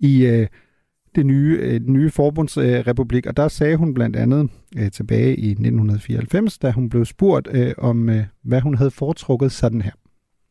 i 0.00 0.26
øh, 0.26 0.46
det 1.14 1.26
nye, 1.26 1.58
øh, 1.62 1.80
nye 1.80 2.10
forbundsrepublik? 2.10 3.26
Øh, 3.26 3.30
og 3.30 3.36
der 3.36 3.48
sagde 3.48 3.76
hun 3.76 3.94
blandt 3.94 4.16
andet 4.16 4.50
øh, 4.78 4.90
tilbage 4.90 5.36
i 5.36 5.50
1994, 5.50 6.58
da 6.58 6.70
hun 6.70 6.88
blev 6.88 7.04
spurgt 7.04 7.48
øh, 7.50 7.74
om, 7.78 8.08
øh, 8.08 8.24
hvad 8.44 8.60
hun 8.60 8.76
havde 8.76 8.90
foretrukket 8.90 9.52
sådan 9.52 9.82
her. 9.82 9.90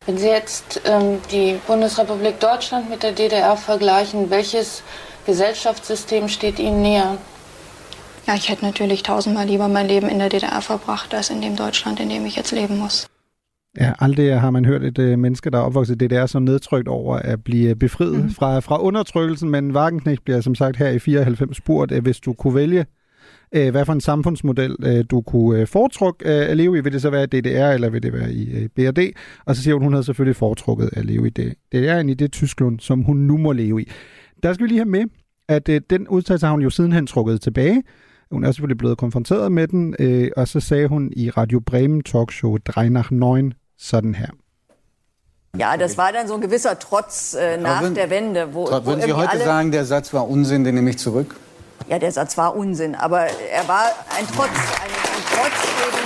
Wenn 0.07 0.17
Sie 0.17 0.29
jetzt 0.29 0.81
ähm, 0.91 1.19
die 1.31 1.59
Bundesrepublik 1.67 2.41
Deutschland 2.41 2.83
mit 2.89 3.01
der 3.01 3.11
DDR 3.11 3.55
vergleichen, 3.55 4.31
welches 4.31 4.83
Gesellschaftssystem 5.25 6.27
steht 6.27 6.59
Ihnen 6.59 6.81
näher? 6.81 7.17
Ja, 8.27 8.33
ich 8.33 8.49
hätte 8.49 8.65
natürlich 8.65 9.03
tausendmal 9.03 9.47
lieber 9.47 9.67
mein 9.67 9.87
Leben 9.87 10.09
in 10.09 10.19
der 10.19 10.29
DDR 10.29 10.61
verbracht, 10.61 11.13
als 11.13 11.29
in 11.29 11.41
dem 11.41 11.55
Deutschland, 11.55 11.99
in 11.99 12.09
dem 12.09 12.25
ich 12.25 12.35
jetzt 12.35 12.51
leben 12.51 12.79
muss. 12.79 13.07
Ja, 13.79 13.93
aldrig 13.99 14.39
har 14.39 14.51
man 14.51 14.65
hørt 14.65 14.83
et 14.83 14.99
uh, 14.99 15.19
menneske, 15.19 15.49
der 15.49 15.57
er 15.57 15.61
opvokset 15.61 15.99
det 15.99 16.09
der 16.09 16.25
så 16.25 16.39
nedtrykt 16.39 16.87
over 16.87 17.15
at 17.15 17.43
blive 17.43 17.75
befriet 17.75 18.23
mm. 18.23 18.29
fra, 18.29 18.59
fra 18.59 18.81
undertrykkelsen, 18.81 19.49
men 19.49 19.71
Wagenknecht 19.71 20.23
bliver 20.23 20.41
som 20.41 20.55
sagt 20.55 20.77
her 20.77 20.89
i 20.89 20.99
94 20.99 21.57
spurgt, 21.57 21.91
at 21.91 22.03
hvis 22.03 22.19
du 22.19 22.33
kunne 22.33 22.55
vælge, 22.55 22.85
uh, 23.57 23.69
hvad 23.69 23.85
for 23.85 23.93
en 23.93 24.01
samfundsmodel 24.01 24.75
uh, 24.85 25.05
du 25.11 25.21
kunne 25.21 25.61
uh, 25.61 25.67
foretrukke 25.67 26.25
uh, 26.25 26.31
at 26.31 26.57
leve 26.57 26.77
i, 26.77 26.81
vil 26.81 26.93
det 26.93 27.01
så 27.01 27.09
være 27.09 27.25
DDR, 27.25 27.73
eller 27.73 27.89
vil 27.89 28.03
det 28.03 28.13
være 28.13 28.33
i 28.33 28.63
uh, 28.63 28.69
BRD? 28.75 28.99
Og 29.45 29.55
så 29.55 29.63
siger 29.63 29.75
hun, 29.75 29.83
hun 29.83 29.93
havde 29.93 30.03
selvfølgelig 30.03 30.35
foretrukket 30.35 30.89
at 30.93 31.05
leve 31.05 31.27
i 31.27 31.29
det. 31.29 31.53
Det 31.71 31.89
er 31.89 31.99
i 31.99 32.13
det 32.13 32.31
Tyskland, 32.31 32.79
som 32.79 33.01
hun 33.01 33.17
nu 33.17 33.37
må 33.37 33.51
leve 33.51 33.81
i. 33.81 33.91
Der 34.43 34.53
skal 34.53 34.63
vi 34.63 34.67
lige 34.67 34.79
have 34.79 34.89
med, 34.89 35.05
at 35.47 35.69
uh, 35.69 35.75
den 35.89 36.07
udtalelse 36.07 36.45
har 36.45 36.51
hun 36.51 36.61
jo 36.61 36.69
sidenhen 36.69 37.07
trukket 37.07 37.41
tilbage, 37.41 37.83
hun 38.31 38.43
er 38.43 38.51
selvfølgelig 38.51 38.77
blevet 38.77 38.97
konfronteret 38.97 39.51
med 39.51 39.67
den, 39.67 39.95
øh, 39.99 40.29
og 40.37 40.47
så 40.47 40.59
sagde 40.59 40.87
hun 40.87 41.11
i 41.15 41.29
Radio 41.29 41.59
Bremen 41.59 42.03
talkshow 42.03 42.57
3 42.57 42.89
nach 42.89 43.11
9, 43.11 43.51
sådan 43.77 44.15
her. 44.15 44.29
Ja, 45.57 45.77
das 45.77 45.97
war 45.97 46.11
dann 46.11 46.27
so 46.27 46.35
ein 46.35 46.41
gewisser 46.41 46.77
Trotz 46.79 47.33
äh, 47.33 47.57
nach 47.57 47.81
würden, 47.81 47.95
der 47.95 48.09
Wende. 48.09 48.53
Wo, 48.53 48.65
würden 48.65 49.01
Sie 49.01 49.13
heute 49.13 49.29
alle... 49.29 49.43
sagen, 49.43 49.71
der 49.71 49.85
Satz 49.85 50.13
war 50.13 50.29
Unsinn, 50.29 50.63
den 50.63 50.75
nehme 50.75 50.89
ich 50.89 50.97
zurück? 50.97 51.35
Ja, 51.89 51.99
der 51.99 52.11
Satz 52.11 52.37
war 52.37 52.55
Unsinn, 52.55 52.95
aber 52.95 53.19
er 53.19 53.67
war 53.67 53.85
ein 54.17 54.25
Trotz, 54.27 54.49
ein, 54.49 54.91
ein 55.15 55.23
Trotz 55.33 55.63
eben 55.87 56.05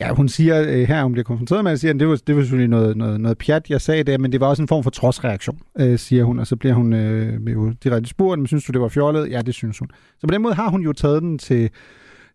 Ja, 0.00 0.14
hun 0.14 0.28
siger 0.28 0.62
øh, 0.62 0.88
her, 0.88 1.02
hun 1.02 1.12
bliver 1.12 1.24
konfronteret 1.24 1.64
med, 1.64 1.72
at 1.72 1.80
siger, 1.80 1.94
at 1.94 2.00
det 2.00 2.08
var, 2.08 2.16
det 2.26 2.36
var 2.36 2.42
selvfølgelig 2.42 2.70
noget, 2.70 2.96
noget, 2.96 3.20
noget 3.20 3.38
pjat, 3.38 3.70
jeg 3.70 3.80
sagde 3.80 4.04
der, 4.04 4.18
men 4.18 4.32
det 4.32 4.40
var 4.40 4.46
også 4.46 4.62
en 4.62 4.68
form 4.68 4.82
for 4.82 4.90
trodsreaktion, 4.90 5.58
øh, 5.78 5.98
siger 5.98 6.24
hun, 6.24 6.38
og 6.38 6.46
så 6.46 6.56
bliver 6.56 6.74
hun 6.74 6.92
øh, 6.92 7.52
jo 7.52 7.72
direkte 7.84 8.08
spurgt, 8.10 8.38
men 8.38 8.46
synes 8.46 8.64
du, 8.64 8.72
det 8.72 8.80
var 8.80 8.88
fjollet? 8.88 9.30
Ja, 9.30 9.42
det 9.42 9.54
synes 9.54 9.78
hun. 9.78 9.88
Så 10.18 10.26
på 10.26 10.34
den 10.34 10.42
måde 10.42 10.54
har 10.54 10.68
hun 10.68 10.82
jo 10.82 10.92
taget 10.92 11.22
den 11.22 11.38
til, 11.38 11.70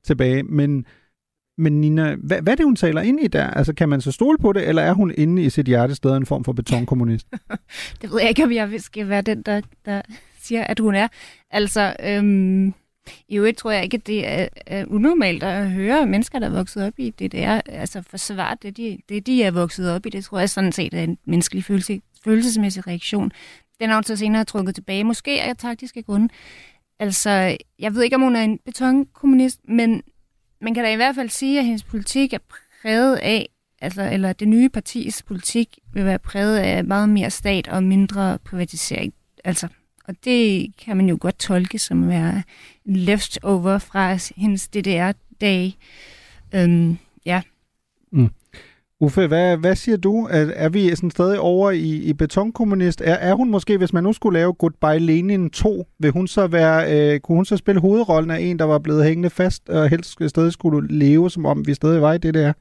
tilbage, 0.03 0.43
men 0.43 0.85
men 1.57 1.81
Nina, 1.81 2.15
hvad, 2.15 2.41
hvad 2.41 2.53
er 2.53 2.55
det, 2.55 2.65
hun 2.65 2.75
taler 2.75 3.01
ind 3.01 3.19
i 3.19 3.27
der? 3.27 3.47
Altså, 3.47 3.73
kan 3.73 3.89
man 3.89 4.01
så 4.01 4.11
stole 4.11 4.37
på 4.37 4.53
det, 4.53 4.67
eller 4.67 4.81
er 4.81 4.93
hun 4.93 5.13
inde 5.17 5.43
i 5.43 5.49
sit 5.49 5.65
hjerte 5.65 5.95
stadig 5.95 6.17
en 6.17 6.25
form 6.25 6.43
for 6.43 6.53
betonkommunist? 6.53 7.27
det 8.01 8.11
ved 8.11 8.19
jeg 8.19 8.29
ikke, 8.29 8.43
om 8.43 8.51
jeg 8.51 8.81
skal 8.81 9.09
være 9.09 9.21
den, 9.21 9.41
der, 9.41 9.61
der 9.85 10.01
siger, 10.41 10.63
at 10.63 10.79
hun 10.79 10.95
er. 10.95 11.07
Altså, 11.51 11.95
øhm, 12.03 12.73
I 13.27 13.37
øvrigt 13.37 13.57
tror 13.57 13.71
jeg 13.71 13.83
ikke, 13.83 13.97
at 13.97 14.07
det 14.07 14.27
er, 14.27 14.47
er 14.67 14.85
unormalt 14.87 15.43
at 15.43 15.71
høre 15.71 16.05
mennesker, 16.05 16.39
der 16.39 16.47
er 16.47 16.55
vokset 16.55 16.83
op 16.87 16.93
i 16.97 17.09
det 17.09 17.31
der, 17.31 17.61
altså 17.65 18.01
forsvare 18.01 18.57
det 18.61 18.77
de, 18.77 18.97
det, 19.09 19.27
de 19.27 19.43
er 19.43 19.51
vokset 19.51 19.91
op 19.91 20.05
i. 20.05 20.09
Det 20.09 20.23
tror 20.23 20.39
jeg 20.39 20.49
sådan 20.49 20.71
set 20.71 20.93
er 20.93 21.03
en 21.03 21.17
menneskelig 21.25 21.63
følelse, 21.63 22.01
følelsesmæssig 22.23 22.87
reaktion. 22.87 23.31
Den 23.79 23.89
er 23.89 23.93
hun 23.93 24.03
så 24.03 24.15
senere 24.15 24.43
trukket 24.43 24.75
tilbage, 24.75 25.03
måske 25.03 25.41
af 25.41 25.57
taktiske 25.57 26.03
grunde. 26.03 26.29
Altså, 26.99 27.57
jeg 27.79 27.95
ved 27.95 28.03
ikke, 28.03 28.15
om 28.15 28.21
hun 28.21 28.35
er 28.35 28.41
en 28.41 28.59
betonkommunist, 28.65 29.59
men 29.67 30.01
man 30.61 30.73
kan 30.73 30.83
da 30.83 30.93
i 30.93 30.95
hvert 30.95 31.15
fald 31.15 31.29
sige, 31.29 31.59
at 31.59 31.65
hendes 31.65 31.83
politik 31.83 32.33
er 32.33 32.37
præget 32.81 33.15
af, 33.15 33.49
altså, 33.81 34.09
eller 34.11 34.33
det 34.33 34.47
nye 34.47 34.69
partis 34.69 35.23
politik 35.23 35.79
vil 35.93 36.05
være 36.05 36.19
præget 36.19 36.57
af 36.57 36.83
meget 36.83 37.09
mere 37.09 37.29
stat 37.29 37.67
og 37.67 37.83
mindre 37.83 38.39
privatisering. 38.45 39.13
Altså, 39.43 39.67
og 40.07 40.15
det 40.23 40.73
kan 40.77 40.97
man 40.97 41.09
jo 41.09 41.17
godt 41.21 41.39
tolke 41.39 41.79
som 41.79 42.03
at 42.03 42.09
være 42.09 42.43
leftover 42.85 43.77
fra 43.77 44.17
hendes 44.35 44.67
DDR-dage. 44.67 45.77
Øhm, 46.55 46.97
ja. 47.25 47.41
Uffe, 48.99 49.27
hvad, 49.27 49.57
hvad 49.57 49.75
siger 49.75 49.97
du? 49.97 50.27
Er, 50.31 50.51
er 50.55 50.69
vi 50.69 50.95
sådan 50.95 51.11
stadig 51.11 51.39
over 51.39 51.71
i, 51.71 51.95
i 51.95 52.13
betonkommunist? 52.13 53.01
Er, 53.01 53.13
er 53.13 53.33
hun 53.33 53.49
måske, 53.49 53.77
hvis 53.77 53.93
man 53.93 54.03
nu 54.03 54.13
skulle 54.13 54.39
lave 54.39 54.53
Goodbye 54.53 54.99
Lenin 54.99 55.49
2, 55.49 55.85
vil 55.99 56.11
hun 56.11 56.27
så 56.27 56.47
være, 56.47 57.13
øh, 57.13 57.19
kunne 57.19 57.35
hun 57.35 57.45
så 57.45 57.57
spille 57.57 57.81
hovedrollen 57.81 58.31
af 58.31 58.39
en, 58.39 58.59
der 58.59 58.65
var 58.65 58.79
blevet 58.79 59.03
hængende 59.03 59.29
fast 59.29 59.69
og 59.69 59.89
helst 59.89 60.29
stadig 60.29 60.53
skulle 60.53 60.87
leve, 60.99 61.31
som 61.31 61.45
om 61.45 61.67
vi 61.67 61.73
stadig 61.73 62.01
var 62.01 62.13
i 62.13 62.17
det 62.17 62.33
der? 62.33 62.53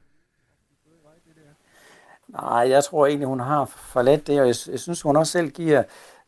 Nej, 2.29 2.69
jeg 2.69 2.83
tror 2.83 3.05
egentlig, 3.05 3.27
hun 3.27 3.39
har 3.39 3.65
forladt 3.65 4.27
det, 4.27 4.39
og 4.39 4.47
jeg, 4.47 4.55
jeg 4.71 4.79
synes, 4.79 5.01
hun 5.01 5.15
også 5.15 5.31
selv 5.31 5.49
giver 5.49 5.83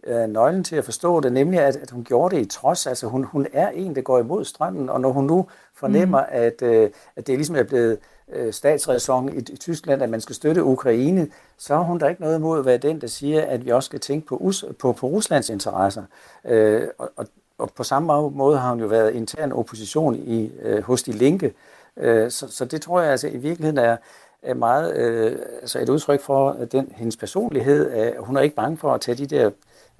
øh, 0.08 0.30
nøglen 0.30 0.64
til 0.64 0.76
at 0.76 0.86
forstå 0.86 1.20
det, 1.20 1.34
nemlig 1.34 1.60
at, 1.60 1.76
at 1.76 1.92
hun 1.92 2.04
gjorde 2.04 2.36
det 2.36 2.42
i 2.42 2.46
trods. 2.46 2.88
Altså 2.88 3.08
hun, 3.08 3.24
hun 3.24 3.48
er 3.54 3.70
en, 3.70 3.96
der 3.96 4.02
går 4.02 4.20
imod 4.20 4.46
strømmen, 4.46 4.90
og 4.90 5.02
når 5.02 5.12
hun 5.12 5.26
nu 5.26 5.48
fornemmer, 5.76 6.22
mm. 6.22 6.28
at, 6.32 6.62
øh, 6.62 6.90
at 7.16 7.28
det 7.28 7.36
ligesom 7.36 7.56
er 7.56 7.64
blevet 7.64 7.98
øh, 8.32 8.54
statsræson 8.54 9.34
i, 9.34 9.38
i 9.38 9.58
Tyskland, 9.58 10.04
at 10.04 10.10
man 10.10 10.22
skal 10.22 10.36
støtte 10.36 10.64
Ukraine, 10.64 11.28
så 11.58 11.76
har 11.76 11.84
hun 11.84 11.98
da 11.98 12.08
ikke 12.08 12.22
noget 12.22 12.38
imod 12.38 12.60
at 12.60 12.66
være 12.66 12.78
den, 12.78 13.02
der 13.02 13.08
siger, 13.08 13.46
at 13.46 13.66
vi 13.66 13.72
også 13.72 13.88
skal 13.88 14.00
tænke 14.00 14.28
på, 14.28 14.38
US, 14.38 14.66
på, 14.80 14.92
på 14.92 15.08
Ruslands 15.08 15.50
interesser. 15.50 16.04
Øh, 16.46 16.88
og, 16.98 17.12
og, 17.16 17.28
og 17.58 17.70
på 17.76 17.84
samme 17.84 18.32
måde 18.32 18.58
har 18.58 18.70
hun 18.70 18.80
jo 18.80 18.88
været 18.88 19.14
intern 19.14 19.52
opposition 19.52 20.16
i, 20.16 20.52
øh, 20.62 20.84
hos 20.84 21.04
de 21.04 21.12
linke. 21.12 21.54
Øh, 21.98 22.32
så, 22.32 22.48
så 22.48 22.66
det 22.66 22.82
tror 22.82 23.02
jeg 23.02 23.12
altså 23.12 23.28
i 23.28 23.38
virkeligheden 23.38 23.78
er, 23.78 23.98
er 24.42 24.54
meget 24.54 24.96
øh, 24.96 25.38
altså 25.62 25.80
et 25.80 25.90
udtryk 25.90 26.22
for 26.22 26.52
den, 26.72 26.92
hendes 26.96 27.18
personlighed. 27.18 27.92
At 27.92 28.14
hun 28.20 28.38
er 28.38 28.42
ikke 28.42 28.56
bange 28.56 28.78
for 28.78 28.94
at 28.94 29.02
tage 29.02 29.16
de 29.16 29.26
der 29.26 29.52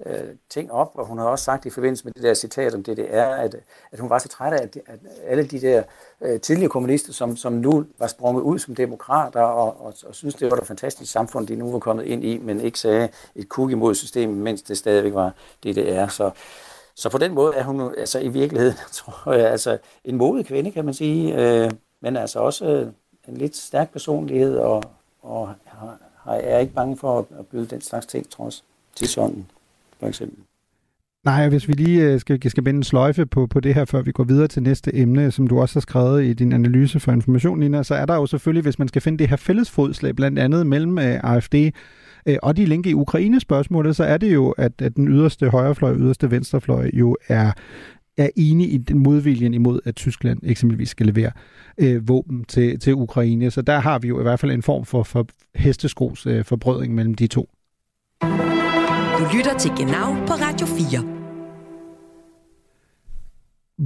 øh, 0.06 0.28
ting 0.50 0.72
op, 0.72 0.90
og 0.94 1.06
hun 1.06 1.18
har 1.18 1.24
også 1.24 1.44
sagt 1.44 1.66
i 1.66 1.70
forbindelse 1.70 2.04
med 2.04 2.12
det 2.12 2.22
der 2.22 2.34
citat 2.34 2.74
om 2.74 2.82
DDR, 2.82 3.24
at, 3.24 3.56
at 3.92 3.98
hun 3.98 4.10
var 4.10 4.18
så 4.18 4.28
træt 4.28 4.52
af, 4.52 4.62
at, 4.62 4.76
at 4.86 4.98
alle 5.26 5.46
de 5.46 5.60
der 5.60 5.82
øh, 6.20 6.40
tidligere 6.40 6.70
kommunister, 6.70 7.12
som, 7.12 7.36
som 7.36 7.52
nu 7.52 7.86
var 7.98 8.06
sprunget 8.06 8.42
ud 8.42 8.58
som 8.58 8.74
demokrater, 8.74 9.40
og, 9.40 9.80
og, 9.86 9.94
og 10.06 10.14
synes, 10.14 10.34
det 10.34 10.50
var 10.50 10.56
et 10.56 10.66
fantastisk 10.66 11.12
samfund, 11.12 11.46
de 11.46 11.56
nu 11.56 11.72
var 11.72 11.78
kommet 11.78 12.04
ind 12.04 12.24
i, 12.24 12.38
men 12.38 12.60
ikke 12.60 12.78
sagde 12.78 13.08
et 13.34 13.48
kug 13.48 13.70
imod 13.70 13.94
systemet, 13.94 14.36
mens 14.36 14.62
det 14.62 14.78
stadigvæk 14.78 15.14
var 15.14 15.32
DDR. 15.64 16.08
Så, 16.08 16.30
så 16.94 17.10
på 17.10 17.18
den 17.18 17.34
måde 17.34 17.54
er 17.54 17.64
hun 17.64 17.94
altså 17.98 18.18
i 18.18 18.28
virkeligheden, 18.28 18.76
tror 18.92 19.32
jeg, 19.32 19.50
altså 19.50 19.78
en 20.04 20.16
modig 20.16 20.46
kvinde, 20.46 20.70
kan 20.70 20.84
man 20.84 20.94
sige, 20.94 21.34
øh, 21.34 21.70
men 22.00 22.16
altså 22.16 22.40
også 22.40 22.64
øh, 22.64 22.86
en 23.28 23.36
lidt 23.36 23.56
stærk 23.56 23.92
personlighed, 23.92 24.58
og, 24.58 24.82
og 25.22 25.54
har, 25.64 25.98
har, 26.16 26.34
er 26.34 26.58
ikke 26.58 26.72
bange 26.72 26.96
for 26.96 27.26
at 27.38 27.46
byde 27.46 27.66
den 27.66 27.80
slags 27.80 28.06
ting, 28.06 28.30
trods 28.30 28.64
tidsånden 28.94 29.46
for 30.00 30.06
eksempel. 30.06 30.44
Nej, 31.24 31.48
hvis 31.48 31.68
vi 31.68 31.72
lige 31.72 32.02
øh, 32.02 32.20
skal, 32.20 32.50
skal 32.50 32.62
binde 32.62 32.78
en 32.78 32.82
sløjfe 32.82 33.26
på, 33.26 33.46
på 33.46 33.60
det 33.60 33.74
her, 33.74 33.84
før 33.84 34.02
vi 34.02 34.12
går 34.12 34.24
videre 34.24 34.48
til 34.48 34.62
næste 34.62 34.96
emne, 34.96 35.30
som 35.30 35.46
du 35.46 35.60
også 35.60 35.74
har 35.74 35.80
skrevet 35.80 36.24
i 36.24 36.32
din 36.32 36.52
analyse 36.52 37.00
for 37.00 37.12
information, 37.12 37.58
Nina, 37.58 37.82
så 37.82 37.94
er 37.94 38.06
der 38.06 38.14
jo 38.14 38.26
selvfølgelig, 38.26 38.62
hvis 38.62 38.78
man 38.78 38.88
skal 38.88 39.02
finde 39.02 39.18
det 39.18 39.28
her 39.28 39.36
fælles 39.36 39.70
fodslag, 39.70 40.16
blandt 40.16 40.38
andet 40.38 40.66
mellem 40.66 40.98
øh, 40.98 41.20
AFD 41.22 41.54
øh, 42.26 42.36
og 42.42 42.56
de 42.56 42.64
linke 42.64 42.90
i 42.90 42.94
Ukraine-spørgsmålet, 42.94 43.96
så 43.96 44.04
er 44.04 44.16
det 44.16 44.34
jo, 44.34 44.50
at, 44.50 44.72
at 44.82 44.96
den 44.96 45.08
yderste 45.08 45.50
højrefløj 45.50 45.90
og 45.90 45.96
yderste 45.98 46.30
venstrefløj 46.30 46.90
jo 46.94 47.16
er, 47.28 47.52
er 48.16 48.28
enige 48.36 48.68
i 48.68 48.78
den 48.78 48.98
modviljen 48.98 49.54
imod, 49.54 49.80
at 49.84 49.96
Tyskland 49.96 50.38
eksempelvis 50.42 50.88
skal 50.88 51.06
levere 51.06 51.30
øh, 51.78 52.08
våben 52.08 52.44
til, 52.44 52.78
til 52.78 52.94
Ukraine. 52.94 53.50
Så 53.50 53.62
der 53.62 53.78
har 53.78 53.98
vi 53.98 54.08
jo 54.08 54.20
i 54.20 54.22
hvert 54.22 54.40
fald 54.40 54.52
en 54.52 54.62
form 54.62 54.84
for, 54.84 55.02
for 55.02 55.26
hesteskos 55.54 56.26
øh, 56.26 56.44
forbrødring 56.44 56.94
mellem 56.94 57.14
de 57.14 57.26
to. 57.26 57.48
Lytter 59.38 59.58
til 59.58 59.70
Genau 59.70 60.26
på 60.26 60.32
Radio 60.32 60.66
4. 60.66 61.04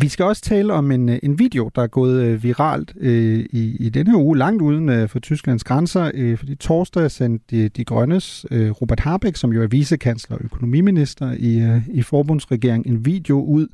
Vi 0.00 0.08
skal 0.08 0.24
også 0.24 0.42
tale 0.42 0.72
om 0.72 0.90
en, 0.90 1.08
en 1.08 1.38
video, 1.38 1.70
der 1.74 1.82
er 1.82 1.86
gået 1.86 2.22
øh, 2.22 2.42
viralt 2.42 2.92
øh, 3.00 3.44
i, 3.50 3.76
i 3.80 3.88
denne 3.88 4.16
uge, 4.16 4.38
langt 4.38 4.62
uden 4.62 4.88
øh, 4.88 5.08
for 5.08 5.18
Tysklands 5.18 5.64
grænser. 5.64 6.10
Øh, 6.14 6.38
fordi 6.38 6.54
torsdag 6.54 7.10
sendte 7.10 7.44
de, 7.50 7.68
de 7.68 7.84
Grønnes 7.84 8.46
øh, 8.50 8.70
Robert 8.70 9.00
Habeck, 9.00 9.36
som 9.36 9.52
jo 9.52 9.62
er 9.62 9.66
vicekansler 9.66 10.36
og 10.36 10.44
økonomiminister 10.44 11.32
i, 11.38 11.58
øh, 11.58 11.88
i 11.88 12.02
forbundsregeringen, 12.02 12.94
en 12.94 13.06
video 13.06 13.40
ud, 13.40 13.66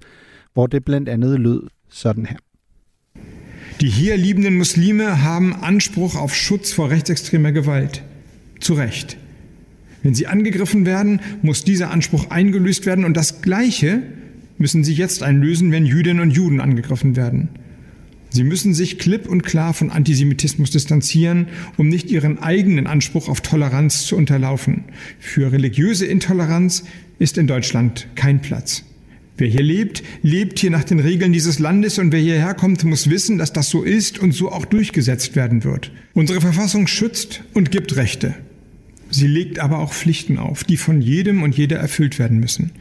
hvor 0.54 0.66
det 0.66 0.84
blandt 0.84 1.08
andet 1.08 1.40
lød 1.40 1.62
sådan 1.88 2.26
her. 2.26 2.36
Die 3.80 3.90
hier 3.90 4.16
liebenden 4.16 4.58
Muslime 4.58 5.04
haben 5.04 5.54
Anspruch 5.62 6.22
auf 6.22 6.34
Schutz 6.34 6.78
vor 6.78 6.90
rechtsextremer 6.90 7.50
Gewalt. 7.50 8.04
Zu 8.60 8.74
Recht. 8.74 9.27
Wenn 10.02 10.14
sie 10.14 10.26
angegriffen 10.26 10.86
werden, 10.86 11.20
muss 11.42 11.64
dieser 11.64 11.90
Anspruch 11.90 12.30
eingelöst 12.30 12.86
werden 12.86 13.04
und 13.04 13.16
das 13.16 13.42
Gleiche 13.42 14.02
müssen 14.58 14.84
sie 14.84 14.94
jetzt 14.94 15.22
einlösen, 15.22 15.72
wenn 15.72 15.86
Jüdinnen 15.86 16.20
und 16.20 16.30
Juden 16.30 16.60
angegriffen 16.60 17.16
werden. 17.16 17.48
Sie 18.30 18.44
müssen 18.44 18.74
sich 18.74 18.98
klipp 18.98 19.26
und 19.26 19.42
klar 19.42 19.72
von 19.72 19.90
Antisemitismus 19.90 20.70
distanzieren, 20.70 21.46
um 21.76 21.88
nicht 21.88 22.10
ihren 22.10 22.38
eigenen 22.38 22.86
Anspruch 22.86 23.28
auf 23.28 23.40
Toleranz 23.40 24.06
zu 24.06 24.16
unterlaufen. 24.16 24.84
Für 25.18 25.50
religiöse 25.50 26.04
Intoleranz 26.06 26.84
ist 27.18 27.38
in 27.38 27.46
Deutschland 27.46 28.06
kein 28.16 28.42
Platz. 28.42 28.84
Wer 29.38 29.48
hier 29.48 29.62
lebt, 29.62 30.02
lebt 30.22 30.58
hier 30.58 30.70
nach 30.70 30.84
den 30.84 30.98
Regeln 30.98 31.32
dieses 31.32 31.58
Landes 31.58 31.98
und 31.98 32.12
wer 32.12 32.20
hierher 32.20 32.54
kommt, 32.54 32.84
muss 32.84 33.08
wissen, 33.08 33.38
dass 33.38 33.52
das 33.52 33.70
so 33.70 33.82
ist 33.82 34.18
und 34.18 34.32
so 34.32 34.50
auch 34.50 34.64
durchgesetzt 34.64 35.36
werden 35.36 35.64
wird. 35.64 35.92
Unsere 36.12 36.40
Verfassung 36.40 36.88
schützt 36.88 37.42
und 37.54 37.70
gibt 37.70 37.96
Rechte. 37.96 38.34
Sie 39.10 39.26
legt 39.26 39.58
aber 39.58 39.78
auch 39.78 39.92
Pflichten 39.92 40.38
auf, 40.38 40.64
die 40.64 40.76
von 40.76 41.00
jedem 41.00 41.42
und 41.42 41.56
jeder 41.56 41.78
erfüllt 41.78 42.18
werden 42.18 42.38
müssen. 42.38 42.72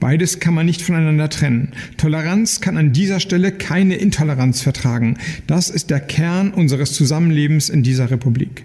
Beides 0.00 0.40
kann 0.40 0.54
man 0.54 0.66
nicht 0.66 0.82
voneinander 0.82 1.30
trennen. 1.30 1.72
Toleranz 1.96 2.60
kann 2.60 2.76
an 2.76 2.92
dieser 2.92 3.20
Stelle 3.20 3.50
keine 3.50 3.96
Intoleranz 3.96 4.60
vertragen. 4.60 5.16
Das 5.46 5.70
ist 5.70 5.90
der 5.90 6.00
Kern 6.00 6.50
unseres 6.50 6.92
Zusammenlebens 6.92 7.70
in 7.70 7.82
dieser 7.82 8.10
Republik. 8.10 8.64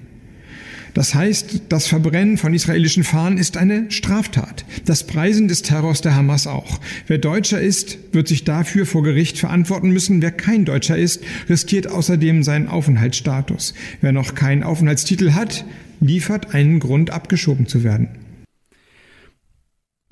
Das 0.93 1.15
heißt, 1.15 1.61
das 1.69 1.87
Verbrennen 1.87 2.37
von 2.37 2.53
israelischen 2.53 3.05
Fahnen 3.05 3.37
ist 3.37 3.55
eine 3.55 3.89
Straftat. 3.89 4.65
Das 4.85 5.07
Preisen 5.07 5.47
des 5.47 5.61
Terrors 5.61 6.01
der 6.01 6.15
Hamas 6.15 6.47
auch. 6.47 6.81
Wer 7.07 7.17
Deutscher 7.17 7.61
ist, 7.61 7.97
wird 8.11 8.27
sich 8.27 8.43
dafür 8.43 8.85
vor 8.85 9.01
Gericht 9.01 9.39
verantworten 9.39 9.91
müssen. 9.91 10.21
Wer 10.21 10.31
kein 10.31 10.65
Deutscher 10.65 10.97
ist, 10.97 11.23
riskiert 11.47 11.87
außerdem 11.87 12.43
seinen 12.43 12.67
Aufenthaltsstatus. 12.67 13.73
Wer 14.01 14.11
noch 14.11 14.35
keinen 14.35 14.63
Aufenthaltstitel 14.63 15.31
hat, 15.31 15.63
liefert 16.01 16.53
einen 16.53 16.79
Grund, 16.79 17.09
abgeschoben 17.09 17.67
zu 17.67 17.83
werden. 17.83 18.09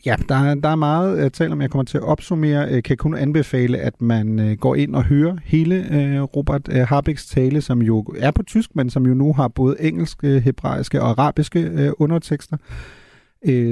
Ja, 0.06 0.16
der, 0.30 0.56
der 0.56 0.70
er 0.70 0.76
meget 0.76 1.18
at 1.18 1.34
tale 1.34 1.52
om. 1.52 1.62
Jeg 1.62 1.70
kommer 1.70 1.84
til 1.84 1.98
at 1.98 2.04
opsummere. 2.04 2.60
Jeg 2.60 2.84
kan 2.84 2.98
kun 2.98 3.16
anbefale, 3.16 3.78
at 3.78 4.02
man 4.02 4.40
øh, 4.40 4.58
går 4.58 4.76
ind 4.76 4.96
og 4.96 5.04
hører 5.04 5.38
hele 5.44 6.22
Robert 6.22 6.70
øh, 6.72 6.88
Habecks 6.88 7.28
tale, 7.28 7.62
som 7.62 7.82
jo 7.82 8.06
er 8.18 8.32
på 8.32 8.44
tysk, 8.44 8.76
men 8.76 8.90
som 8.90 9.06
jo 9.06 9.14
nu 9.14 9.34
har 9.34 9.48
både 9.48 9.76
engelske, 9.80 10.40
hebraiske 10.40 11.02
og 11.02 11.10
arabiske 11.10 11.94
undertekster. 11.98 12.58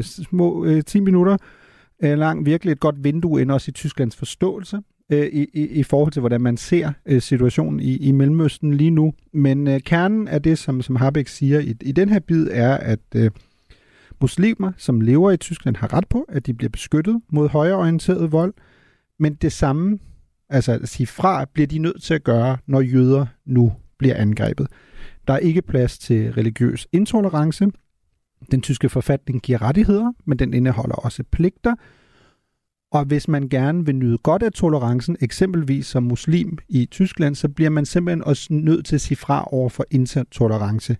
Små 0.01 0.65
10 0.85 0.99
minutter 0.99 1.37
lang. 2.01 2.45
Virkelig 2.45 2.71
et 2.71 2.79
godt 2.79 3.03
vindue 3.03 3.41
ind 3.41 3.51
også 3.51 3.69
i 3.69 3.71
Tysklands 3.71 4.15
forståelse 4.15 4.77
Øh, 5.11 5.27
i, 5.27 5.47
i, 5.53 5.67
i 5.67 5.83
forhold 5.83 6.11
til, 6.11 6.19
hvordan 6.19 6.41
man 6.41 6.57
ser 6.57 6.91
øh, 7.05 7.21
situationen 7.21 7.79
i, 7.79 7.97
i 7.97 8.11
Mellemøsten 8.11 8.73
lige 8.73 8.91
nu. 8.91 9.13
Men 9.33 9.67
øh, 9.67 9.79
kernen 9.81 10.27
af 10.27 10.41
det, 10.41 10.57
som, 10.57 10.81
som 10.81 10.95
Habeck 10.95 11.27
siger 11.27 11.59
i, 11.59 11.75
i 11.81 11.91
den 11.91 12.09
her 12.09 12.19
bid, 12.19 12.47
er, 12.51 12.77
at 12.77 13.31
Muslimer, 14.21 14.71
som 14.77 15.01
lever 15.01 15.31
i 15.31 15.37
Tyskland, 15.37 15.75
har 15.75 15.93
ret 15.93 16.07
på, 16.09 16.25
at 16.29 16.45
de 16.45 16.53
bliver 16.53 16.69
beskyttet 16.69 17.21
mod 17.29 17.49
højreorienteret 17.49 18.31
vold, 18.31 18.53
men 19.19 19.33
det 19.33 19.51
samme, 19.51 19.99
altså 20.49 20.71
at 20.71 20.89
sige 20.89 21.07
fra, 21.07 21.45
bliver 21.53 21.67
de 21.67 21.79
nødt 21.79 22.03
til 22.03 22.13
at 22.13 22.23
gøre, 22.23 22.57
når 22.67 22.81
jøder 22.81 23.25
nu 23.45 23.73
bliver 23.97 24.15
angrebet. 24.15 24.67
Der 25.27 25.33
er 25.33 25.37
ikke 25.37 25.61
plads 25.61 25.99
til 25.99 26.33
religiøs 26.33 26.87
intolerance. 26.91 27.67
Den 28.51 28.61
tyske 28.61 28.89
forfatning 28.89 29.41
giver 29.41 29.61
rettigheder, 29.61 30.11
men 30.25 30.39
den 30.39 30.53
indeholder 30.53 30.95
også 30.95 31.23
pligter. 31.31 31.75
Og 32.97 33.05
hvis 33.05 33.27
man 33.27 33.49
gerne 33.49 33.85
vil 33.85 33.95
nyde 33.95 34.17
godt 34.17 34.43
af 34.43 34.51
tolerancen, 34.51 35.17
eksempelvis 35.21 35.85
som 35.85 36.03
muslim 36.03 36.57
i 36.69 36.85
Tyskland, 36.85 37.35
så 37.35 37.49
bliver 37.49 37.69
man 37.69 37.85
simpelthen 37.85 38.23
også 38.23 38.47
nødt 38.49 38.85
til 38.85 38.95
at 38.95 39.01
sige 39.01 39.17
fra 39.17 39.47
over 39.51 39.69
for 39.69 39.85
intolerance. 39.91 40.97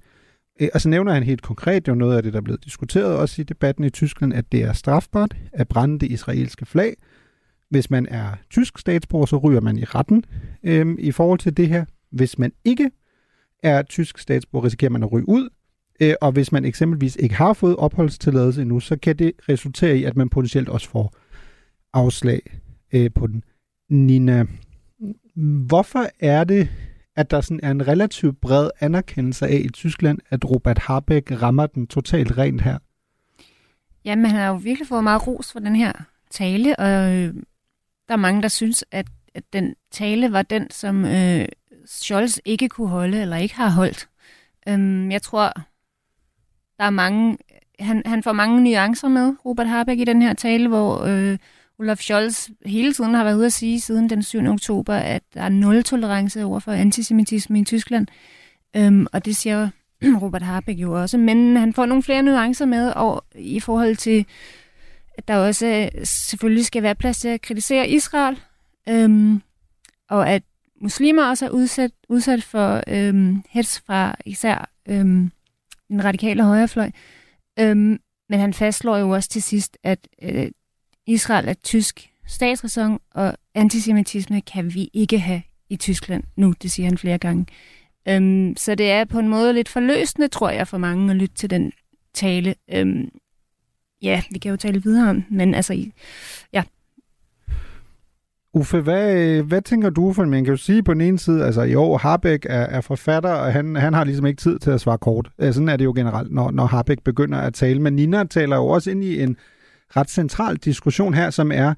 Øh, 0.59 0.69
og 0.73 0.81
så 0.81 0.89
nævner 0.89 1.13
han 1.13 1.23
helt 1.23 1.41
konkret, 1.41 1.85
det 1.85 1.91
er 1.91 1.95
jo 1.95 1.99
noget 1.99 2.17
af 2.17 2.23
det, 2.23 2.33
der 2.33 2.39
er 2.39 2.43
blevet 2.43 2.65
diskuteret 2.65 3.15
også 3.15 3.41
i 3.41 3.45
debatten 3.45 3.83
i 3.83 3.89
Tyskland, 3.89 4.33
at 4.33 4.51
det 4.51 4.63
er 4.63 4.73
strafbart 4.73 5.37
at 5.53 5.67
brænde 5.67 5.99
det 5.99 6.11
israelske 6.11 6.65
flag, 6.65 6.95
Hvis 7.69 7.89
man 7.89 8.07
er 8.09 8.29
tysk 8.49 8.77
statsborger, 8.77 9.25
så 9.25 9.37
ryger 9.37 9.61
man 9.61 9.77
i 9.77 9.83
retten 9.83 10.25
øhm, 10.63 10.95
i 10.99 11.11
forhold 11.11 11.39
til 11.39 11.57
det 11.57 11.67
her. 11.67 11.85
Hvis 12.11 12.39
man 12.39 12.51
ikke 12.65 12.91
er 13.63 13.81
tysk 13.81 14.17
statsborger, 14.17 14.65
risikerer 14.65 14.91
man 14.91 15.03
at 15.03 15.11
ryge 15.11 15.29
ud. 15.29 15.49
Øh, 16.01 16.13
og 16.21 16.31
hvis 16.31 16.51
man 16.51 16.65
eksempelvis 16.65 17.15
ikke 17.15 17.35
har 17.35 17.53
fået 17.53 17.75
opholdstilladelse 17.75 18.61
endnu, 18.61 18.79
så 18.79 18.97
kan 18.97 19.15
det 19.15 19.31
resultere 19.49 19.97
i, 19.97 20.03
at 20.03 20.15
man 20.15 20.29
potentielt 20.29 20.69
også 20.69 20.89
får 20.89 21.13
afslag 21.93 22.41
øh, 22.93 23.11
på 23.15 23.27
den. 23.27 23.43
Nina, 23.89 24.45
hvorfor 25.67 26.05
er 26.19 26.43
det, 26.43 26.69
at 27.15 27.31
der 27.31 27.41
sådan 27.41 27.59
er 27.63 27.71
en 27.71 27.88
relativt 27.88 28.41
bred 28.41 28.69
anerkendelse 28.79 29.47
af 29.47 29.61
i 29.65 29.69
Tyskland, 29.69 30.19
at 30.29 30.49
Robert 30.51 30.77
Habeck 30.77 31.41
rammer 31.41 31.65
den 31.65 31.88
totalt 31.88 32.38
rent 32.38 32.61
her? 32.61 32.77
Jamen, 34.05 34.25
han 34.25 34.35
har 34.39 34.47
jo 34.47 34.55
virkelig 34.55 34.88
fået 34.88 35.03
meget 35.03 35.27
ros 35.27 35.51
for 35.51 35.59
den 35.59 35.75
her 35.75 35.91
tale, 36.29 36.79
og 36.79 37.15
øh, 37.15 37.33
der 38.07 38.13
er 38.13 38.15
mange, 38.15 38.41
der 38.41 38.47
synes, 38.47 38.85
at, 38.91 39.07
at 39.33 39.43
den 39.53 39.75
tale 39.91 40.31
var 40.31 40.41
den, 40.41 40.69
som 40.71 41.05
øh, 41.05 41.45
Scholz 41.85 42.38
ikke 42.45 42.69
kunne 42.69 42.89
holde, 42.89 43.21
eller 43.21 43.38
ikke 43.38 43.55
har 43.55 43.69
holdt. 43.69 44.09
Øhm, 44.67 45.11
jeg 45.11 45.21
tror, 45.21 45.53
der 46.77 46.83
er 46.83 46.89
mange, 46.89 47.38
han, 47.79 48.01
han 48.05 48.23
får 48.23 48.31
mange 48.33 48.63
nuancer 48.63 49.07
med, 49.07 49.35
Robert 49.45 49.67
Habeck, 49.67 49.99
i 49.99 50.03
den 50.03 50.21
her 50.21 50.33
tale, 50.33 50.67
hvor 50.67 51.03
øh, 51.03 51.38
Olaf 51.80 51.97
Scholz 51.97 52.49
hele 52.65 52.93
tiden 52.93 53.13
har 53.13 53.23
været 53.23 53.36
ude 53.36 53.45
at 53.45 53.53
sige, 53.53 53.80
siden 53.80 54.09
den 54.09 54.23
7. 54.23 54.45
oktober, 54.47 54.93
at 54.95 55.23
der 55.34 55.41
er 55.41 55.49
nul 55.49 55.84
tolerance 55.84 56.43
over 56.43 56.59
for 56.59 56.71
antisemitisme 56.71 57.59
i 57.59 57.63
Tyskland. 57.63 58.07
Øhm, 58.75 59.07
og 59.13 59.25
det 59.25 59.36
siger 59.36 59.69
Robert 60.21 60.41
Habeck 60.41 60.80
jo 60.80 61.01
også. 61.01 61.17
Men 61.17 61.57
han 61.57 61.73
får 61.73 61.86
nogle 61.86 62.03
flere 62.03 62.23
nuancer 62.23 62.65
med 62.65 62.91
og, 62.91 63.25
i 63.36 63.59
forhold 63.59 63.95
til, 63.95 64.25
at 65.17 65.28
der 65.28 65.36
også 65.36 65.65
øh, 65.67 66.05
selvfølgelig 66.05 66.65
skal 66.65 66.84
være 66.84 66.95
plads 66.95 67.19
til 67.19 67.28
at 67.28 67.41
kritisere 67.41 67.89
Israel. 67.89 68.39
Øhm, 68.89 69.41
og 70.09 70.30
at 70.30 70.43
muslimer 70.82 71.23
også 71.23 71.45
er 71.45 71.49
udsat, 71.49 71.91
udsat 72.09 72.43
for 72.43 72.84
øhm, 72.88 73.43
hets 73.49 73.84
fra 73.86 74.15
især 74.25 74.69
øhm, 74.89 75.32
den 75.88 76.03
radikale 76.03 76.43
højrefløj. 76.43 76.91
Øhm, 77.59 77.99
men 78.30 78.39
han 78.39 78.53
fastslår 78.53 78.97
jo 78.97 79.09
også 79.09 79.30
til 79.30 79.43
sidst, 79.43 79.78
at 79.84 80.07
øh, 80.21 80.51
Israel 81.08 81.47
er 81.47 81.53
tysk 81.53 82.10
statsræson, 82.28 82.99
og 83.14 83.34
antisemitisme 83.55 84.41
kan 84.41 84.74
vi 84.74 84.89
ikke 84.93 85.20
have 85.20 85.41
i 85.70 85.76
Tyskland 85.76 86.24
nu, 86.36 86.53
det 86.62 86.72
siger 86.72 86.88
han 86.88 86.97
flere 86.97 87.18
gange. 87.18 87.45
Øhm, 88.08 88.53
så 88.58 88.76
det 88.76 88.91
er 88.91 89.05
på 89.05 89.20
en 89.20 89.30
måde 89.30 89.53
lidt 89.53 89.70
forløsende, 89.70 90.28
tror 90.28 90.49
jeg, 90.49 90.68
for 90.68 90.78
mange 90.78 91.12
at 91.12 91.18
lytte 91.18 91.36
til 91.36 91.49
den 91.49 91.72
tale. 92.14 92.55
Øhm, 92.74 93.10
ja, 94.01 94.24
vi 94.32 94.39
kan 94.39 94.51
jo 94.51 94.58
tale 94.58 94.84
videre 94.84 95.10
om, 95.10 95.24
men 95.30 95.53
altså, 95.55 95.86
ja, 96.53 96.64
Uffe, 98.53 98.82
hvad, 98.82 99.41
hvad 99.43 99.62
tænker 99.62 99.89
du? 99.89 100.14
For 100.14 100.26
man 100.26 100.43
kan 100.43 100.53
jo 100.53 100.58
sige 100.58 100.84
på 100.84 100.93
den 100.93 101.01
ene 101.01 101.20
side, 101.20 101.45
altså 101.45 101.62
i 101.62 101.74
Harbeck 102.01 102.45
er, 102.49 102.62
er 102.62 102.82
forfatter, 102.82 103.30
og 103.30 103.53
han, 103.53 103.76
han 103.76 103.93
har 103.93 104.03
ligesom 104.03 104.26
ikke 104.26 104.41
tid 104.41 104.60
til 104.60 104.72
at 104.72 104.82
svare 104.82 104.97
kort. 104.97 105.30
Øh, 105.39 105.53
sådan 105.53 105.70
er 105.70 105.78
det 105.78 105.86
jo 105.86 105.93
generelt, 105.95 106.32
når, 106.32 106.51
når 106.51 106.66
Harbeck 106.66 107.03
begynder 107.03 107.38
at 107.38 107.53
tale. 107.53 107.82
Men 107.82 107.93
Nina 107.93 108.24
taler 108.24 108.55
jo 108.55 108.68
også 108.68 108.91
ind 108.91 109.03
i 109.03 109.22
en 109.22 109.38
ret 109.95 110.09
central 110.09 110.55
diskussion 110.55 111.13
her, 111.13 111.29
som 111.29 111.51
er, 111.51 111.73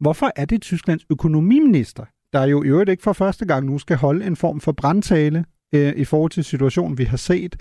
hvorfor 0.00 0.30
er 0.36 0.44
det 0.44 0.62
Tysklands 0.62 1.06
økonomiminister, 1.10 2.04
der 2.32 2.44
jo 2.44 2.62
i 2.62 2.66
øvrigt 2.66 2.90
ikke 2.90 3.02
for 3.02 3.12
første 3.12 3.46
gang 3.46 3.66
nu 3.66 3.78
skal 3.78 3.96
holde 3.96 4.26
en 4.26 4.36
form 4.36 4.60
for 4.60 4.72
brandtale 4.72 5.44
øh, 5.72 5.92
i 5.96 6.04
forhold 6.04 6.30
til 6.30 6.44
situationen, 6.44 6.98
vi 6.98 7.04
har 7.04 7.16
set, 7.16 7.56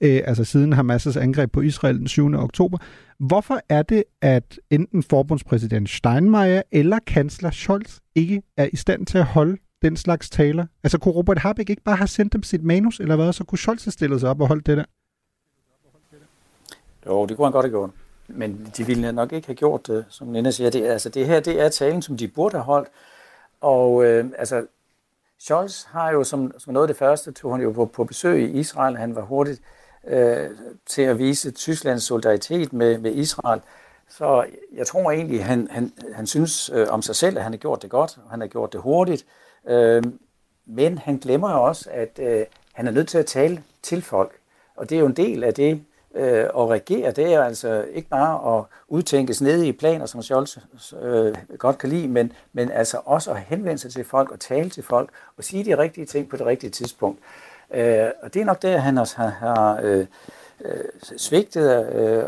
øh, 0.00 0.20
altså 0.24 0.44
siden 0.44 0.72
Hamas' 0.72 1.18
angreb 1.18 1.52
på 1.52 1.60
Israel 1.60 1.98
den 1.98 2.08
7. 2.08 2.34
oktober. 2.34 2.78
Hvorfor 3.18 3.60
er 3.68 3.82
det, 3.82 4.04
at 4.20 4.60
enten 4.70 5.02
forbundspræsident 5.02 5.90
Steinmeier 5.90 6.62
eller 6.72 6.98
kansler 7.06 7.50
Scholz 7.50 7.98
ikke 8.14 8.42
er 8.56 8.68
i 8.72 8.76
stand 8.76 9.06
til 9.06 9.18
at 9.18 9.24
holde 9.24 9.56
den 9.82 9.96
slags 9.96 10.30
taler? 10.30 10.66
Altså 10.82 10.98
kunne 10.98 11.14
Robert 11.14 11.38
Habeck 11.38 11.70
ikke 11.70 11.82
bare 11.82 11.96
have 11.96 12.08
sendt 12.08 12.32
dem 12.32 12.42
sit 12.42 12.62
manus, 12.62 13.00
eller 13.00 13.16
hvad? 13.16 13.32
Så 13.32 13.44
kunne 13.44 13.58
Scholz 13.58 13.84
have 13.84 13.92
stillet 13.92 14.20
sig 14.20 14.30
op 14.30 14.40
og 14.40 14.48
holdt 14.48 14.66
det 14.66 14.76
der? 14.76 14.84
Jo, 17.06 17.26
det 17.26 17.36
kunne 17.36 17.46
han 17.46 17.52
godt 17.52 17.66
have 17.66 17.70
gjort. 17.70 17.90
Men 18.34 18.72
de 18.76 18.86
ville 18.86 19.12
nok 19.12 19.32
ikke 19.32 19.46
have 19.46 19.56
gjort 19.56 19.86
det, 19.86 20.04
som 20.08 20.26
Nina 20.26 20.50
siger. 20.50 20.70
Det, 20.70 20.86
altså, 20.86 21.08
det 21.08 21.26
her 21.26 21.40
det 21.40 21.60
er 21.60 21.68
talen, 21.68 22.02
som 22.02 22.16
de 22.16 22.28
burde 22.28 22.56
have 22.56 22.64
holdt. 22.64 22.88
Og 23.60 24.04
øh, 24.04 24.30
altså, 24.38 24.66
Scholz 25.38 25.84
har 25.84 26.10
jo 26.10 26.24
som, 26.24 26.52
som 26.58 26.72
noget 26.72 26.88
af 26.88 26.94
det 26.94 26.96
første, 26.96 27.32
tog 27.32 27.52
han 27.52 27.62
jo 27.62 27.72
på, 27.72 27.86
på 27.86 28.04
besøg 28.04 28.42
i 28.42 28.58
Israel. 28.58 28.96
Han 28.96 29.14
var 29.14 29.22
hurtigt 29.22 29.62
øh, 30.08 30.50
til 30.86 31.02
at 31.02 31.18
vise 31.18 31.50
Tysklands 31.50 32.02
solidaritet 32.02 32.72
med, 32.72 32.98
med 32.98 33.14
Israel. 33.14 33.60
Så 34.08 34.44
jeg 34.74 34.86
tror 34.86 35.10
egentlig, 35.10 35.44
han, 35.44 35.68
han, 35.70 35.92
han 36.14 36.26
synes 36.26 36.70
øh, 36.74 36.86
om 36.90 37.02
sig 37.02 37.16
selv, 37.16 37.36
at 37.36 37.42
han 37.42 37.52
har 37.52 37.58
gjort 37.58 37.82
det 37.82 37.90
godt, 37.90 38.18
og 38.24 38.30
han 38.30 38.40
har 38.40 38.46
gjort 38.46 38.72
det 38.72 38.80
hurtigt. 38.80 39.26
Øh, 39.68 40.02
men 40.66 40.98
han 40.98 41.16
glemmer 41.16 41.52
jo 41.52 41.62
også, 41.62 41.88
at 41.92 42.18
øh, 42.22 42.46
han 42.72 42.86
er 42.86 42.90
nødt 42.90 43.08
til 43.08 43.18
at 43.18 43.26
tale 43.26 43.62
til 43.82 44.02
folk. 44.02 44.32
Og 44.76 44.90
det 44.90 44.96
er 44.96 45.00
jo 45.00 45.06
en 45.06 45.16
del 45.16 45.44
af 45.44 45.54
det, 45.54 45.84
øh, 46.14 46.44
at 46.44 46.68
regere, 46.68 47.10
det 47.10 47.34
er 47.34 47.42
altså 47.42 47.84
ikke 47.92 48.08
bare 48.08 48.58
at 48.58 48.64
udtænke 48.88 49.66
i 49.66 49.72
planer, 49.72 50.06
som 50.06 50.22
Scholz 50.22 50.58
øh, 51.02 51.34
godt 51.58 51.78
kan 51.78 51.88
lide, 51.88 52.08
men, 52.08 52.32
men 52.52 52.70
altså 52.70 53.00
også 53.04 53.30
at 53.30 53.38
henvende 53.38 53.78
sig 53.78 53.92
til 53.92 54.04
folk 54.04 54.30
og 54.30 54.40
tale 54.40 54.70
til 54.70 54.82
folk 54.82 55.10
og 55.36 55.44
sige 55.44 55.64
de 55.64 55.78
rigtige 55.78 56.06
ting 56.06 56.28
på 56.28 56.36
det 56.36 56.46
rigtige 56.46 56.70
tidspunkt. 56.70 57.18
Øh, 57.74 58.06
og 58.22 58.34
det 58.34 58.42
er 58.42 58.46
nok 58.46 58.62
der, 58.62 58.78
han 58.78 58.98
også 58.98 59.16
har, 59.16 59.28
har 59.28 59.80
øh, 59.82 60.06
øh, 60.64 60.84
svigtet, 61.16 61.94
øh, 61.94 62.24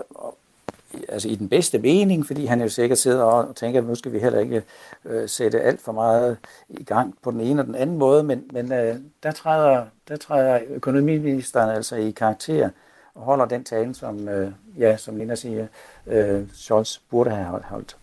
altså 1.08 1.28
i 1.28 1.34
den 1.34 1.48
bedste 1.48 1.78
mening, 1.78 2.26
fordi 2.26 2.46
han 2.46 2.60
jo 2.60 2.68
sikkert 2.68 2.98
sidder 2.98 3.24
og 3.24 3.56
tænker, 3.56 3.80
at 3.80 3.86
nu 3.86 3.94
skal 3.94 4.12
vi 4.12 4.18
heller 4.18 4.38
ikke 4.38 4.62
øh, 5.04 5.28
sætte 5.28 5.60
alt 5.60 5.80
for 5.80 5.92
meget 5.92 6.36
i 6.68 6.84
gang 6.84 7.14
på 7.22 7.30
den 7.30 7.40
ene 7.40 7.62
og 7.62 7.66
den 7.66 7.74
anden 7.74 7.98
måde, 7.98 8.22
men, 8.22 8.44
men 8.52 8.72
øh, 8.72 8.96
der, 9.22 9.30
træder, 9.30 9.84
der 10.08 10.16
træder 10.16 10.60
økonomiministeren 10.68 11.70
altså 11.70 11.96
i 11.96 12.10
karakter 12.10 12.70
holder 13.16 13.44
den 13.44 13.64
tale, 13.64 13.94
som, 13.94 14.28
øh, 14.28 14.52
ja, 14.78 14.96
som 14.96 15.16
Lina 15.16 15.34
siger, 15.34 15.66
øh, 16.06 16.42
Scholz 16.52 16.98
burde 17.10 17.30
have 17.30 17.60
holdt. 17.64 17.96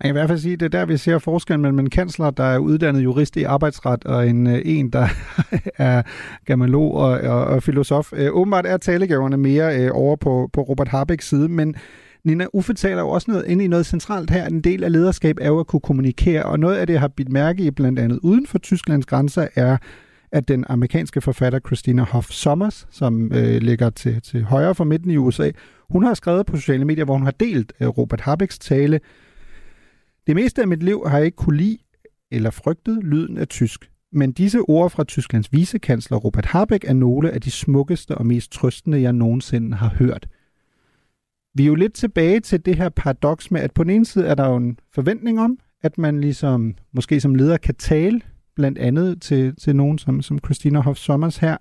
Man 0.00 0.08
kan 0.08 0.10
i 0.10 0.18
hvert 0.18 0.28
fald 0.28 0.38
sige, 0.38 0.52
at 0.52 0.60
det 0.60 0.66
er 0.74 0.78
der, 0.78 0.86
vi 0.86 0.96
ser 0.96 1.18
forskellen 1.18 1.62
mellem 1.62 1.78
en 1.78 1.90
kansler, 1.90 2.30
der 2.30 2.44
er 2.44 2.58
uddannet 2.58 3.04
jurist 3.04 3.36
i 3.36 3.42
arbejdsret, 3.42 4.04
og 4.04 4.28
en, 4.28 4.46
øh, 4.46 4.62
en 4.64 4.90
der 4.90 5.08
er 5.78 6.02
gamalog 6.44 6.94
og, 6.94 7.10
og, 7.10 7.44
og 7.44 7.62
filosof. 7.62 8.12
Øh, 8.12 8.28
åbenbart 8.32 8.66
er 8.66 8.76
talegaverne 8.76 9.36
mere 9.36 9.78
øh, 9.80 9.90
over 9.94 10.16
på, 10.16 10.50
på 10.52 10.62
Robert 10.62 10.88
Habecks 10.88 11.28
side, 11.28 11.48
men 11.48 11.74
Nina 12.24 12.46
Uffe 12.52 12.74
taler 12.74 13.02
jo 13.02 13.08
også 13.08 13.30
noget 13.30 13.46
ind 13.46 13.62
i 13.62 13.66
noget 13.66 13.86
centralt 13.86 14.30
her. 14.30 14.46
En 14.46 14.60
del 14.60 14.84
af 14.84 14.92
lederskab 14.92 15.36
er 15.40 15.48
jo 15.48 15.60
at 15.60 15.66
kunne 15.66 15.80
kommunikere, 15.80 16.42
og 16.42 16.60
noget 16.60 16.76
af 16.76 16.86
det, 16.86 16.94
jeg 16.94 17.00
har 17.00 17.08
bidt 17.08 17.32
mærke 17.32 17.62
i 17.62 17.70
blandt 17.70 17.98
andet 17.98 18.18
uden 18.22 18.46
for 18.46 18.58
Tysklands 18.58 19.06
grænser, 19.06 19.46
er 19.54 19.76
at 20.32 20.48
den 20.48 20.64
amerikanske 20.68 21.20
forfatter 21.20 21.58
Christina 21.66 22.02
Hoff 22.02 22.30
Sommers, 22.30 22.86
som 22.90 23.32
øh, 23.32 23.62
ligger 23.62 23.90
til, 23.90 24.22
til 24.22 24.44
højre 24.44 24.74
for 24.74 24.84
midten 24.84 25.10
i 25.10 25.16
USA, 25.16 25.50
hun 25.90 26.02
har 26.02 26.14
skrevet 26.14 26.46
på 26.46 26.56
sociale 26.56 26.84
medier, 26.84 27.04
hvor 27.04 27.14
hun 27.14 27.24
har 27.24 27.34
delt 27.40 27.72
øh, 27.80 27.88
Robert 27.88 28.20
Habecks 28.20 28.58
tale. 28.58 29.00
Det 30.26 30.36
meste 30.36 30.62
af 30.62 30.68
mit 30.68 30.82
liv 30.82 31.02
har 31.06 31.16
jeg 31.16 31.26
ikke 31.26 31.36
kunne 31.36 31.56
lide 31.56 31.78
eller 32.30 32.50
frygtet 32.50 33.04
lyden 33.04 33.36
af 33.36 33.48
tysk. 33.48 33.90
Men 34.12 34.32
disse 34.32 34.58
ord 34.58 34.90
fra 34.90 35.04
Tysklands 35.04 35.52
vicekansler 35.52 36.16
Robert 36.16 36.44
Habeck 36.46 36.84
er 36.84 36.92
nogle 36.92 37.30
af 37.30 37.40
de 37.40 37.50
smukkeste 37.50 38.14
og 38.14 38.26
mest 38.26 38.52
trøstende, 38.52 39.02
jeg 39.02 39.12
nogensinde 39.12 39.76
har 39.76 39.88
hørt. 39.88 40.28
Vi 41.54 41.62
er 41.62 41.66
jo 41.66 41.74
lidt 41.74 41.94
tilbage 41.94 42.40
til 42.40 42.66
det 42.66 42.76
her 42.76 42.88
paradoks 42.88 43.50
med, 43.50 43.60
at 43.60 43.74
på 43.74 43.84
den 43.84 43.90
ene 43.90 44.04
side 44.04 44.26
er 44.26 44.34
der 44.34 44.48
jo 44.48 44.56
en 44.56 44.78
forventning 44.94 45.40
om, 45.40 45.58
at 45.82 45.98
man 45.98 46.20
ligesom, 46.20 46.74
måske 46.92 47.20
som 47.20 47.34
leder 47.34 47.56
kan 47.56 47.74
tale 47.74 48.20
blandt 48.62 48.78
andet 48.78 49.22
til, 49.22 49.56
til 49.56 49.76
nogen 49.76 49.98
som, 49.98 50.22
som 50.22 50.38
Christina 50.38 50.80
Hoff 50.80 50.98
Sommers 50.98 51.36
her. 51.36 51.56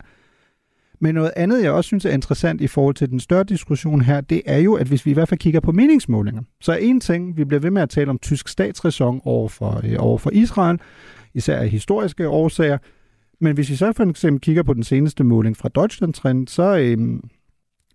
Men 0.99 1.15
noget 1.15 1.31
andet, 1.35 1.63
jeg 1.63 1.71
også 1.71 1.87
synes 1.87 2.05
er 2.05 2.09
interessant 2.09 2.61
i 2.61 2.67
forhold 2.67 2.95
til 2.95 3.09
den 3.09 3.19
større 3.19 3.43
diskussion 3.43 4.01
her, 4.01 4.21
det 4.21 4.41
er 4.45 4.57
jo, 4.57 4.73
at 4.73 4.87
hvis 4.87 5.05
vi 5.05 5.11
i 5.11 5.13
hvert 5.13 5.29
fald 5.29 5.39
kigger 5.39 5.59
på 5.59 5.71
meningsmålinger, 5.71 6.41
så 6.61 6.71
er 6.71 6.77
en 6.77 6.99
ting, 6.99 7.37
vi 7.37 7.43
bliver 7.45 7.59
ved 7.59 7.71
med 7.71 7.81
at 7.81 7.89
tale 7.89 8.09
om 8.09 8.19
tysk 8.19 8.47
statsræson 8.47 9.21
over 9.23 9.49
for, 9.49 9.81
øh, 9.83 9.95
over 9.99 10.17
for 10.17 10.29
Israel, 10.29 10.79
især 11.33 11.57
af 11.57 11.69
historiske 11.69 12.27
årsager. 12.27 12.77
Men 13.39 13.53
hvis 13.53 13.69
vi 13.69 13.75
så 13.75 13.93
for 13.93 14.09
eksempel 14.09 14.41
kigger 14.41 14.63
på 14.63 14.73
den 14.73 14.83
seneste 14.83 15.23
måling 15.23 15.57
fra 15.57 15.69
Deutschland 15.69 16.13
Trend, 16.13 16.47
så 16.47 16.77
øh, 16.77 17.19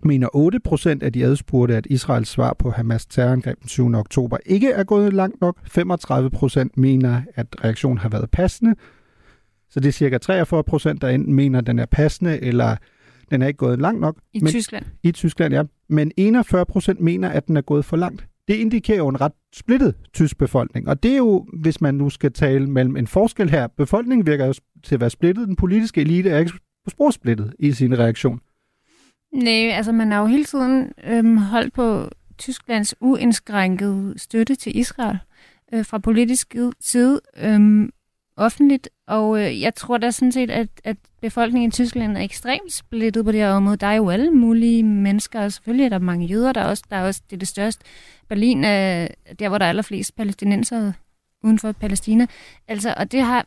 mener 0.04 0.28
8 0.34 0.60
procent 0.60 1.02
af 1.02 1.12
de 1.12 1.24
adspurgte, 1.24 1.76
at 1.76 1.86
Israels 1.90 2.28
svar 2.28 2.56
på 2.58 2.70
Hamas 2.70 3.06
terrorangreb 3.06 3.60
den 3.60 3.68
7. 3.68 3.94
oktober 3.94 4.36
ikke 4.46 4.70
er 4.70 4.84
gået 4.84 5.12
langt 5.12 5.40
nok. 5.40 5.58
35 5.64 6.30
procent 6.30 6.76
mener, 6.76 7.22
at 7.34 7.64
reaktionen 7.64 7.98
har 7.98 8.08
været 8.08 8.30
passende. 8.30 8.74
Så 9.70 9.80
det 9.80 9.88
er 9.88 9.92
cirka 9.92 10.18
43 10.18 10.64
procent, 10.64 11.02
der 11.02 11.08
enten 11.08 11.34
mener, 11.34 11.58
at 11.58 11.66
den 11.66 11.78
er 11.78 11.86
passende, 11.86 12.42
eller 12.42 12.76
den 13.30 13.42
er 13.42 13.46
ikke 13.46 13.58
gået 13.58 13.80
langt 13.80 14.00
nok. 14.00 14.16
I 14.32 14.40
Men, 14.40 14.48
Tyskland? 14.48 14.84
I 15.02 15.12
Tyskland, 15.12 15.54
ja. 15.54 15.62
Men 15.88 16.12
41 16.16 16.66
procent 16.66 17.00
mener, 17.00 17.28
at 17.28 17.46
den 17.46 17.56
er 17.56 17.60
gået 17.60 17.84
for 17.84 17.96
langt. 17.96 18.26
Det 18.48 18.54
indikerer 18.54 18.98
jo 18.98 19.08
en 19.08 19.20
ret 19.20 19.32
splittet 19.54 19.94
tysk 20.14 20.38
befolkning. 20.38 20.88
Og 20.88 21.02
det 21.02 21.12
er 21.12 21.16
jo, 21.16 21.46
hvis 21.60 21.80
man 21.80 21.94
nu 21.94 22.10
skal 22.10 22.32
tale 22.32 22.66
mellem 22.66 22.96
en 22.96 23.06
forskel 23.06 23.50
her. 23.50 23.66
Befolkningen 23.66 24.26
virker 24.26 24.46
jo 24.46 24.54
til 24.84 24.94
at 24.94 25.00
være 25.00 25.10
splittet. 25.10 25.48
Den 25.48 25.56
politiske 25.56 26.00
elite 26.00 26.30
er 26.30 26.38
ikke 26.38 26.52
splittet 27.10 27.54
i 27.58 27.72
sin 27.72 27.98
reaktion. 27.98 28.40
Nej, 29.36 29.70
altså 29.70 29.92
man 29.92 30.12
har 30.12 30.20
jo 30.20 30.26
hele 30.26 30.44
tiden 30.44 30.92
øhm, 31.04 31.36
holdt 31.36 31.72
på 31.72 32.08
Tysklands 32.38 32.94
uindskrænkede 33.00 34.14
støtte 34.16 34.54
til 34.54 34.78
Israel. 34.78 35.18
øh, 35.72 35.84
fra 35.84 35.98
politisk 35.98 36.54
side 36.80 37.20
øh, 37.36 37.88
offentligt, 38.36 38.88
og 39.06 39.40
øh, 39.40 39.60
jeg 39.60 39.74
tror 39.74 39.98
da 39.98 40.10
sådan 40.10 40.32
set, 40.32 40.50
at, 40.50 40.68
at 40.84 40.96
befolkningen 41.20 41.68
i 41.68 41.70
Tyskland 41.70 42.16
er 42.16 42.20
ekstremt 42.20 42.72
splittet 42.72 43.24
på 43.24 43.32
det 43.32 43.40
her 43.40 43.50
område. 43.50 43.76
Der 43.76 43.86
er 43.86 43.94
jo 43.94 44.10
alle 44.10 44.30
mulige 44.30 44.82
mennesker, 44.82 45.40
og 45.40 45.52
selvfølgelig 45.52 45.84
er 45.84 45.88
der 45.88 45.98
mange 45.98 46.26
jøder, 46.26 46.52
der 46.52 46.60
er 46.60 46.68
også, 46.68 46.84
der 46.90 46.96
er 46.96 47.06
også 47.06 47.20
det, 47.30 47.36
er 47.36 47.38
det 47.38 47.48
største. 47.48 47.84
Berlin 48.28 48.64
er 48.64 49.08
der, 49.38 49.48
hvor 49.48 49.58
der 49.58 49.64
er 49.64 49.68
allerflest 49.68 50.16
palæstinenser 50.16 50.92
uden 51.42 51.58
for 51.58 51.72
Palæstina. 51.72 52.26
Altså, 52.68 52.94
og 52.96 53.12
det 53.12 53.22
har, 53.22 53.46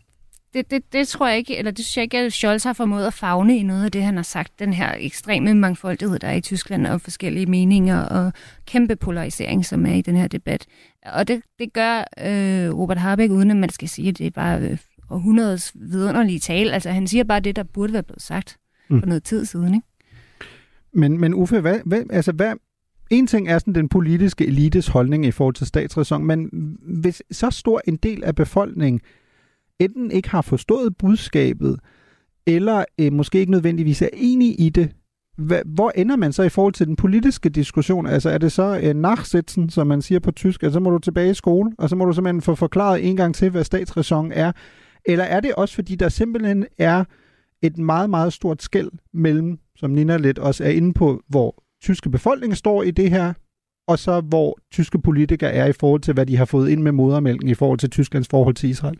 det, 0.54 0.72
det, 0.72 0.94
det 0.94 1.08
tror 1.08 1.28
jeg 1.28 1.38
ikke, 1.38 1.58
eller 1.58 1.72
det 1.72 1.86
synes 1.86 1.98
jeg 1.98 2.04
ikke, 2.04 2.18
at 2.18 2.34
Scholz 2.34 2.64
har 2.64 2.74
formået 2.74 3.08
at 3.08 3.14
fagne 3.14 3.58
i 3.58 3.64
noget 3.64 3.86
af 3.86 3.92
det, 3.92 4.04
han 4.04 4.16
har 4.16 4.24
sagt. 4.24 4.60
Den 4.60 4.74
her 4.74 4.96
ekstreme 5.00 5.54
mangfoldighed, 5.54 6.20
der 6.20 6.28
er 6.28 6.34
i 6.34 6.42
Tyskland, 6.42 6.88
og 6.88 7.02
forskellige 7.02 7.46
meninger, 7.46 8.00
og 8.00 8.34
kæmpe 8.66 8.96
polarisering, 8.96 9.66
som 9.66 9.86
er 9.86 9.94
i 9.94 10.02
den 10.02 10.16
her 10.16 10.28
debat. 10.28 10.66
Og 11.06 11.28
det, 11.28 11.42
det 11.60 11.74
gør 11.74 11.98
øh, 12.00 12.78
Robert 12.80 12.98
Habeck, 12.98 13.32
uden 13.32 13.52
at 13.52 13.58
man 13.58 13.70
skal 13.70 13.90
sige, 13.90 14.10
at 14.10 14.18
det 14.18 14.28
er 14.28 14.32
bare 14.32 14.62
øh, 14.62 14.78
århundredets 15.10 15.72
vidunderlige 15.76 16.40
tale. 16.40 16.72
Altså, 16.72 16.90
han 16.90 17.08
siger 17.08 17.24
bare 17.24 17.40
det, 17.40 17.56
der 17.56 17.64
burde 17.64 17.94
være 17.94 18.04
blevet 18.04 18.22
sagt 18.22 18.58
mm. 18.90 19.00
for 19.00 19.08
noget 19.08 19.24
tid 19.24 19.46
siden, 19.46 19.76
ikke? 19.76 19.88
Men, 20.94 21.20
men 21.20 21.34
Uffe, 21.34 21.60
hvad, 21.60 21.80
hvad, 21.86 22.04
altså, 22.10 22.32
hvad, 22.32 22.54
en 23.10 23.28
ting 23.28 23.50
er 23.50 23.60
sådan 23.60 23.76
den 23.76 23.90
politiske 23.90 24.48
elites 24.48 24.88
holdning 24.88 25.26
i 25.26 25.32
forhold 25.32 25.56
til 25.56 25.68
statsræson, 25.68 26.26
men 26.26 26.50
hvis 26.82 27.24
så 27.32 27.50
stor 27.50 27.82
en 27.88 27.96
del 27.96 28.24
af 28.24 28.36
befolkningen 28.36 29.02
enten 29.80 30.12
ikke 30.12 30.30
har 30.30 30.42
forstået 30.42 30.98
budskabet, 30.98 31.80
eller 32.48 32.86
øh, 33.00 33.14
måske 33.14 33.40
ikke 33.40 33.52
nødvendigvis 33.52 34.02
er 34.02 34.10
enig 34.14 34.62
i 34.62 34.70
det, 34.70 34.92
Hva, 35.38 35.62
hvor 35.66 35.92
ender 35.96 36.16
man 36.16 36.34
så 36.34 36.44
i 36.44 36.50
forhold 36.50 36.74
til 36.74 36.88
den 36.88 36.96
politiske 36.96 37.50
diskussion? 37.50 38.06
Altså 38.08 38.30
er 38.30 38.38
det 38.38 38.52
så 38.52 38.80
øh, 38.84 38.96
nachsitzen, 38.96 39.70
som 39.70 39.88
man 39.88 40.02
siger 40.02 40.20
på 40.20 40.32
tysk, 40.32 40.64
altså 40.64 40.74
så 40.74 40.80
må 40.80 40.90
du 40.90 41.00
tilbage 41.00 41.32
i 41.32 41.34
skole, 41.34 41.72
og 41.78 41.90
så 41.90 41.96
må 41.96 42.06
du 42.06 42.14
simpelthen 42.14 42.42
få 42.42 42.56
forklaret 42.56 43.08
en 43.10 43.16
gang 43.16 43.36
til, 43.36 43.50
hvad 43.50 43.64
statsræson 43.64 44.32
er? 44.32 44.52
Eller 45.06 45.24
er 45.24 45.40
det 45.40 45.54
også, 45.56 45.76
fordi 45.76 45.96
der 45.96 46.10
simpelthen 46.10 46.66
er 46.78 47.04
et 47.62 47.78
meget, 47.78 48.10
meget 48.10 48.34
stort 48.34 48.64
skæld 48.64 48.90
mellem, 49.14 49.58
som 49.76 49.92
Nina 49.92 50.18
lidt 50.18 50.40
også 50.40 50.64
er 50.64 50.70
inde 50.70 50.94
på, 50.94 51.22
hvor 51.28 51.64
tyske 51.82 52.10
befolkning 52.10 52.58
står 52.58 52.84
i 52.84 52.92
det 52.92 53.10
her, 53.10 53.34
og 53.88 54.00
så 54.00 54.22
hvor 54.22 54.58
tyske 54.72 55.02
politikere 55.02 55.52
er 55.52 55.66
i 55.66 55.74
forhold 55.74 56.02
til, 56.02 56.14
hvad 56.14 56.26
de 56.26 56.38
har 56.38 56.46
fået 56.46 56.70
ind 56.70 56.82
med 56.82 56.92
modermælken 56.92 57.50
i 57.50 57.54
forhold 57.54 57.80
til 57.80 57.90
Tysklands 57.90 58.28
forhold 58.28 58.56
til 58.56 58.70
Israel? 58.70 59.00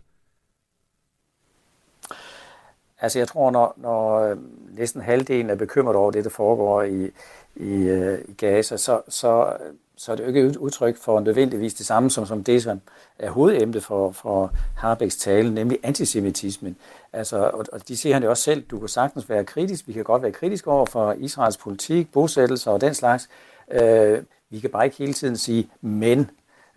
Altså 3.00 3.18
jeg 3.18 3.28
tror, 3.28 3.50
når, 3.50 3.74
når 3.76 4.18
øh, 4.20 4.36
næsten 4.78 5.02
halvdelen 5.02 5.50
er 5.50 5.54
bekymret 5.54 5.96
over 5.96 6.10
det, 6.10 6.24
der 6.24 6.30
foregår 6.30 6.82
i, 6.82 7.10
i, 7.56 7.74
øh, 7.74 8.18
i 8.28 8.32
Gaza, 8.32 8.76
så, 8.76 9.00
så, 9.08 9.56
så 9.96 10.12
er 10.12 10.16
det 10.16 10.22
jo 10.22 10.28
ikke 10.28 10.40
et 10.40 10.56
udtryk 10.56 10.96
for 10.96 11.20
nødvendigvis 11.20 11.74
det 11.74 11.86
samme, 11.86 12.10
som, 12.10 12.26
som 12.26 12.44
det, 12.44 12.62
som 12.62 12.80
er 13.18 13.30
hovedemnet 13.30 13.84
for, 13.84 14.10
for 14.12 14.52
Harbecks 14.76 15.16
tale, 15.16 15.54
nemlig 15.54 15.78
antisemitismen. 15.82 16.76
Altså, 17.12 17.36
og, 17.36 17.64
og 17.72 17.88
de 17.88 17.96
siger 17.96 18.14
han 18.14 18.22
jo 18.22 18.30
også 18.30 18.42
selv, 18.42 18.62
du 18.62 18.78
kan 18.78 18.88
sagtens 18.88 19.28
være 19.28 19.44
kritisk, 19.44 19.88
vi 19.88 19.92
kan 19.92 20.04
godt 20.04 20.22
være 20.22 20.32
kritiske 20.32 20.70
over 20.70 20.86
for 20.86 21.12
Israels 21.12 21.56
politik, 21.56 22.12
bosættelser 22.12 22.70
og 22.70 22.80
den 22.80 22.94
slags. 22.94 23.28
Øh, 23.72 24.22
vi 24.50 24.60
kan 24.60 24.70
bare 24.70 24.84
ikke 24.84 24.96
hele 24.96 25.12
tiden 25.12 25.36
sige 25.36 25.70
men, 25.80 26.30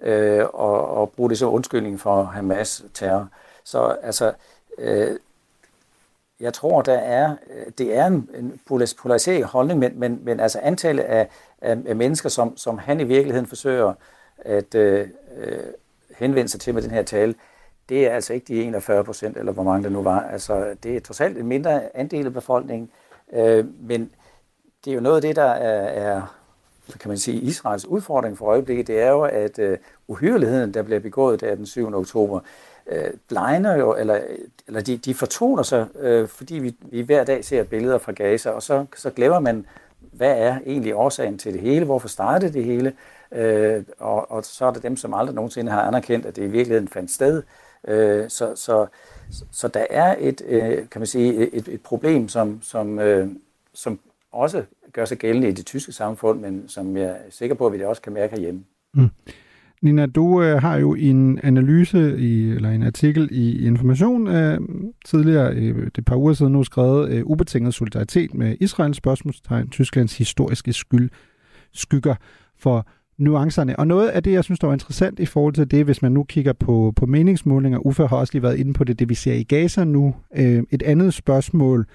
øh, 0.03 0.45
og, 0.53 0.87
og 0.87 1.11
bruge 1.11 1.29
det 1.29 1.37
som 1.37 1.53
undskyldning 1.53 1.99
for 1.99 2.23
Hamas 2.23 2.85
terror. 2.93 3.27
Så 3.63 3.83
altså, 3.83 4.33
øh, 4.77 5.17
jeg 6.39 6.53
tror, 6.53 6.81
der 6.81 6.93
er, 6.93 7.35
øh, 7.49 7.71
det 7.77 7.97
er 7.97 8.05
en, 8.05 8.29
en 8.35 8.59
polariseret 8.67 9.45
holdning, 9.45 9.79
men, 9.79 9.99
men, 9.99 10.19
men 10.23 10.39
altså 10.39 10.59
antallet 10.59 11.03
af, 11.03 11.29
af, 11.61 11.77
af 11.85 11.95
mennesker, 11.95 12.29
som, 12.29 12.57
som 12.57 12.77
han 12.77 12.99
i 12.99 13.03
virkeligheden 13.03 13.47
forsøger 13.47 13.93
at 14.37 14.75
øh, 14.75 15.07
øh 15.37 15.57
henvende 16.17 16.49
sig 16.49 16.59
til 16.59 16.73
med 16.73 16.81
den 16.81 16.91
her 16.91 17.03
tale, 17.03 17.35
det 17.89 18.07
er 18.07 18.11
altså 18.11 18.33
ikke 18.33 18.45
de 18.47 18.63
41 18.63 19.03
procent, 19.03 19.37
eller 19.37 19.51
hvor 19.51 19.63
mange 19.63 19.83
der 19.83 19.89
nu 19.89 20.01
var. 20.01 20.19
Altså, 20.19 20.75
det 20.83 20.95
er 20.95 20.99
trods 20.99 21.21
alt 21.21 21.37
en 21.37 21.47
mindre 21.47 21.97
andel 21.97 22.25
af 22.25 22.33
befolkningen, 22.33 22.89
øh, 23.33 23.65
men 23.79 24.11
det 24.85 24.91
er 24.91 24.95
jo 24.95 25.01
noget 25.01 25.15
af 25.15 25.21
det, 25.21 25.35
der 25.35 25.43
er, 25.43 25.87
er 25.87 26.21
kan 26.99 27.09
man 27.09 27.17
sige, 27.17 27.41
Israels 27.41 27.85
udfordring 27.85 28.37
for 28.37 28.45
øjeblikket, 28.45 28.87
det 28.87 29.01
er 29.01 29.09
jo, 29.09 29.21
at 29.21 29.59
øh, 29.59 29.77
uhyreligheden, 30.07 30.73
der 30.73 30.81
bliver 30.81 30.99
begået 30.99 31.41
der 31.41 31.55
den 31.55 31.65
7. 31.65 31.93
oktober, 31.93 32.37
øh, 32.37 32.43
Øh, 32.87 33.11
blegner 33.27 33.75
jo, 33.75 33.95
eller, 33.95 34.19
eller 34.67 34.81
de, 34.81 34.97
de 34.97 35.13
fortoner 35.13 35.63
sig, 35.63 35.87
øh, 35.99 36.27
fordi 36.27 36.55
vi, 36.55 36.75
vi 36.81 37.01
hver 37.01 37.23
dag 37.23 37.45
ser 37.45 37.63
billeder 37.63 37.97
fra 37.97 38.11
Gaza, 38.11 38.49
og 38.49 38.63
så, 38.63 38.85
så 38.95 39.09
glemmer 39.09 39.39
man, 39.39 39.65
hvad 39.99 40.37
er 40.37 40.59
egentlig 40.65 40.95
årsagen 40.95 41.37
til 41.37 41.53
det 41.53 41.61
hele, 41.61 41.85
hvorfor 41.85 42.07
startede 42.07 42.53
det 42.53 42.63
hele, 42.63 42.93
øh, 43.31 43.83
og, 43.99 44.31
og 44.31 44.45
så 44.45 44.65
er 44.65 44.71
der 44.71 44.79
dem, 44.79 44.97
som 44.97 45.13
aldrig 45.13 45.35
nogensinde 45.35 45.71
har 45.71 45.81
anerkendt, 45.81 46.25
at 46.25 46.35
det 46.35 46.43
i 46.43 46.47
virkeligheden 46.47 46.87
fandt 46.87 47.11
sted. 47.11 47.43
Øh, 47.87 48.29
så, 48.29 48.55
så, 48.55 48.85
så 49.51 49.67
der 49.67 49.85
er 49.89 50.15
et, 50.19 50.41
øh, 50.47 50.89
kan 50.89 51.01
man 51.01 51.07
sige, 51.07 51.53
et, 51.53 51.67
et 51.67 51.81
problem, 51.81 52.29
som, 52.29 52.59
som, 52.61 52.99
øh, 52.99 53.29
som 53.73 53.99
også 54.31 54.63
gør 54.93 55.05
sig 55.05 55.17
gældende 55.17 55.49
i 55.49 55.51
det 55.51 55.65
tyske 55.65 55.91
samfund, 55.91 56.39
men 56.39 56.69
som 56.69 56.97
jeg 56.97 57.09
er 57.09 57.15
sikker 57.29 57.55
på, 57.55 57.65
at 57.65 57.73
vi 57.73 57.77
det 57.77 57.85
også 57.85 58.01
kan 58.01 58.13
mærke 58.13 58.35
herhjemme. 58.35 58.63
Mm. 58.93 59.09
Nina, 59.83 60.05
du 60.05 60.41
øh, 60.41 60.61
har 60.61 60.77
jo 60.77 60.93
en 60.93 61.39
analyse, 61.43 62.17
i, 62.19 62.49
eller 62.49 62.69
en 62.69 62.83
artikel 62.83 63.29
i 63.31 63.65
Information 63.65 64.27
øh, 64.27 64.59
tidligere, 65.05 65.53
øh, 65.55 65.87
det 65.95 66.05
par 66.05 66.15
uger 66.15 66.33
siden 66.33 66.53
nu, 66.53 66.63
skrevet 66.63 67.09
øh, 67.09 67.25
ubetinget 67.25 67.73
solidaritet 67.73 68.33
med 68.33 68.55
Israels 68.59 68.97
spørgsmålstegn, 68.97 69.69
Tysklands 69.69 70.17
historiske 70.17 70.73
skyld, 70.73 71.09
skygger 71.73 72.15
for 72.59 72.87
nuancerne. 73.17 73.79
Og 73.79 73.87
noget 73.87 74.09
af 74.09 74.23
det, 74.23 74.31
jeg 74.31 74.43
synes, 74.43 74.59
der 74.59 74.67
var 74.67 74.73
interessant 74.73 75.19
i 75.19 75.25
forhold 75.25 75.53
til 75.53 75.71
det, 75.71 75.85
hvis 75.85 76.01
man 76.01 76.11
nu 76.11 76.23
kigger 76.23 76.53
på, 76.53 76.93
på 76.95 77.05
meningsmålinger, 77.05 77.85
Uffe 77.85 78.07
har 78.07 78.17
også 78.17 78.33
lige 78.33 78.43
været 78.43 78.59
inde 78.59 78.73
på 78.73 78.83
det, 78.83 78.99
det 78.99 79.09
vi 79.09 79.15
ser 79.15 79.33
i 79.33 79.43
Gaza 79.43 79.83
nu. 79.83 80.15
Øh, 80.35 80.63
et 80.71 80.83
andet 80.83 81.13
spørgsmål 81.13 81.85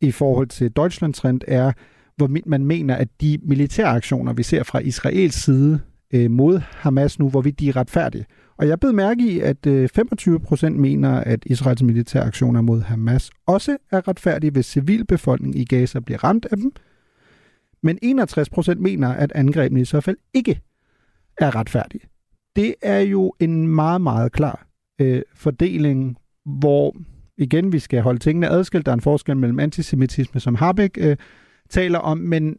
i 0.00 0.10
forhold 0.10 0.46
til 0.46 0.70
Deutschland-trend 0.70 1.40
er, 1.48 1.72
hvor 2.16 2.30
man 2.46 2.66
mener, 2.66 2.94
at 2.94 3.08
de 3.20 3.38
militære 3.42 3.88
aktioner, 3.88 4.32
vi 4.32 4.42
ser 4.42 4.62
fra 4.62 4.78
Israels 4.78 5.34
side, 5.34 5.80
øh, 6.14 6.30
mod 6.30 6.58
Hamas 6.58 7.18
nu, 7.18 7.28
hvorvidt 7.28 7.60
de 7.60 7.68
er 7.68 7.76
retfærdige. 7.76 8.26
Og 8.56 8.68
jeg 8.68 8.80
blev 8.80 8.94
mærke 8.94 9.32
i, 9.32 9.40
at 9.40 9.66
øh, 9.66 9.88
25 9.88 10.40
procent 10.40 10.76
mener, 10.76 11.10
at 11.10 11.42
Israels 11.46 11.82
militære 11.82 12.24
aktioner 12.24 12.60
mod 12.60 12.80
Hamas 12.80 13.30
også 13.46 13.76
er 13.92 14.08
retfærdige, 14.08 14.50
hvis 14.50 14.66
civilbefolkningen 14.66 15.60
i 15.60 15.64
Gaza 15.64 16.00
bliver 16.00 16.24
ramt 16.24 16.46
af 16.50 16.56
dem. 16.56 16.72
Men 17.82 17.98
61 18.02 18.50
procent 18.50 18.80
mener, 18.80 19.08
at 19.08 19.32
angrebene 19.34 19.80
i 19.80 19.84
så 19.84 20.00
fald 20.00 20.16
ikke 20.34 20.60
er 21.38 21.56
retfærdige. 21.56 22.04
Det 22.56 22.74
er 22.82 23.00
jo 23.00 23.34
en 23.40 23.68
meget, 23.68 24.00
meget 24.00 24.32
klar 24.32 24.66
øh, 25.00 25.22
fordeling, 25.34 26.16
hvor 26.44 26.96
igen, 27.36 27.72
vi 27.72 27.78
skal 27.78 28.02
holde 28.02 28.18
tingene 28.18 28.48
adskilt. 28.48 28.86
Der 28.86 28.92
er 28.92 28.96
en 28.96 29.00
forskel 29.00 29.36
mellem 29.36 29.60
antisemitisme, 29.60 30.40
som 30.40 30.54
Habeck 30.54 30.98
øh, 31.00 31.16
taler 31.70 31.98
om, 31.98 32.18
men 32.18 32.56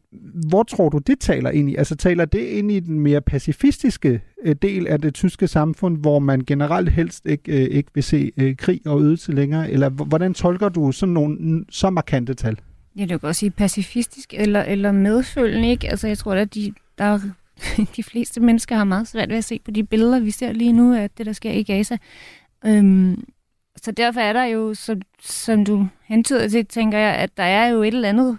hvor 0.50 0.64
tror 0.64 0.90
du, 0.90 0.98
det 0.98 1.20
taler 1.20 1.50
ind 1.50 1.70
i? 1.70 1.76
Altså 1.76 1.96
taler 1.96 2.26
det 2.26 2.40
ind 2.40 2.72
i 2.72 2.80
den 2.80 3.00
mere 3.00 3.22
pacifistiske 3.22 4.22
øh, 4.44 4.56
del 4.62 4.88
af 4.88 5.02
det 5.02 5.14
tyske 5.14 5.48
samfund, 5.48 5.98
hvor 5.98 6.20
man 6.20 6.42
generelt 6.48 6.90
helst 6.90 7.26
ikke, 7.26 7.64
øh, 7.64 7.70
ikke 7.78 7.92
vil 7.94 8.04
se 8.04 8.32
øh, 8.38 8.56
krig 8.56 8.82
og 8.86 9.02
ødelse 9.02 9.32
længere? 9.32 9.72
Eller 9.72 9.90
hvordan 9.90 10.34
tolker 10.34 10.70
du 10.70 10.92
sådan 10.92 11.14
nogle 11.14 11.66
så 11.70 11.90
markante 11.90 12.34
tal? 12.34 12.60
Ja, 12.96 13.02
det 13.02 13.20
kan 13.20 13.30
også 13.30 13.40
sige 13.40 13.52
pacifistisk 13.52 14.34
eller, 14.38 14.64
eller 14.64 14.92
medfølgende, 14.92 15.70
ikke? 15.70 15.90
Altså 15.90 16.08
jeg 16.08 16.18
tror, 16.18 16.34
at 16.34 16.54
de, 16.54 16.74
der 16.98 17.04
er, 17.04 17.20
de 17.96 18.04
fleste 18.04 18.42
mennesker 18.42 18.76
har 18.76 18.84
meget 18.84 19.08
svært 19.08 19.30
ved 19.30 19.38
at 19.38 19.44
se 19.44 19.60
på 19.66 19.72
de 19.72 19.84
billeder, 19.84 20.20
vi 20.20 20.32
ser 20.32 20.52
lige 20.52 20.74
nu 20.74 20.96
af 20.96 21.10
det, 21.10 21.26
der 21.26 21.34
sker 21.34 21.52
i 21.52 21.64
Gaza. 21.64 21.98
Øhm, 22.66 23.24
så 23.84 23.92
derfor 23.92 24.20
er 24.20 24.34
der 24.34 24.44
jo, 24.44 24.74
som, 24.74 25.02
som 25.22 25.66
du 25.66 25.88
hentyder 26.04 26.48
til, 26.48 26.66
tænker 26.66 26.98
jeg, 26.98 27.16
at 27.16 27.38
der 27.38 27.44
er 27.44 27.68
jo 27.68 27.82
et 27.82 27.94
eller 27.94 28.10
andet 28.10 28.38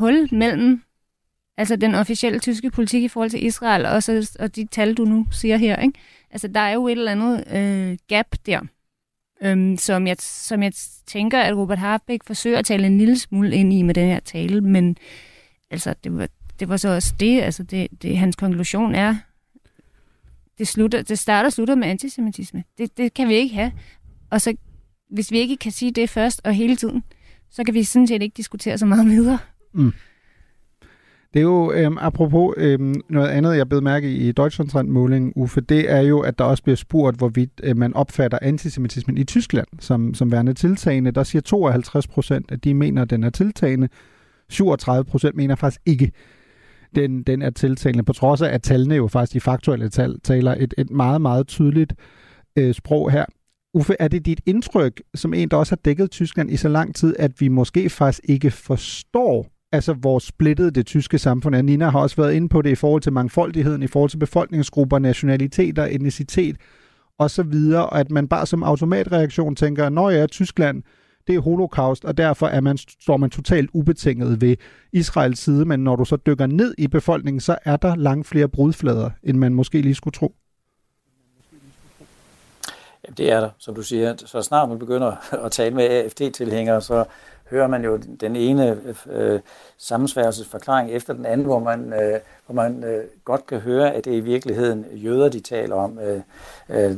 hul 0.00 0.28
mellem 0.32 0.82
altså 1.56 1.76
den 1.76 1.94
officielle 1.94 2.38
tyske 2.38 2.70
politik 2.70 3.02
i 3.02 3.08
forhold 3.08 3.30
til 3.30 3.46
Israel, 3.46 3.86
og, 3.86 4.02
så, 4.02 4.36
og 4.38 4.56
de 4.56 4.66
tal, 4.66 4.94
du 4.94 5.04
nu 5.04 5.26
siger 5.32 5.56
her. 5.56 5.76
Ikke? 5.76 5.98
Altså, 6.30 6.48
der 6.48 6.60
er 6.60 6.72
jo 6.72 6.88
et 6.88 6.92
eller 6.92 7.12
andet 7.12 7.44
øh, 7.56 7.98
gap 8.08 8.26
der, 8.46 8.60
øhm, 9.42 9.76
som, 9.76 10.06
jeg, 10.06 10.16
som 10.20 10.62
jeg 10.62 10.72
tænker, 11.06 11.40
at 11.40 11.56
Robert 11.56 11.78
Harbeck 11.78 12.26
forsøger 12.26 12.58
at 12.58 12.64
tale 12.64 12.86
en 12.86 12.98
lille 12.98 13.18
smule 13.18 13.54
ind 13.56 13.72
i 13.72 13.82
med 13.82 13.94
den 13.94 14.06
her 14.06 14.20
tale, 14.20 14.60
men 14.60 14.96
altså, 15.70 15.94
det 16.04 16.16
var, 16.16 16.28
det 16.60 16.68
var 16.68 16.76
så 16.76 16.88
også 16.88 17.14
det, 17.20 17.40
altså 17.40 17.62
det, 17.62 17.88
det, 18.02 18.18
hans 18.18 18.36
konklusion 18.36 18.94
er, 18.94 19.16
det, 20.58 20.68
slutter, 20.68 21.02
det 21.02 21.18
starter 21.18 21.46
og 21.46 21.52
slutter 21.52 21.74
med 21.74 21.88
antisemitisme. 21.88 22.64
Det, 22.78 22.96
det 22.96 23.14
kan 23.14 23.28
vi 23.28 23.34
ikke 23.34 23.54
have. 23.54 23.72
Og 24.30 24.40
så, 24.40 24.54
hvis 25.10 25.30
vi 25.30 25.38
ikke 25.38 25.56
kan 25.56 25.72
sige 25.72 25.92
det 25.92 26.10
først 26.10 26.40
og 26.44 26.54
hele 26.54 26.76
tiden, 26.76 27.04
så 27.50 27.64
kan 27.64 27.74
vi 27.74 27.84
sådan 27.84 28.06
set 28.06 28.22
ikke 28.22 28.36
diskutere 28.36 28.78
så 28.78 28.86
meget 28.86 29.06
videre. 29.16 29.38
Mm. 29.72 29.92
Det 31.34 31.40
er 31.40 31.44
jo, 31.44 31.72
øhm, 31.72 31.98
apropos 32.00 32.54
øhm, 32.56 32.94
noget 33.08 33.28
andet, 33.28 33.56
jeg 33.56 33.68
blev 33.68 33.82
mærke 33.82 34.12
i 34.12 34.32
Deutschlandtrend-målingen, 34.32 35.32
Uffe, 35.36 35.60
det 35.60 35.90
er 35.90 36.00
jo, 36.00 36.20
at 36.20 36.38
der 36.38 36.44
også 36.44 36.62
bliver 36.62 36.76
spurgt, 36.76 37.16
hvorvidt 37.16 37.50
øh, 37.62 37.76
man 37.76 37.94
opfatter 37.94 38.38
antisemitismen 38.42 39.18
i 39.18 39.24
Tyskland 39.24 39.66
som, 39.78 40.14
som 40.14 40.32
værende 40.32 40.54
tiltagende. 40.54 41.10
Der 41.10 41.22
siger 41.22 41.42
52 41.42 42.06
procent, 42.06 42.52
at 42.52 42.64
de 42.64 42.74
mener, 42.74 43.02
at 43.02 43.10
den 43.10 43.24
er 43.24 43.30
tiltagende. 43.30 43.88
37 44.48 45.04
procent 45.04 45.36
mener 45.36 45.54
faktisk 45.54 45.80
ikke, 45.86 46.12
den, 46.94 47.22
den 47.22 47.42
er 47.42 47.50
tiltagende, 47.50 48.02
på 48.02 48.12
trods 48.12 48.42
af, 48.42 48.54
at 48.54 48.62
tallene 48.62 48.94
jo 48.94 49.06
faktisk 49.06 49.34
de 49.34 49.40
faktuelle 49.40 49.88
tal 49.88 50.20
taler 50.20 50.54
et, 50.58 50.74
et 50.78 50.90
meget, 50.90 51.20
meget 51.20 51.46
tydeligt 51.46 51.94
øh, 52.56 52.74
sprog 52.74 53.10
her. 53.10 53.24
Uffe, 53.74 53.96
er 53.98 54.08
det 54.08 54.26
dit 54.26 54.40
indtryk, 54.46 55.02
som 55.14 55.34
en, 55.34 55.48
der 55.48 55.56
også 55.56 55.70
har 55.72 55.80
dækket 55.84 56.10
Tyskland 56.10 56.50
i 56.50 56.56
så 56.56 56.68
lang 56.68 56.94
tid, 56.94 57.16
at 57.18 57.40
vi 57.40 57.48
måske 57.48 57.90
faktisk 57.90 58.20
ikke 58.24 58.50
forstår, 58.50 59.46
altså 59.72 59.92
hvor 59.92 60.18
splittet 60.18 60.74
det 60.74 60.86
tyske 60.86 61.18
samfund 61.18 61.54
er? 61.54 61.62
Nina 61.62 61.88
har 61.88 62.00
også 62.00 62.16
været 62.16 62.32
inde 62.34 62.48
på 62.48 62.62
det 62.62 62.70
i 62.70 62.74
forhold 62.74 63.02
til 63.02 63.12
mangfoldigheden, 63.12 63.82
i 63.82 63.86
forhold 63.86 64.10
til 64.10 64.16
befolkningsgrupper, 64.18 64.98
nationaliteter, 64.98 65.86
etnicitet 65.90 66.56
osv., 67.18 67.54
og 67.74 68.00
at 68.00 68.10
man 68.10 68.28
bare 68.28 68.46
som 68.46 68.62
automatreaktion 68.62 69.56
tænker, 69.56 69.88
når 69.88 70.10
jeg 70.10 70.20
er 70.20 70.26
Tyskland, 70.26 70.82
det 71.26 71.34
er 71.34 71.40
holocaust, 71.40 72.04
og 72.04 72.16
derfor 72.16 72.46
er 72.46 72.60
man, 72.60 72.78
står 72.78 73.16
man 73.16 73.30
totalt 73.30 73.70
ubetinget 73.72 74.40
ved 74.40 74.56
Israels 74.92 75.38
side, 75.38 75.64
men 75.64 75.80
når 75.80 75.96
du 75.96 76.04
så 76.04 76.16
dykker 76.16 76.46
ned 76.46 76.74
i 76.78 76.86
befolkningen, 76.88 77.40
så 77.40 77.58
er 77.64 77.76
der 77.76 77.96
langt 77.96 78.26
flere 78.26 78.48
brudflader, 78.48 79.10
end 79.22 79.38
man 79.38 79.54
måske 79.54 79.82
lige 79.82 79.94
skulle 79.94 80.14
tro. 80.14 80.34
Jamen, 83.04 83.16
det 83.16 83.32
er 83.32 83.40
der, 83.40 83.50
som 83.58 83.74
du 83.74 83.82
siger. 83.82 84.14
Så 84.16 84.42
snart 84.42 84.68
man 84.68 84.78
begynder 84.78 85.42
at 85.44 85.52
tale 85.52 85.74
med 85.74 85.84
AFD-tilhængere, 85.84 86.80
så 86.80 87.04
hører 87.50 87.66
man 87.66 87.84
jo 87.84 87.96
den 87.96 88.36
ene 88.36 88.80
øh, 89.10 89.40
sammensværgelsesforklaring 89.78 90.90
efter 90.90 91.12
den 91.12 91.26
anden, 91.26 91.46
hvor 91.46 91.58
man, 91.58 91.92
øh, 91.92 92.20
hvor 92.46 92.54
man 92.54 92.84
øh, 92.84 93.04
godt 93.24 93.46
kan 93.46 93.60
høre, 93.60 93.94
at 93.94 94.04
det 94.04 94.12
er 94.12 94.16
i 94.16 94.20
virkeligheden 94.20 94.86
jøder, 94.92 95.28
de 95.28 95.40
taler 95.40 95.74
om. 95.74 95.98
Øh, 95.98 96.20
øh, 96.68 96.96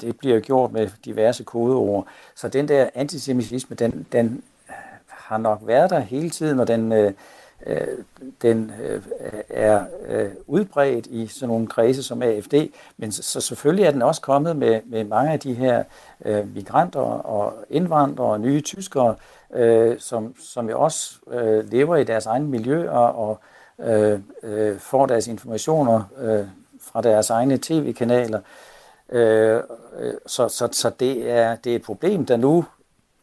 det 0.00 0.18
bliver 0.18 0.40
gjort 0.40 0.72
med 0.72 0.88
diverse 1.04 1.44
kodeord. 1.44 2.06
Så 2.34 2.48
den 2.48 2.68
der 2.68 2.88
antisemitisme, 2.94 3.76
den, 3.76 4.06
den 4.12 4.42
har 5.08 5.38
nok 5.38 5.60
været 5.62 5.90
der 5.90 6.00
hele 6.00 6.30
tiden, 6.30 6.60
og 6.60 6.68
den, 6.68 6.92
øh, 6.92 7.12
øh 7.66 7.86
den 8.42 8.72
øh, 8.82 9.02
er 9.48 9.84
øh, 10.08 10.30
udbredt 10.46 11.06
i 11.06 11.26
sådan 11.26 11.48
nogle 11.48 11.66
kredse 11.66 12.02
som 12.02 12.22
AFD, 12.22 12.54
men 12.96 13.12
så, 13.12 13.22
så 13.22 13.40
selvfølgelig 13.40 13.84
er 13.84 13.90
den 13.90 14.02
også 14.02 14.20
kommet 14.20 14.56
med, 14.56 14.80
med 14.84 15.04
mange 15.04 15.32
af 15.32 15.40
de 15.40 15.54
her 15.54 15.84
øh, 16.24 16.54
migranter 16.54 17.00
og 17.00 17.54
indvandrere 17.70 18.28
og 18.28 18.40
nye 18.40 18.60
tyskere, 18.60 19.14
øh, 19.54 20.00
som, 20.00 20.34
som 20.40 20.70
jo 20.70 20.80
også 20.80 21.14
øh, 21.30 21.70
lever 21.70 21.96
i 21.96 22.04
deres 22.04 22.26
egen 22.26 22.46
miljø 22.46 22.90
og, 22.90 23.28
og 23.28 23.40
øh, 23.78 24.20
øh, 24.42 24.78
får 24.78 25.06
deres 25.06 25.26
informationer 25.26 26.02
øh, 26.18 26.46
fra 26.80 27.00
deres 27.00 27.30
egne 27.30 27.58
tv-kanaler. 27.58 28.40
Øh, 29.08 29.60
øh, 29.98 30.14
så 30.26 30.48
så, 30.48 30.68
så 30.72 30.90
det, 31.00 31.30
er, 31.30 31.56
det 31.56 31.72
er 31.72 31.76
et 31.76 31.82
problem, 31.82 32.26
der 32.26 32.36
nu, 32.36 32.64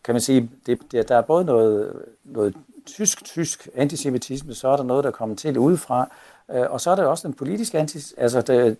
kan 0.03 0.13
man 0.13 0.21
sige, 0.21 0.51
det, 0.65 0.79
det, 0.91 1.09
der 1.09 1.15
er 1.15 1.21
både 1.21 1.45
noget, 1.45 1.93
noget 2.23 2.55
tysk-tysk 2.85 3.69
antisemitisme, 3.75 4.53
så 4.53 4.67
er 4.67 4.77
der 4.77 4.83
noget, 4.83 5.03
der 5.03 5.11
kommer 5.11 5.35
til 5.35 5.57
udefra, 5.57 6.09
øh, 6.51 6.71
og 6.71 6.81
så 6.81 6.91
er 6.91 6.95
der 6.95 7.05
også 7.05 7.27
den 7.27 7.35
politiske 7.35 7.79
antisemitisme, 7.79 8.23
altså 8.23 8.41
det, 8.41 8.77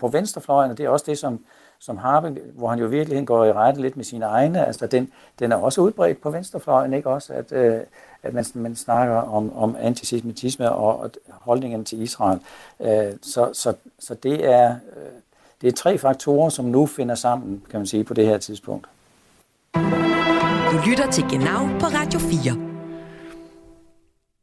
på 0.00 0.08
venstrefløjen, 0.08 0.70
og 0.70 0.78
det 0.78 0.86
er 0.86 0.90
også 0.90 1.04
det, 1.08 1.18
som, 1.18 1.44
som 1.84 1.98
Harpe, 1.98 2.40
hvor 2.54 2.68
han 2.68 2.78
jo 2.78 2.86
virkelig 2.86 3.26
går 3.26 3.44
i 3.44 3.52
rette 3.52 3.80
lidt 3.80 3.96
med 3.96 4.04
sine 4.04 4.24
egne, 4.24 4.66
altså 4.66 4.86
den, 4.86 5.10
den 5.38 5.52
er 5.52 5.56
også 5.56 5.80
udbredt 5.80 6.20
på 6.20 6.30
venstrefløjen, 6.30 6.94
ikke 6.94 7.10
også, 7.10 7.32
at, 7.32 7.52
øh, 7.52 7.80
at 8.22 8.34
man, 8.34 8.44
man 8.54 8.76
snakker 8.76 9.14
om, 9.14 9.56
om 9.56 9.76
antisemitisme 9.80 10.72
og, 10.72 11.00
og 11.00 11.10
holdningen 11.28 11.84
til 11.84 12.02
Israel. 12.02 12.40
Øh, 12.80 13.12
så, 13.22 13.50
så, 13.52 13.74
så 13.98 14.14
det 14.14 14.52
er, 14.52 14.70
øh, 14.70 15.12
det 15.60 15.68
er 15.68 15.72
tre 15.72 15.98
faktorer, 15.98 16.48
som 16.48 16.64
nu 16.64 16.86
finder 16.86 17.14
sammen, 17.14 17.62
kan 17.70 17.80
man 17.80 17.86
sige, 17.86 18.04
på 18.04 18.14
det 18.14 18.26
her 18.26 18.38
tidspunkt. 18.38 18.86
Du 20.72 20.78
lytter 20.86 21.10
til 21.10 21.24
Genau 21.30 21.78
på 21.80 21.86
Radio 21.86 22.20
4. 22.20 22.61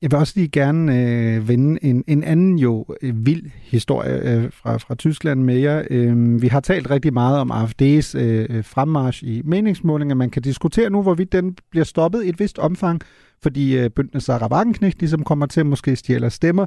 Jeg 0.02 0.12
vil 0.12 0.20
også 0.20 0.34
lige 0.36 0.48
gerne 0.48 1.02
øh, 1.02 1.48
vende 1.48 1.86
en, 1.86 2.04
en 2.08 2.24
anden 2.24 2.60
jo 2.60 2.86
øh, 3.02 3.26
vild 3.26 3.52
historie 3.62 4.20
øh, 4.24 4.52
fra, 4.52 4.78
fra 4.78 4.96
Tyskland 4.96 5.44
med 5.44 5.58
jer. 5.58 5.84
Øh, 5.90 6.42
vi 6.42 6.48
har 6.48 6.60
talt 6.60 6.90
rigtig 6.90 7.14
meget 7.14 7.40
om 7.40 7.52
AFD's 7.52 8.18
øh, 8.18 8.46
øh 8.50 8.64
fremmarsch 8.64 9.24
i 9.24 9.42
meningsmålinger. 9.46 10.16
Man 10.16 10.30
kan 10.30 10.42
diskutere 10.42 10.90
nu, 10.90 11.02
hvorvidt 11.02 11.32
den 11.32 11.58
bliver 11.72 11.84
stoppet 11.84 12.24
i 12.24 12.30
et 12.30 12.40
vist 12.40 12.60
omfang, 12.60 13.02
fordi 13.44 13.78
øh, 13.78 13.90
bøndene 13.90 14.22
Sarah 14.22 14.52
Wagenknecht 14.52 15.00
ligesom 15.00 15.24
kommer 15.24 15.46
til 15.46 15.60
at 15.60 15.66
måske 15.66 15.96
stjæle 15.96 16.30
stemmer. 16.30 16.66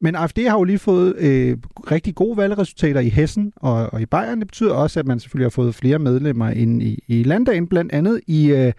Men 0.00 0.14
AFD 0.14 0.38
har 0.38 0.58
jo 0.58 0.64
lige 0.64 0.78
fået 0.78 1.16
øh, 1.18 1.56
rigtig 1.90 2.14
gode 2.14 2.36
valgresultater 2.36 3.00
i 3.00 3.08
Hessen 3.08 3.52
og, 3.56 3.92
og 3.92 4.00
i 4.00 4.06
Bayern. 4.06 4.38
Det 4.38 4.46
betyder 4.46 4.74
også, 4.74 5.00
at 5.00 5.06
man 5.06 5.20
selvfølgelig 5.20 5.44
har 5.44 5.50
fået 5.50 5.74
flere 5.74 5.98
medlemmer 5.98 6.50
ind 6.50 6.82
i, 6.82 7.04
i 7.08 7.22
landdagen, 7.22 7.66
blandt 7.66 7.92
andet 7.92 8.20
i... 8.26 8.52
Øh, 8.52 8.72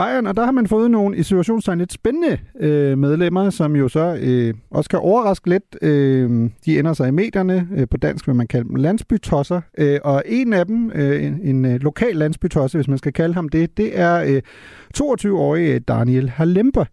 Bayern, 0.00 0.26
og 0.26 0.36
der 0.36 0.44
har 0.44 0.52
man 0.52 0.66
fået 0.66 0.90
nogle 0.90 1.16
i 1.16 1.22
situationstegn 1.22 1.78
lidt 1.78 1.92
spændende 1.92 2.38
øh, 2.60 2.98
medlemmer, 2.98 3.50
som 3.50 3.76
jo 3.76 3.88
så 3.88 4.18
øh, 4.20 4.54
også 4.70 4.90
kan 4.90 4.98
overraske 4.98 5.48
lidt. 5.48 5.76
Øh, 5.82 6.50
de 6.64 6.78
ender 6.78 6.92
sig 6.92 7.08
i 7.08 7.10
medierne, 7.10 7.68
øh, 7.76 7.86
på 7.90 7.96
dansk 7.96 8.26
vil 8.26 8.34
man 8.34 8.46
kalde 8.46 8.68
dem 8.68 8.76
landsbytosser, 8.76 9.60
øh, 9.78 9.98
og 10.04 10.22
en 10.26 10.52
af 10.52 10.66
dem, 10.66 10.90
øh, 10.94 11.24
en, 11.24 11.40
en 11.42 11.64
øh, 11.64 11.80
lokal 11.80 12.16
landsbytosse, 12.16 12.78
hvis 12.78 12.88
man 12.88 12.98
skal 12.98 13.12
kalde 13.12 13.34
ham 13.34 13.48
det, 13.48 13.76
det 13.76 13.98
er 13.98 14.22
øh, 14.22 14.42
22-årige 14.96 15.74
øh, 15.74 15.80
Daniel 15.88 16.30
Halemper 16.30 16.84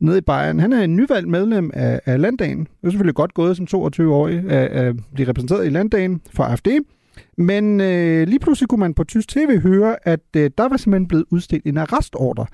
nede 0.00 0.18
i 0.18 0.20
Bayern. 0.20 0.60
Han 0.60 0.72
er 0.72 0.82
en 0.82 0.96
nyvalgt 0.96 1.28
medlem 1.28 1.70
af, 1.74 2.00
af 2.06 2.20
landdagen. 2.20 2.58
Det 2.58 2.86
er 2.86 2.90
selvfølgelig 2.90 3.14
godt 3.14 3.34
gået 3.34 3.56
som 3.56 3.66
22-årig 3.74 4.50
at, 4.50 4.68
at 4.68 4.96
blive 5.14 5.28
repræsenteret 5.28 5.66
i 5.66 5.70
landdagen 5.70 6.20
for 6.34 6.44
AFD. 6.44 6.68
Men 7.38 7.80
øh, 7.80 8.28
lige 8.28 8.38
pludselig 8.38 8.68
kunne 8.68 8.80
man 8.80 8.94
på 8.94 9.04
tysk 9.04 9.28
tv 9.28 9.58
høre, 9.58 10.08
at 10.08 10.20
øh, 10.36 10.50
der 10.58 10.68
var 10.68 10.76
simpelthen 10.76 11.08
blevet 11.08 11.24
udstedt 11.30 11.64
en 11.64 11.76
arrestordre 11.76 12.46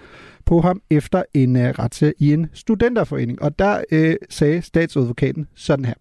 på 0.45 0.61
ham 0.61 0.83
efter 0.91 1.23
en 1.35 1.57
øh, 1.57 1.63
retssag 1.63 2.13
i 2.19 2.33
en 2.33 2.47
studenterforening. 2.53 3.43
Og 3.43 3.59
der 3.59 3.85
øh, 3.93 4.17
sagde 4.31 4.63
statsadvokaten 4.63 5.49
sådan 5.55 5.85
her. 5.85 5.95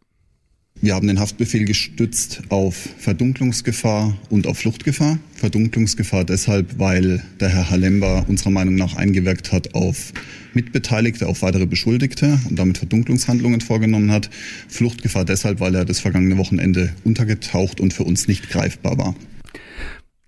Wir 0.82 0.96
haben 0.96 1.08
den 1.08 1.20
Haftbefehl 1.20 1.66
gestützt 1.66 2.42
auf 2.48 2.76
Verdunklungsgefahr 3.00 4.18
und 4.30 4.48
auf 4.48 4.60
Fluchtgefahr. 4.60 5.20
Verdunklungsgefahr 5.36 6.24
deshalb, 6.24 6.80
weil 6.80 7.22
der 7.42 7.50
Herr 7.50 7.70
Halemba 7.70 8.22
unserer 8.30 8.52
Meinung 8.52 8.76
nach 8.76 8.96
eingewirkt 8.96 9.52
hat 9.52 9.76
auf 9.76 10.14
Mitbeteiligte, 10.54 11.28
auf 11.28 11.42
weitere 11.42 11.66
Beschuldigte 11.66 12.40
und 12.50 12.58
damit 12.58 12.78
Verdunklungshandlungen 12.78 13.60
vorgenommen 13.60 14.10
hat. 14.10 14.30
Fluchtgefahr 14.70 15.26
deshalb, 15.26 15.60
weil 15.60 15.76
er 15.76 15.84
das 15.84 16.00
vergangene 16.00 16.38
Wochenende 16.38 16.94
untergetaucht 17.04 17.82
und 17.82 17.94
für 17.94 18.04
uns 18.04 18.30
nicht 18.30 18.50
greifbar 18.50 18.98
war. 18.98 19.16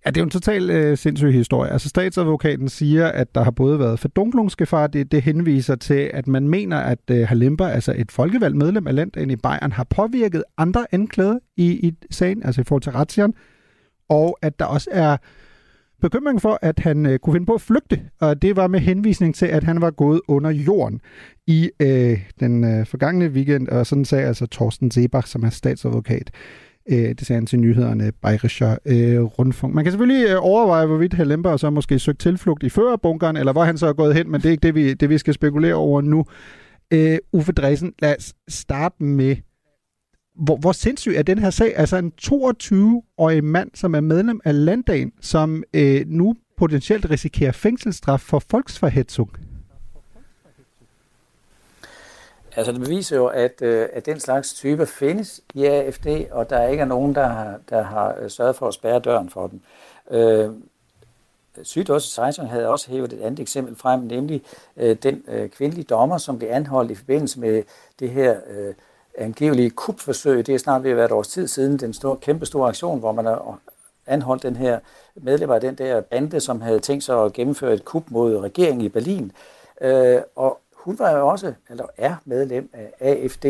Ja, 0.06 0.10
det 0.10 0.18
er 0.18 0.22
jo 0.22 0.26
en 0.26 0.30
total 0.30 0.70
øh, 0.70 0.98
sindssyg 0.98 1.32
historie. 1.34 1.72
Altså 1.72 1.90
statsadvokaten 1.90 2.70
siger, 2.70 3.08
at 3.08 3.36
der 3.36 3.44
har 3.44 3.52
både 3.52 3.80
været 3.80 4.00
fordunklungsgefar, 4.00 4.88
det, 4.88 5.12
det 5.12 5.22
henviser 5.22 5.76
til, 5.76 6.12
at 6.14 6.28
man 6.28 6.48
mener, 6.48 6.78
at 6.78 7.00
øh, 7.12 7.28
Halimba, 7.28 7.70
altså 7.70 7.94
et 7.98 8.12
folkevalgt 8.12 8.58
medlem 8.58 8.88
af 8.88 8.96
landet 8.96 9.32
i 9.32 9.36
Bayern, 9.36 9.72
har 9.72 9.84
påvirket 9.84 10.44
andre 10.58 10.86
anklagede 10.92 11.40
i, 11.58 11.88
i 11.88 11.94
sagen, 12.12 12.44
altså 12.44 12.62
i 12.62 12.64
forhold 12.64 12.82
til 12.82 12.92
retsjern, 12.92 13.34
og 14.10 14.38
at 14.42 14.60
der 14.60 14.66
også 14.66 14.90
er 14.92 15.18
bekymring 16.02 16.42
for, 16.42 16.60
at 16.62 16.80
han 16.80 17.06
øh, 17.06 17.20
kunne 17.20 17.34
finde 17.34 17.46
på 17.46 17.54
at 17.54 17.62
flygte, 17.62 18.02
og 18.20 18.42
det 18.42 18.56
var 18.56 18.68
med 18.68 18.80
henvisning 18.80 19.36
til, 19.36 19.46
at 19.46 19.64
han 19.64 19.82
var 19.82 19.92
gået 19.92 20.22
under 20.28 20.50
jorden 20.50 21.02
i 21.48 21.70
øh, 21.80 22.20
den 22.40 22.64
øh, 22.64 22.86
forgangne 22.86 23.28
weekend, 23.28 23.68
og 23.68 23.86
sådan 23.86 24.06
sagde 24.06 24.26
altså 24.26 24.48
Thorsten 24.52 24.92
Sebach, 24.92 25.28
som 25.28 25.44
er 25.44 25.50
statsadvokat. 25.50 26.32
Øh, 26.92 27.10
det 27.10 27.28
sagde 27.28 27.38
han 27.38 27.46
til 27.46 27.60
nyhederne 27.60 28.12
Bayerischer 28.22 28.78
øh, 28.86 29.22
Rundfunk. 29.22 29.74
Man 29.76 29.84
kan 29.84 29.92
selvfølgelig 29.92 30.30
øh, 30.30 30.38
overveje, 30.40 30.86
hvorvidt 30.86 31.14
Hellember 31.14 31.58
så 31.58 31.70
måske 31.70 32.00
søgt 32.00 32.20
tilflugt 32.20 32.64
i 32.64 32.70
førerbunkeren, 32.70 33.38
eller 33.38 33.52
hvor 33.52 33.64
han 33.64 33.78
så 33.78 33.88
er 33.88 33.94
gået 33.94 34.16
hen, 34.16 34.32
men 34.32 34.42
det 34.42 34.48
er 34.48 34.52
ikke 34.52 34.68
det, 34.68 34.76
vi, 34.76 34.94
det, 34.94 35.10
vi 35.10 35.18
skal 35.18 35.34
spekulere 35.34 35.74
over 35.74 36.02
nu. 36.02 36.26
Øh, 36.94 37.18
Uffe 37.34 37.52
Dresen, 37.52 37.94
lad 38.00 38.16
os 38.18 38.34
starte 38.48 39.04
med, 39.04 39.36
hvor, 40.36 40.58
hvor 40.58 40.72
sindssyg 40.72 41.14
er 41.16 41.24
den 41.24 41.40
her 41.40 41.50
sag? 41.50 41.74
Altså 41.76 41.98
en 41.98 42.12
22-årig 42.22 43.44
mand, 43.44 43.70
som 43.74 43.96
er 43.96 44.00
medlem 44.02 44.40
af 44.46 44.66
landdagen, 44.66 45.12
som 45.22 45.64
øh, 45.74 46.02
nu 46.08 46.36
potentielt 46.58 47.10
risikerer 47.10 47.52
fængselsstraf 47.52 48.20
for 48.20 48.44
volksverhetzung. 48.52 49.30
Altså 52.56 52.72
det 52.72 52.82
beviser 52.82 53.18
jo, 53.18 53.28
at, 53.28 53.62
øh, 53.62 53.90
at 53.94 54.06
den 54.06 54.20
slags 54.20 54.54
typer 54.54 54.86
findes 54.86 55.42
i 55.54 55.66
AFD, 55.66 56.08
og 56.32 56.50
der 56.50 56.68
ikke 56.68 56.82
er 56.82 56.86
nogen, 56.86 57.16
der 57.16 57.28
har, 57.28 57.60
der 57.70 57.82
har 57.82 58.16
øh, 58.20 58.30
sørget 58.30 58.56
for 58.56 58.68
at 58.68 58.74
spærre 58.74 59.00
døren 59.00 59.30
for 59.30 59.48
dem. 59.48 59.62
Øh, 60.12 60.50
Sydøst 61.64 62.20
havde 62.20 62.68
også 62.68 62.92
hævet 62.92 63.14
et 63.14 63.22
andet 63.22 63.40
eksempel 63.40 63.76
frem, 63.76 64.00
nemlig 64.00 64.44
øh, 64.78 64.96
den 65.04 65.24
øh, 65.28 65.50
kvindelige 65.50 65.84
dommer, 65.84 66.18
som 66.18 66.38
blev 66.38 66.50
anholdt 66.52 66.92
i 66.92 66.96
forbindelse 66.96 67.40
med 67.40 67.64
det 68.00 68.10
her 68.10 68.38
øh, 68.50 68.74
angivelige 69.18 69.70
kupforsøg. 69.70 70.48
Det 70.48 70.56
er 70.56 70.60
snart 70.60 70.84
ved 70.84 70.92
at 70.92 70.98
være 70.98 71.06
et 71.06 71.12
års 71.12 71.28
tid 71.28 71.48
siden, 71.48 71.80
den 71.80 71.94
store, 71.94 72.18
kæmpe 72.18 72.46
store 72.46 72.70
aktion, 72.70 73.00
hvor 73.00 73.12
man 73.12 73.26
har 73.26 73.48
øh, 73.48 73.54
anholdt 74.08 74.44
den 74.44 74.56
her 74.56 74.80
medlem 75.16 75.52
af 75.52 75.62
den 75.62 75.76
der 75.76 76.02
bande, 76.02 76.40
som 76.40 76.62
havde 76.62 76.80
tænkt 76.80 77.04
sig 77.04 77.24
at 77.24 77.34
gennemføre 77.34 77.74
et 77.74 77.86
kup 77.86 78.04
mod 78.12 78.38
regeringen 78.38 78.86
i 78.86 78.90
Berlin. 78.90 79.32
Øh, 79.82 80.22
og 80.36 80.60
hun 80.82 81.00
var 81.00 81.12
jo 81.12 81.28
også, 81.28 81.54
eller 81.70 81.86
er 81.98 82.16
medlem 82.26 82.70
af 82.74 82.92
AFD, 83.00 83.46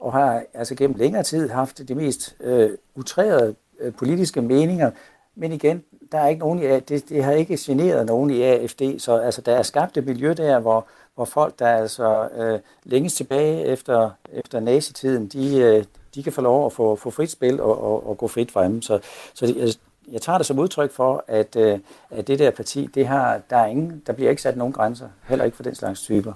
og 0.00 0.12
har 0.12 0.42
altså 0.54 0.74
gennem 0.74 0.96
længere 0.96 1.22
tid 1.22 1.48
haft 1.48 1.88
de 1.88 1.94
mest 1.94 2.36
øh, 2.40 2.70
utrærede 2.94 3.54
øh, 3.80 3.92
politiske 3.92 4.42
meninger, 4.42 4.90
men 5.34 5.52
igen, 5.52 5.84
der 6.12 6.18
er 6.18 6.28
ikke 6.28 6.40
nogen 6.40 6.58
i, 6.58 6.80
det, 6.80 7.08
det 7.08 7.24
har 7.24 7.32
ikke 7.32 7.56
generet 7.60 8.06
nogen 8.06 8.30
i 8.30 8.42
AFD, 8.42 8.82
så 8.98 9.16
altså, 9.16 9.40
der 9.40 9.52
er 9.54 9.62
skabt 9.62 9.96
et 9.96 10.06
miljø 10.06 10.34
der, 10.36 10.60
hvor, 10.60 10.86
hvor 11.14 11.24
folk, 11.24 11.58
der 11.58 11.66
altså 11.66 12.28
øh, 12.36 12.60
længes 12.84 13.14
tilbage 13.14 13.64
efter, 13.64 14.10
efter 14.32 14.60
nazitiden, 14.60 15.26
de, 15.26 15.58
øh, 15.58 15.84
de 16.14 16.22
kan 16.22 16.32
få 16.32 16.40
lov 16.40 16.66
at 16.66 16.72
få, 16.72 16.96
få 16.96 17.10
frit 17.10 17.30
spil 17.30 17.60
og, 17.60 17.82
og, 17.84 18.08
og 18.08 18.18
gå 18.18 18.28
frit 18.28 18.50
frem. 18.50 18.82
Så, 18.82 18.98
så 19.34 19.46
jeg, 19.46 19.68
jeg 20.12 20.22
tager 20.22 20.38
det 20.38 20.46
som 20.46 20.58
udtryk 20.58 20.92
for, 20.92 21.24
at, 21.28 21.56
øh, 21.56 21.78
at 22.10 22.26
det 22.26 22.38
der 22.38 22.50
parti, 22.50 22.86
det 22.94 23.06
har, 23.06 23.40
der, 23.50 23.56
er 23.56 23.66
ingen, 23.66 24.02
der 24.06 24.12
bliver 24.12 24.30
ikke 24.30 24.42
sat 24.42 24.56
nogen 24.56 24.72
grænser, 24.72 25.08
heller 25.28 25.44
ikke 25.44 25.56
for 25.56 25.62
den 25.62 25.74
slags 25.74 26.00
typer. 26.00 26.32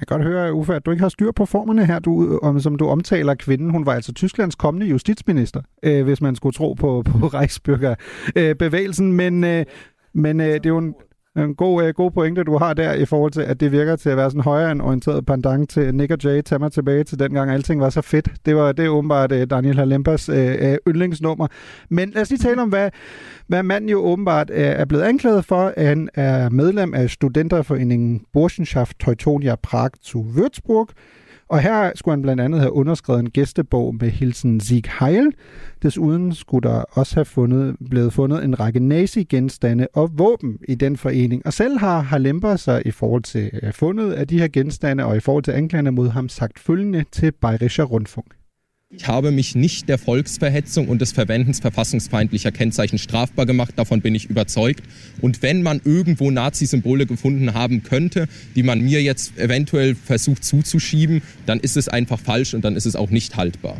Jeg 0.00 0.08
kan 0.08 0.18
godt 0.18 0.28
høre, 0.28 0.52
Uffe, 0.52 0.74
at 0.74 0.86
du 0.86 0.90
ikke 0.90 1.02
har 1.02 1.08
styr 1.08 1.30
på 1.32 1.46
formerne 1.46 1.86
her, 1.86 1.98
du, 1.98 2.38
om, 2.42 2.60
som 2.60 2.76
du 2.76 2.88
omtaler 2.88 3.34
kvinden. 3.34 3.70
Hun 3.70 3.86
var 3.86 3.92
altså 3.92 4.12
Tysklands 4.12 4.54
kommende 4.54 4.86
justitsminister, 4.86 5.62
øh, 5.82 6.04
hvis 6.04 6.20
man 6.20 6.36
skulle 6.36 6.54
tro 6.54 6.72
på, 6.72 7.02
på 7.06 7.26
Reichsbürger-bevægelsen. 7.34 9.06
Øh, 9.06 9.14
men 9.14 9.44
øh, 9.44 9.64
men 10.14 10.40
øh, 10.40 10.46
det 10.46 10.66
er 10.66 10.70
jo 10.70 10.78
en, 10.78 10.94
en 11.36 11.54
god, 11.54 11.84
øh, 11.84 11.94
god 11.94 12.10
pointe, 12.10 12.44
du 12.44 12.58
har 12.58 12.74
der 12.74 12.92
i 12.92 13.04
forhold 13.04 13.32
til, 13.32 13.40
at 13.40 13.60
det 13.60 13.72
virker 13.72 13.96
til 13.96 14.10
at 14.10 14.16
være 14.16 14.30
sådan 14.30 14.42
højere 14.42 14.80
orienteret 14.80 15.26
pendant 15.26 15.70
til 15.70 15.94
Nick 15.94 16.12
og 16.12 16.18
Jay. 16.24 16.42
Tag 16.42 16.60
mig 16.60 16.72
tilbage 16.72 17.04
til 17.04 17.18
dengang, 17.18 17.50
alting 17.50 17.80
var 17.80 17.90
så 17.90 18.00
fedt. 18.02 18.28
Det 18.46 18.56
var 18.56 18.72
det 18.72 18.84
er 18.84 18.88
åbenbart 18.88 19.32
øh, 19.32 19.46
Daniel 19.50 19.76
Halempas 19.76 20.28
øh, 20.28 20.36
øh, 20.36 20.76
yndlingsnummer. 20.88 21.46
Men 21.88 22.10
lad 22.10 22.22
os 22.22 22.30
lige 22.30 22.38
tale 22.38 22.62
om, 22.62 22.68
hvad, 22.68 22.90
hvad 23.46 23.62
manden 23.62 23.90
jo 23.90 24.04
åbenbart 24.04 24.50
øh, 24.50 24.60
er 24.60 24.84
blevet 24.84 25.02
anklaget 25.02 25.44
for. 25.44 25.72
Han 25.76 26.08
er 26.14 26.48
medlem 26.48 26.94
af 26.94 27.10
studenterforeningen 27.10 28.22
Burschenschaft 28.32 28.98
Teutonia 29.00 29.54
Prag 29.54 29.90
zu 30.02 30.22
Würzburg. 30.22 30.86
Og 31.52 31.60
her 31.60 31.92
skulle 31.94 32.12
han 32.12 32.22
blandt 32.22 32.42
andet 32.42 32.60
have 32.60 32.72
underskrevet 32.72 33.20
en 33.20 33.30
gæstebog 33.30 33.94
med 33.94 34.10
hilsen 34.10 34.60
Sieg 34.60 34.82
Heil. 35.00 35.32
Desuden 35.82 36.34
skulle 36.34 36.68
der 36.68 36.84
også 36.90 37.14
have 37.14 37.24
fundet, 37.24 37.76
blevet 37.90 38.12
fundet 38.12 38.44
en 38.44 38.60
række 38.60 38.80
nazi-genstande 38.80 39.86
og 39.94 40.10
våben 40.18 40.58
i 40.68 40.74
den 40.74 40.96
forening. 40.96 41.46
Og 41.46 41.52
selv 41.52 41.78
har 41.78 42.00
Halemper 42.00 42.56
sig 42.56 42.82
i 42.86 42.90
forhold 42.90 43.22
til 43.22 43.50
øh, 43.62 43.72
fundet 43.72 44.12
af 44.12 44.28
de 44.28 44.38
her 44.38 44.48
genstande 44.48 45.04
og 45.04 45.16
i 45.16 45.20
forhold 45.20 45.44
til 45.44 45.52
anklagerne 45.52 45.90
mod 45.90 46.08
ham 46.08 46.28
sagt 46.28 46.58
følgende 46.58 47.04
til 47.12 47.32
Bayerischer 47.32 47.84
Rundfunk. 47.84 48.41
Ich 48.94 49.08
habe 49.08 49.30
mich 49.30 49.54
nicht 49.54 49.88
der 49.88 49.96
Volksverhetzung 49.96 50.88
und 50.88 51.00
des 51.00 51.12
Verwendens 51.12 51.60
verfassungsfeindlicher 51.60 52.52
Kennzeichen 52.52 52.98
strafbar 52.98 53.46
gemacht. 53.46 53.72
Davon 53.76 54.02
bin 54.02 54.14
ich 54.14 54.28
überzeugt. 54.28 54.82
Und 55.22 55.42
wenn 55.42 55.62
man 55.62 55.80
irgendwo 55.82 56.30
Nazi-Symbole 56.30 57.06
gefunden 57.06 57.54
haben 57.54 57.82
könnte, 57.82 58.28
die 58.54 58.62
man 58.62 58.82
mir 58.82 59.02
jetzt 59.02 59.38
eventuell 59.38 59.94
versucht 59.94 60.44
zuzuschieben, 60.44 61.22
dann 61.46 61.58
ist 61.58 61.78
es 61.78 61.88
einfach 61.88 62.20
falsch 62.20 62.52
und 62.52 62.66
dann 62.66 62.76
ist 62.76 62.84
es 62.84 62.94
auch 62.94 63.08
nicht 63.08 63.36
haltbar. 63.36 63.78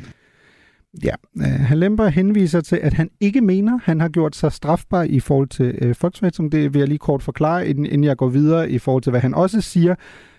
Ja, 1.03 1.15
øh, 1.37 1.69
Halember 1.69 2.09
henviser 2.09 2.61
til, 2.61 2.77
at 2.77 2.95
han 2.95 3.11
ikke 3.21 3.41
mener, 3.41 3.79
han 3.83 4.01
har 4.01 4.09
gjort 4.09 4.37
sig 4.37 4.53
strafbar 4.53 5.03
i 5.03 5.21
forhold 5.21 5.49
til 5.49 5.75
øh, 5.81 5.95
folksforhetzung. 5.95 6.53
Det 6.53 6.75
vil 6.75 6.79
jeg 6.79 6.89
lige 6.89 6.99
kort 6.99 7.23
forklare, 7.23 7.69
inden 7.69 8.05
jeg 8.05 8.17
går 8.17 8.29
videre 8.29 8.71
i 8.71 8.79
forhold 8.79 9.03
til, 9.03 9.11
hvad 9.11 9.21
han 9.21 9.35
også 9.35 9.61
siger. 9.61 9.95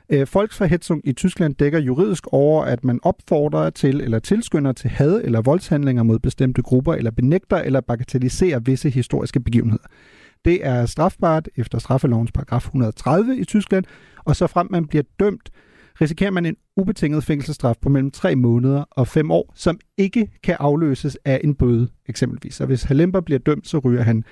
Øh, 0.09 0.27
Volksverhetzung 0.33 1.01
i 1.03 1.13
Tyskland 1.13 1.55
dækker 1.55 1.79
juridisk 1.79 2.27
over, 2.27 2.63
at 2.63 2.83
man 2.83 2.99
opfordrer 3.03 3.69
til 3.69 4.01
eller 4.01 4.19
tilskynder 4.19 4.71
til 4.71 4.89
had 4.89 5.21
eller 5.23 5.41
voldshandlinger 5.41 6.03
mod 6.03 6.19
bestemte 6.19 6.61
grupper, 6.61 6.93
eller 6.93 7.11
benægter 7.11 7.57
eller 7.57 7.81
bagatelliserer 7.81 8.59
visse 8.59 8.89
historiske 8.89 9.39
begivenheder. 9.39 9.83
Det 10.45 10.65
er 10.65 10.85
strafbart 10.85 11.49
efter 11.55 11.79
straffelovens 11.79 12.31
paragraf 12.31 12.65
130 12.65 13.37
i 13.37 13.43
Tyskland, 13.43 13.85
og 14.25 14.35
så 14.35 14.47
frem 14.47 14.67
man 14.71 14.87
bliver 14.87 15.03
dømt, 15.19 15.49
risikerer 16.01 16.31
man 16.31 16.45
en 16.45 16.55
ubetinget 16.77 17.23
fængselsstraf 17.23 17.75
på 17.81 17.89
mellem 17.89 18.11
3 18.11 18.35
måneder 18.35 18.83
og 18.91 19.07
5 19.07 19.31
år, 19.31 19.53
som 19.55 19.79
ikke 19.97 20.27
kan 20.43 20.57
afløses 20.59 21.17
af 21.25 21.41
en 21.43 21.55
bøde 21.55 21.87
eksempelvis. 22.05 22.55
Så 22.55 22.65
hvis 22.65 22.83
Halemper 22.83 23.21
bliver 23.21 23.39
dømt, 23.39 23.67
så 23.67 23.77
ryger 23.77 24.01
han 24.01 24.23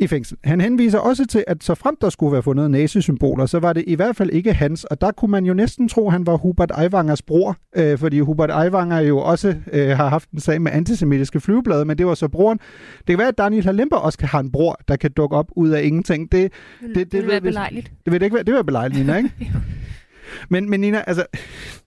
i 0.00 0.06
fængsel. 0.06 0.36
Han 0.44 0.60
henviser 0.60 0.98
også 0.98 1.26
til, 1.26 1.44
at 1.46 1.64
så 1.64 1.74
frem 1.74 1.96
der 2.00 2.10
skulle 2.10 2.32
være 2.32 2.42
fundet 2.42 2.70
nazisymboler, 2.70 3.46
så 3.46 3.58
var 3.58 3.72
det 3.72 3.84
i 3.86 3.94
hvert 3.94 4.16
fald 4.16 4.30
ikke 4.30 4.52
hans, 4.52 4.84
og 4.84 5.00
der 5.00 5.10
kunne 5.10 5.30
man 5.30 5.44
jo 5.44 5.54
næsten 5.54 5.88
tro, 5.88 6.06
at 6.06 6.12
han 6.12 6.26
var 6.26 6.36
Hubert 6.36 6.70
Aiwangers 6.74 7.22
bror, 7.22 7.56
øh, 7.76 7.98
fordi 7.98 8.20
Hubert 8.20 8.50
Aiwanger 8.50 9.00
jo 9.00 9.18
også 9.18 9.54
øh, 9.72 9.88
har 9.88 10.08
haft 10.08 10.30
en 10.30 10.40
sag 10.40 10.62
med 10.62 10.72
antisemitiske 10.72 11.40
flyveblade, 11.40 11.84
men 11.84 11.98
det 11.98 12.06
var 12.06 12.14
så 12.14 12.28
broren. 12.28 12.58
Det 12.98 13.06
kan 13.06 13.18
være, 13.18 13.28
at 13.28 13.38
Daniel 13.38 13.64
Halimper 13.64 13.96
også 13.96 14.18
kan 14.18 14.28
have 14.28 14.40
en 14.40 14.52
bror, 14.52 14.80
der 14.88 14.96
kan 14.96 15.10
dukke 15.10 15.36
op 15.36 15.50
ud 15.56 15.68
af 15.68 15.82
ingenting. 15.82 16.32
Det, 16.32 16.52
det, 16.80 16.94
det, 16.94 17.12
det 17.12 17.22
vil 17.22 17.28
være 17.28 17.40
belejligt. 17.40 17.92
Det 18.04 18.12
vil 18.12 18.20
det 18.20 18.26
ikke 18.26 18.34
være, 18.34 18.44
det 18.44 18.54
vil 18.54 18.64
belejligt, 18.64 18.98
Nina, 18.98 19.16
ikke? 19.16 19.30
Men, 20.48 20.70
men 20.70 20.80
Nina, 20.80 21.02
altså, 21.06 21.26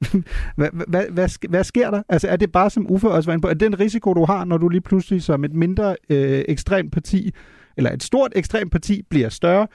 hvad, 0.58 0.68
hvad, 0.88 1.06
hvad, 1.10 1.50
hvad 1.50 1.64
sker 1.64 1.92
der? 1.92 2.04
Altså, 2.10 2.28
er 2.28 2.36
det 2.36 2.52
bare, 2.52 2.70
som 2.70 2.92
Uffe 2.92 3.10
også 3.10 3.30
var 3.30 3.34
inde 3.34 3.42
på, 3.42 3.48
er 3.48 3.54
det 3.54 3.60
den 3.62 3.80
risiko, 3.80 4.14
du 4.14 4.26
har, 4.26 4.46
når 4.46 4.58
du 4.58 4.70
lige 4.70 4.82
pludselig 4.82 5.24
som 5.24 5.44
et 5.44 5.54
mindre 5.54 5.96
øh, 6.10 6.44
ekstremt 6.48 6.92
parti 6.92 7.34
eller 7.78 7.92
et 7.92 8.04
stort 8.04 8.32
ekstremt 8.36 8.72
parti 8.72 9.02
bliver 9.10 9.30
større, 9.30 9.68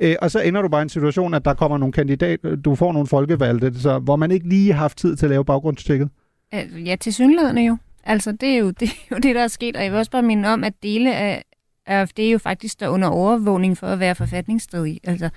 øh, 0.00 0.16
og 0.22 0.30
så 0.30 0.40
ender 0.40 0.62
du 0.62 0.68
bare 0.68 0.80
i 0.80 0.82
en 0.82 0.88
situation, 0.88 1.34
at 1.34 1.44
der 1.44 1.54
kommer 1.54 1.78
nogle 1.78 1.92
kandidater, 1.92 2.56
du 2.56 2.74
får 2.74 2.92
nogle 2.92 3.06
folkevalgte, 3.06 3.80
så, 3.80 3.98
hvor 3.98 4.16
man 4.16 4.30
ikke 4.30 4.48
lige 4.48 4.72
har 4.72 4.80
haft 4.80 4.98
tid 4.98 5.16
til 5.16 5.26
at 5.26 5.30
lave 5.30 5.44
baggrundstjekket. 5.44 6.08
Øh, 6.54 6.86
ja, 6.88 6.96
til 6.96 7.14
synlædende 7.14 7.62
jo. 7.62 7.76
Altså, 8.04 8.32
det 8.32 8.48
er 8.48 8.58
jo, 8.58 8.70
det 8.80 8.88
er 8.88 8.94
jo 9.10 9.16
det, 9.16 9.34
der 9.34 9.42
er 9.42 9.48
sket, 9.48 9.76
og 9.76 9.82
jeg 9.82 9.92
vil 9.92 9.98
også 9.98 10.10
bare 10.10 10.22
minde 10.22 10.48
om, 10.48 10.64
at 10.64 10.72
dele 10.82 11.16
af 11.16 11.44
AFD 11.86 12.18
jo 12.18 12.38
faktisk 12.38 12.72
står 12.72 12.88
under 12.88 13.08
overvågning 13.08 13.78
for 13.78 13.86
at 13.86 14.00
være 14.00 14.14
forfatningsstridig. 14.14 15.00
Altså, 15.04 15.30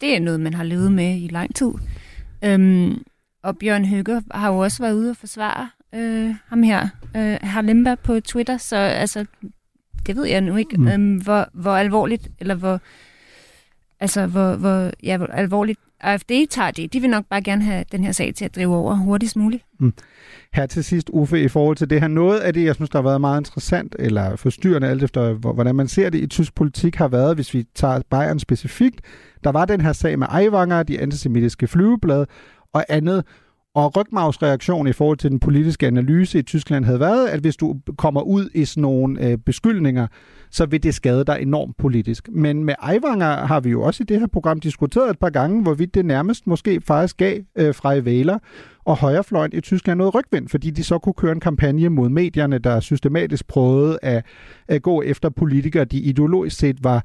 det 0.00 0.16
er 0.16 0.20
noget, 0.20 0.40
man 0.40 0.54
har 0.54 0.64
levet 0.64 0.92
med 0.92 1.16
i 1.20 1.28
lang 1.30 1.54
tid. 1.54 1.70
Øhm, 2.44 3.02
og 3.42 3.58
Bjørn 3.58 3.84
Høgger 3.84 4.20
har 4.30 4.52
jo 4.52 4.58
også 4.58 4.82
været 4.82 4.94
ude 4.94 5.10
og 5.10 5.16
forsvare 5.16 5.68
øh, 5.94 6.34
ham 6.46 6.62
her, 6.62 6.88
øh, 7.16 7.38
Harlemba 7.42 7.94
på 7.94 8.20
Twitter, 8.20 8.56
så 8.56 8.76
altså, 8.76 9.24
det 10.06 10.16
ved 10.16 10.24
jeg 10.24 10.40
nu 10.40 10.56
ikke, 10.56 10.76
mm. 10.76 10.88
øhm, 10.88 11.16
hvor, 11.16 11.48
hvor 11.52 11.76
alvorligt, 11.76 12.28
eller 12.40 12.54
hvor, 12.54 12.80
altså, 14.00 14.26
hvor, 14.26 14.54
hvor, 14.56 14.90
ja, 15.02 15.16
hvor 15.16 15.26
alvorligt 15.26 15.78
AFD 16.00 16.30
tager 16.50 16.70
det. 16.70 16.92
De 16.92 17.00
vil 17.00 17.10
nok 17.10 17.24
bare 17.30 17.42
gerne 17.42 17.62
have 17.62 17.84
den 17.92 18.04
her 18.04 18.12
sag 18.12 18.34
til 18.34 18.44
at 18.44 18.54
drive 18.54 18.76
over 18.76 18.94
hurtigst 18.94 19.36
muligt. 19.36 19.64
Mm. 19.80 19.92
Her 20.54 20.66
til 20.66 20.84
sidst, 20.84 21.10
Uffe, 21.12 21.42
i 21.42 21.48
forhold 21.48 21.76
til 21.76 21.90
det 21.90 22.00
her, 22.00 22.08
noget 22.08 22.40
af 22.40 22.54
det, 22.54 22.64
jeg 22.64 22.74
synes, 22.74 22.90
der 22.90 22.98
har 22.98 23.08
været 23.08 23.20
meget 23.20 23.40
interessant, 23.40 23.96
eller 23.98 24.36
forstyrrende 24.36 24.88
alt 24.88 25.02
efter, 25.02 25.32
hvordan 25.32 25.74
man 25.74 25.88
ser 25.88 26.10
det 26.10 26.18
i 26.18 26.26
tysk 26.26 26.54
politik, 26.54 26.96
har 26.96 27.08
været, 27.08 27.34
hvis 27.34 27.54
vi 27.54 27.64
tager 27.74 28.00
Bayern 28.10 28.38
specifikt, 28.38 29.00
der 29.44 29.50
var 29.50 29.64
den 29.64 29.80
her 29.80 29.92
sag 29.92 30.18
med 30.18 30.26
Eivanger, 30.40 30.82
de 30.82 31.00
antisemitiske 31.00 31.66
flyveblad 31.66 32.26
og 32.72 32.84
andet, 32.88 33.24
og 33.78 33.96
rygmavsreaktion 33.96 34.88
i 34.88 34.92
forhold 34.92 35.18
til 35.18 35.30
den 35.30 35.40
politiske 35.40 35.86
analyse 35.86 36.38
i 36.38 36.42
Tyskland 36.42 36.84
havde 36.84 37.00
været, 37.00 37.28
at 37.28 37.40
hvis 37.40 37.56
du 37.56 37.76
kommer 37.98 38.20
ud 38.20 38.50
i 38.54 38.64
sådan 38.64 38.82
nogle 38.82 39.26
øh, 39.26 39.38
beskyldninger, 39.38 40.06
så 40.50 40.66
vil 40.66 40.82
det 40.82 40.94
skade 40.94 41.24
dig 41.24 41.38
enormt 41.42 41.76
politisk. 41.76 42.28
Men 42.32 42.64
med 42.64 42.74
Eivanger 42.92 43.46
har 43.46 43.60
vi 43.60 43.70
jo 43.70 43.82
også 43.82 44.02
i 44.02 44.06
det 44.06 44.20
her 44.20 44.26
program 44.26 44.60
diskuteret 44.60 45.10
et 45.10 45.18
par 45.18 45.30
gange, 45.30 45.62
hvorvidt 45.62 45.94
det 45.94 46.04
nærmest 46.04 46.46
måske 46.46 46.80
faktisk 46.80 47.16
gav 47.16 47.38
øh, 47.56 47.74
Freie 47.74 48.00
Wähler 48.00 48.38
og 48.84 48.96
højrefløjen 48.96 49.50
i 49.54 49.60
Tyskland 49.60 49.98
noget 49.98 50.14
rygvind, 50.14 50.48
fordi 50.48 50.70
de 50.70 50.84
så 50.84 50.98
kunne 50.98 51.14
køre 51.14 51.32
en 51.32 51.40
kampagne 51.40 51.88
mod 51.88 52.08
medierne, 52.08 52.58
der 52.58 52.80
systematisk 52.80 53.46
prøvede 53.48 53.98
at, 54.02 54.24
at 54.68 54.82
gå 54.82 55.02
efter 55.02 55.28
politikere, 55.28 55.84
de 55.84 55.98
ideologisk 55.98 56.56
set 56.56 56.84
var 56.84 57.04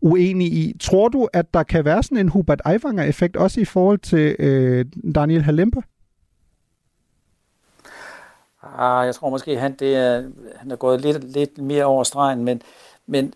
uenig 0.00 0.52
i. 0.52 0.76
Tror 0.80 1.08
du, 1.08 1.28
at 1.32 1.54
der 1.54 1.62
kan 1.62 1.84
være 1.84 2.02
sådan 2.02 2.18
en 2.18 2.28
Hubert 2.28 2.60
Eifanger-effekt 2.66 3.36
også 3.36 3.60
i 3.60 3.64
forhold 3.64 3.98
til 3.98 4.36
øh, 4.38 4.84
Daniel 5.14 5.42
Halempe? 5.42 5.82
Ah, 8.78 9.06
jeg 9.06 9.14
tror 9.14 9.30
måske, 9.30 9.58
han, 9.58 9.74
det 9.74 9.96
er, 9.96 10.22
han 10.56 10.70
er 10.70 10.76
gået 10.76 11.00
lidt, 11.00 11.24
lidt 11.24 11.58
mere 11.58 11.84
over 11.84 12.04
stregen, 12.04 12.44
men, 12.44 12.62
men 13.06 13.34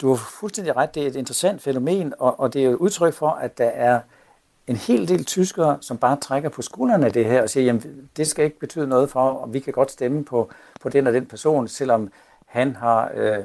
du 0.00 0.08
har 0.08 0.16
fuldstændig 0.40 0.76
ret, 0.76 0.94
det 0.94 1.02
er 1.02 1.06
et 1.06 1.16
interessant 1.16 1.62
fænomen, 1.62 2.14
og, 2.18 2.40
og 2.40 2.52
det 2.52 2.60
er 2.60 2.64
jo 2.64 2.70
et 2.70 2.76
udtryk 2.76 3.14
for, 3.14 3.28
at 3.28 3.58
der 3.58 3.68
er 3.68 4.00
en 4.66 4.76
hel 4.76 5.08
del 5.08 5.24
tyskere, 5.24 5.78
som 5.80 5.98
bare 5.98 6.16
trækker 6.16 6.48
på 6.48 6.62
skuldrene 6.62 7.06
af 7.06 7.12
det 7.12 7.24
her 7.24 7.42
og 7.42 7.50
siger, 7.50 7.64
jamen 7.64 8.08
det 8.16 8.26
skal 8.26 8.44
ikke 8.44 8.58
betyde 8.58 8.86
noget 8.86 9.10
for, 9.10 9.20
og 9.20 9.54
vi 9.54 9.60
kan 9.60 9.72
godt 9.72 9.90
stemme 9.90 10.24
på, 10.24 10.50
på 10.80 10.88
den 10.88 11.06
og 11.06 11.12
den 11.12 11.26
person, 11.26 11.68
selvom 11.68 12.12
han 12.50 12.76
har, 12.76 13.10
øh, 13.14 13.38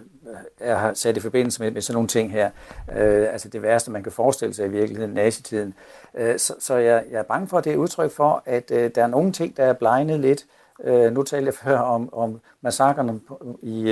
er 0.59 0.93
sat 0.93 1.17
i 1.17 1.19
forbindelse 1.19 1.63
med, 1.63 1.71
med 1.71 1.81
sådan 1.81 1.95
nogle 1.95 2.07
ting 2.07 2.31
her. 2.31 2.49
Øh, 2.95 3.27
altså 3.33 3.49
det 3.49 3.61
værste, 3.61 3.91
man 3.91 4.03
kan 4.03 4.11
forestille 4.11 4.53
sig 4.53 4.65
i 4.65 4.69
virkeligheden, 4.69 5.13
nazitiden. 5.13 5.73
Øh, 6.13 6.39
så 6.39 6.55
så 6.59 6.75
jeg, 6.75 7.03
jeg 7.11 7.19
er 7.19 7.23
bange 7.23 7.47
for, 7.47 7.57
at 7.57 7.63
det 7.63 7.73
er 7.73 7.77
udtryk 7.77 8.11
for, 8.11 8.43
at 8.45 8.71
øh, 8.71 8.91
der 8.95 9.03
er 9.03 9.07
nogle 9.07 9.31
ting, 9.31 9.57
der 9.57 9.63
er 9.63 9.73
blegnet 9.73 10.19
lidt. 10.19 10.45
Øh, 10.83 11.13
nu 11.13 11.23
talte 11.23 11.45
jeg 11.45 11.53
før 11.53 11.79
om, 11.79 12.13
om 12.13 12.39
massakrene 12.61 13.19
i, 13.61 13.91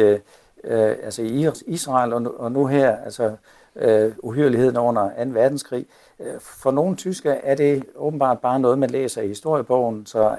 øh, 0.63 0.95
altså 1.03 1.21
i 1.21 1.49
Israel, 1.65 2.13
og 2.13 2.21
nu, 2.21 2.33
og 2.37 2.51
nu 2.51 2.65
her, 2.65 2.97
altså 2.97 3.35
øh, 3.75 4.11
uhyreligheden 4.23 4.77
under 4.77 5.09
2. 5.25 5.29
verdenskrig. 5.29 5.85
Øh, 6.19 6.39
for 6.39 6.71
nogle 6.71 6.95
tyskere 6.95 7.45
er 7.45 7.55
det 7.55 7.83
åbenbart 7.95 8.39
bare 8.39 8.59
noget, 8.59 8.79
man 8.79 8.89
læser 8.89 9.21
i 9.21 9.27
historiebogen, 9.27 10.05
så 10.05 10.35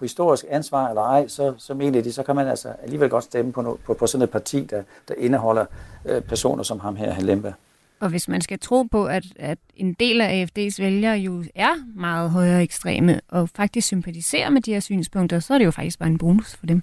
historisk 0.00 0.44
ansvar 0.50 0.88
eller 0.88 1.02
ej, 1.02 1.28
så, 1.28 1.54
så 1.58 1.74
mener 1.74 2.02
de, 2.02 2.12
så 2.12 2.22
kan 2.22 2.36
man 2.36 2.48
altså 2.48 2.68
alligevel 2.82 3.08
godt 3.08 3.24
stemme 3.24 3.52
på, 3.52 3.62
no, 3.62 3.74
på, 3.86 3.94
på 3.94 4.06
sådan 4.06 4.22
et 4.22 4.30
parti, 4.30 4.64
der, 4.64 4.82
der 5.08 5.14
indeholder 5.18 5.64
øh, 6.04 6.22
personer 6.22 6.62
som 6.62 6.80
ham 6.80 6.96
her, 6.96 7.12
Halemba. 7.12 7.52
Og 8.00 8.08
hvis 8.08 8.28
man 8.28 8.40
skal 8.40 8.58
tro 8.58 8.82
på, 8.82 9.06
at, 9.06 9.24
at 9.36 9.58
en 9.76 9.92
del 10.00 10.20
af 10.20 10.44
AFD's 10.44 10.82
vælgere 10.82 11.16
jo 11.16 11.44
er 11.54 11.70
meget 11.96 12.30
højere 12.30 12.62
ekstreme 12.62 13.20
og 13.28 13.48
faktisk 13.48 13.86
sympatiserer 13.86 14.50
med 14.50 14.60
de 14.60 14.72
her 14.72 14.80
synspunkter, 14.80 15.40
så 15.40 15.54
er 15.54 15.58
det 15.58 15.64
jo 15.64 15.70
faktisk 15.70 15.98
bare 15.98 16.08
en 16.08 16.18
bonus 16.18 16.56
for 16.56 16.66
dem. 16.66 16.82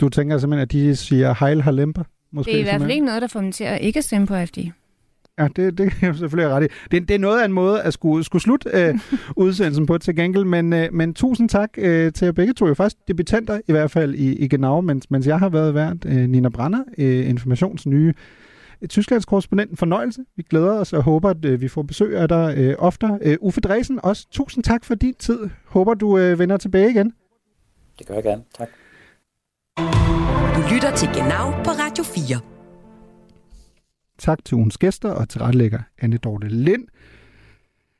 Du 0.00 0.08
tænker 0.08 0.38
simpelthen, 0.38 0.62
at 0.62 0.72
de 0.72 0.96
siger 0.96 1.34
Heil 1.44 1.62
Halemba? 1.62 2.02
Måske, 2.30 2.50
det 2.50 2.56
er 2.56 2.60
i 2.60 2.62
hvert 2.62 2.80
fald 2.80 2.90
ikke 2.90 3.06
noget, 3.06 3.22
der 3.22 3.28
får 3.28 3.40
dem 3.40 3.52
til 3.52 3.64
at 3.64 3.80
ikke 3.80 4.02
stemme 4.02 4.26
på 4.26 4.34
AFD. 4.34 4.58
Ja, 5.38 5.48
det, 5.56 5.78
det 5.78 5.92
kan 5.92 6.06
jeg 6.08 6.16
selvfølgelig 6.16 6.54
ret 6.54 6.64
i. 6.64 6.66
Det, 6.90 7.08
det 7.08 7.14
er 7.14 7.18
noget 7.18 7.40
af 7.40 7.44
en 7.44 7.52
måde 7.52 7.82
at 7.82 7.92
skulle, 7.92 8.24
skulle 8.24 8.42
slutte 8.42 8.70
øh, 8.74 8.98
udsendelsen 9.44 9.86
på 9.86 9.98
til 9.98 10.16
gengæld, 10.16 10.44
men, 10.44 10.72
øh, 10.72 10.88
men 10.92 11.14
tusind 11.14 11.48
tak 11.48 11.70
øh, 11.78 12.12
til 12.12 12.24
jer 12.24 12.32
begge 12.32 12.52
to. 12.52 12.66
Jo 12.66 12.74
faktisk 12.74 13.08
debutanter 13.08 13.60
i 13.68 13.72
hvert 13.72 13.90
fald 13.90 14.14
i, 14.14 14.36
i 14.36 14.48
Genau, 14.48 14.80
mens, 14.80 15.10
mens 15.10 15.26
jeg 15.26 15.38
har 15.38 15.48
været 15.48 15.74
vært. 15.74 15.96
Øh, 16.06 16.28
Nina 16.28 16.48
Brander, 16.48 16.84
øh, 16.98 17.28
Informations 17.28 17.86
nye 17.86 18.14
øh, 18.82 18.88
Tysklands 18.88 19.24
korrespondent. 19.24 19.70
En 19.70 19.76
fornøjelse. 19.76 20.24
Vi 20.36 20.42
glæder 20.50 20.72
os 20.72 20.92
og 20.92 21.02
håber, 21.02 21.30
at 21.30 21.44
øh, 21.44 21.60
vi 21.60 21.68
får 21.68 21.82
besøg 21.82 22.16
af 22.16 22.28
dig 22.28 22.54
øh, 22.56 22.74
oftere. 22.78 23.18
Øh, 23.22 23.36
Uffe 23.40 23.60
Dresen, 23.60 24.00
også 24.02 24.26
tusind 24.30 24.64
tak 24.64 24.84
for 24.84 24.94
din 24.94 25.14
tid. 25.14 25.38
Håber, 25.66 25.94
du 25.94 26.18
øh, 26.18 26.38
vender 26.38 26.56
tilbage 26.56 26.90
igen. 26.90 27.12
Det 27.98 28.06
gør 28.06 28.14
jeg 28.14 28.22
gerne. 28.22 28.42
Tak. 28.58 28.68
Du 30.56 30.74
lytter 30.74 30.90
til 30.96 31.08
Genau 31.08 31.50
på 31.64 31.70
Radio 31.70 32.04
4. 32.04 32.55
Tak 34.18 34.44
til 34.44 34.54
ugens 34.54 34.78
gæster 34.78 35.10
og 35.10 35.28
til 35.28 35.40
retlægger 35.40 35.80
Anne 35.98 36.16
Dorte 36.16 36.48
Lind. 36.48 36.86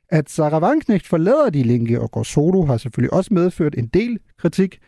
At 0.09 0.29
Sarah 0.29 0.61
Vanknecht 0.61 1.07
forlader 1.07 1.49
De 1.49 1.63
Linke 1.63 2.01
og 2.01 2.11
går 2.11 2.23
solo 2.23 2.65
har 2.65 2.77
selvfølgelig 2.77 3.13
også 3.13 3.33
medført 3.33 3.75
en 3.77 3.87
del 3.87 4.19
kritik. 4.37 4.79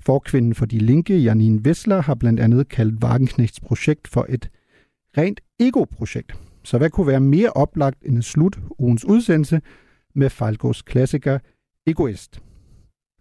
Forkvinden 0.00 0.54
for 0.54 0.66
De 0.66 0.78
Linke, 0.78 1.18
Janine 1.18 1.60
Wessler, 1.60 2.02
har 2.02 2.14
blandt 2.14 2.40
andet 2.40 2.68
kaldt 2.68 3.04
Wagenknechts 3.04 3.60
projekt 3.60 4.08
for 4.08 4.26
et 4.28 4.50
rent 5.18 5.40
ego-projekt. 5.60 6.38
Så 6.64 6.78
hvad 6.78 6.90
kunne 6.90 7.06
være 7.06 7.20
mere 7.20 7.50
oplagt 7.50 8.02
end 8.02 8.18
at 8.18 8.24
slutte 8.24 8.60
ugens 8.78 9.04
udsendelse 9.04 9.60
med 10.14 10.30
Falkos 10.30 10.82
klassiker 10.82 11.38
Egoist? 11.86 12.40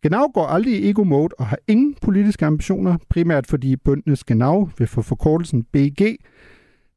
Genau 0.04 0.32
går 0.34 0.46
aldrig 0.46 0.74
i 0.74 0.90
ego-mode 0.90 1.36
og 1.40 1.46
har 1.46 1.60
ingen 1.68 1.96
politiske 2.02 2.46
ambitioner, 2.46 2.98
primært 3.10 3.48
fordi 3.48 3.76
bøndenes 3.76 4.24
Genau 4.24 4.70
vil 4.78 4.88
få 4.88 5.02
forkortelsen 5.02 5.64
BG, 5.64 6.18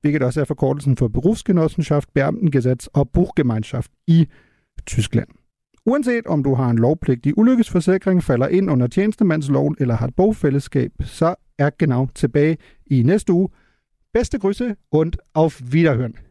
hvilket 0.05 0.23
også 0.23 0.41
er 0.41 0.45
forkortelsen 0.45 0.97
for 0.97 1.09
Berufsgenossenschaft, 1.09 2.15
Beamtengesetz 2.15 2.87
og 2.87 3.11
Buchgemeinschaft 3.11 3.91
i 4.07 4.29
Tyskland. 4.87 5.29
Uanset 5.87 6.27
om 6.27 6.43
du 6.43 6.55
har 6.55 6.71
en 6.71 6.79
lovpligtig 6.79 7.39
ulykkesforsikring, 7.39 8.23
falder 8.23 8.49
ind 8.49 8.71
under 8.71 8.87
tjenestemandsloven 8.87 9.77
eller 9.81 9.95
har 9.95 10.07
et 10.07 10.15
bogfællesskab, 10.15 10.93
så 11.01 11.35
er 11.59 11.71
Genau 11.79 12.09
tilbage 12.15 12.57
i 12.87 13.03
næste 13.03 13.33
uge. 13.33 13.49
Bedste 14.15 14.39
grüße 14.45 14.75
und 14.91 15.17
auf 15.35 15.63
Wiederhören. 15.73 16.24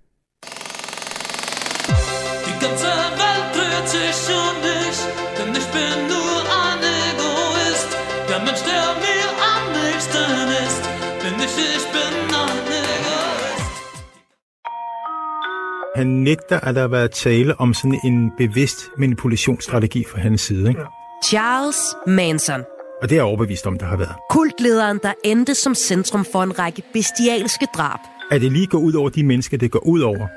Han 15.95 16.07
nægter, 16.07 16.59
at 16.59 16.75
der 16.75 16.81
har 16.81 16.87
været 16.87 17.11
tale 17.11 17.59
om 17.59 17.73
sådan 17.73 17.99
en 18.03 18.31
bevidst 18.37 18.89
manipulationsstrategi 18.97 20.03
fra 20.11 20.19
hans 20.19 20.41
side. 20.41 20.69
Ikke? 20.69 20.81
Charles 21.25 21.77
Manson. 22.07 22.61
Og 23.01 23.09
det 23.09 23.11
er 23.11 23.15
jeg 23.15 23.23
overbevist 23.23 23.67
om, 23.67 23.77
der 23.77 23.85
har 23.85 23.97
været. 23.97 24.15
Kultlederen, 24.29 24.99
der 25.03 25.13
endte 25.23 25.55
som 25.55 25.75
centrum 25.75 26.25
for 26.31 26.43
en 26.43 26.59
række 26.59 26.81
bestialske 26.93 27.67
drab. 27.75 27.99
At 28.31 28.41
det 28.41 28.51
lige 28.51 28.67
går 28.67 28.77
ud 28.77 28.93
over 28.93 29.09
de 29.09 29.23
mennesker, 29.23 29.57
det 29.57 29.71
går 29.71 29.87
ud 29.87 30.01
over, 30.01 30.27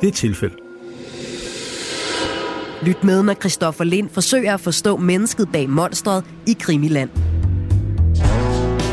det 0.00 0.06
er 0.06 0.08
et 0.08 0.14
tilfælde. 0.14 0.54
Lyt 2.82 3.04
med, 3.04 3.22
når 3.22 3.34
Christoffer 3.34 3.84
Lind 3.84 4.10
forsøger 4.10 4.54
at 4.54 4.60
forstå 4.60 4.96
mennesket 4.96 5.48
bag 5.52 5.70
monstret 5.70 6.24
i 6.46 6.56
Krimiland. 6.60 7.10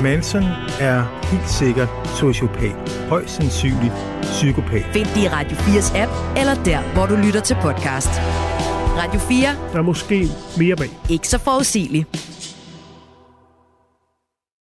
Manson 0.01 0.43
er 0.79 1.25
helt 1.31 1.49
sikkert 1.49 1.89
sociopat. 2.19 3.05
Højst 3.09 3.35
sandsynligt 3.35 3.93
psykopat. 4.21 4.85
Find 4.93 5.05
det 5.05 5.17
i 5.17 5.27
Radio 5.27 5.57
4's 5.57 5.97
app, 5.97 6.11
eller 6.37 6.63
der, 6.63 6.81
hvor 6.93 7.05
du 7.05 7.15
lytter 7.15 7.41
til 7.41 7.55
podcast. 7.61 8.09
Radio 8.97 9.19
4. 9.19 9.47
Der 9.73 9.77
er 9.79 9.81
måske 9.81 10.27
mere 10.57 10.75
bag. 10.75 10.89
Ikke 11.09 11.27
så 11.27 11.37
forudsigeligt. 11.37 12.07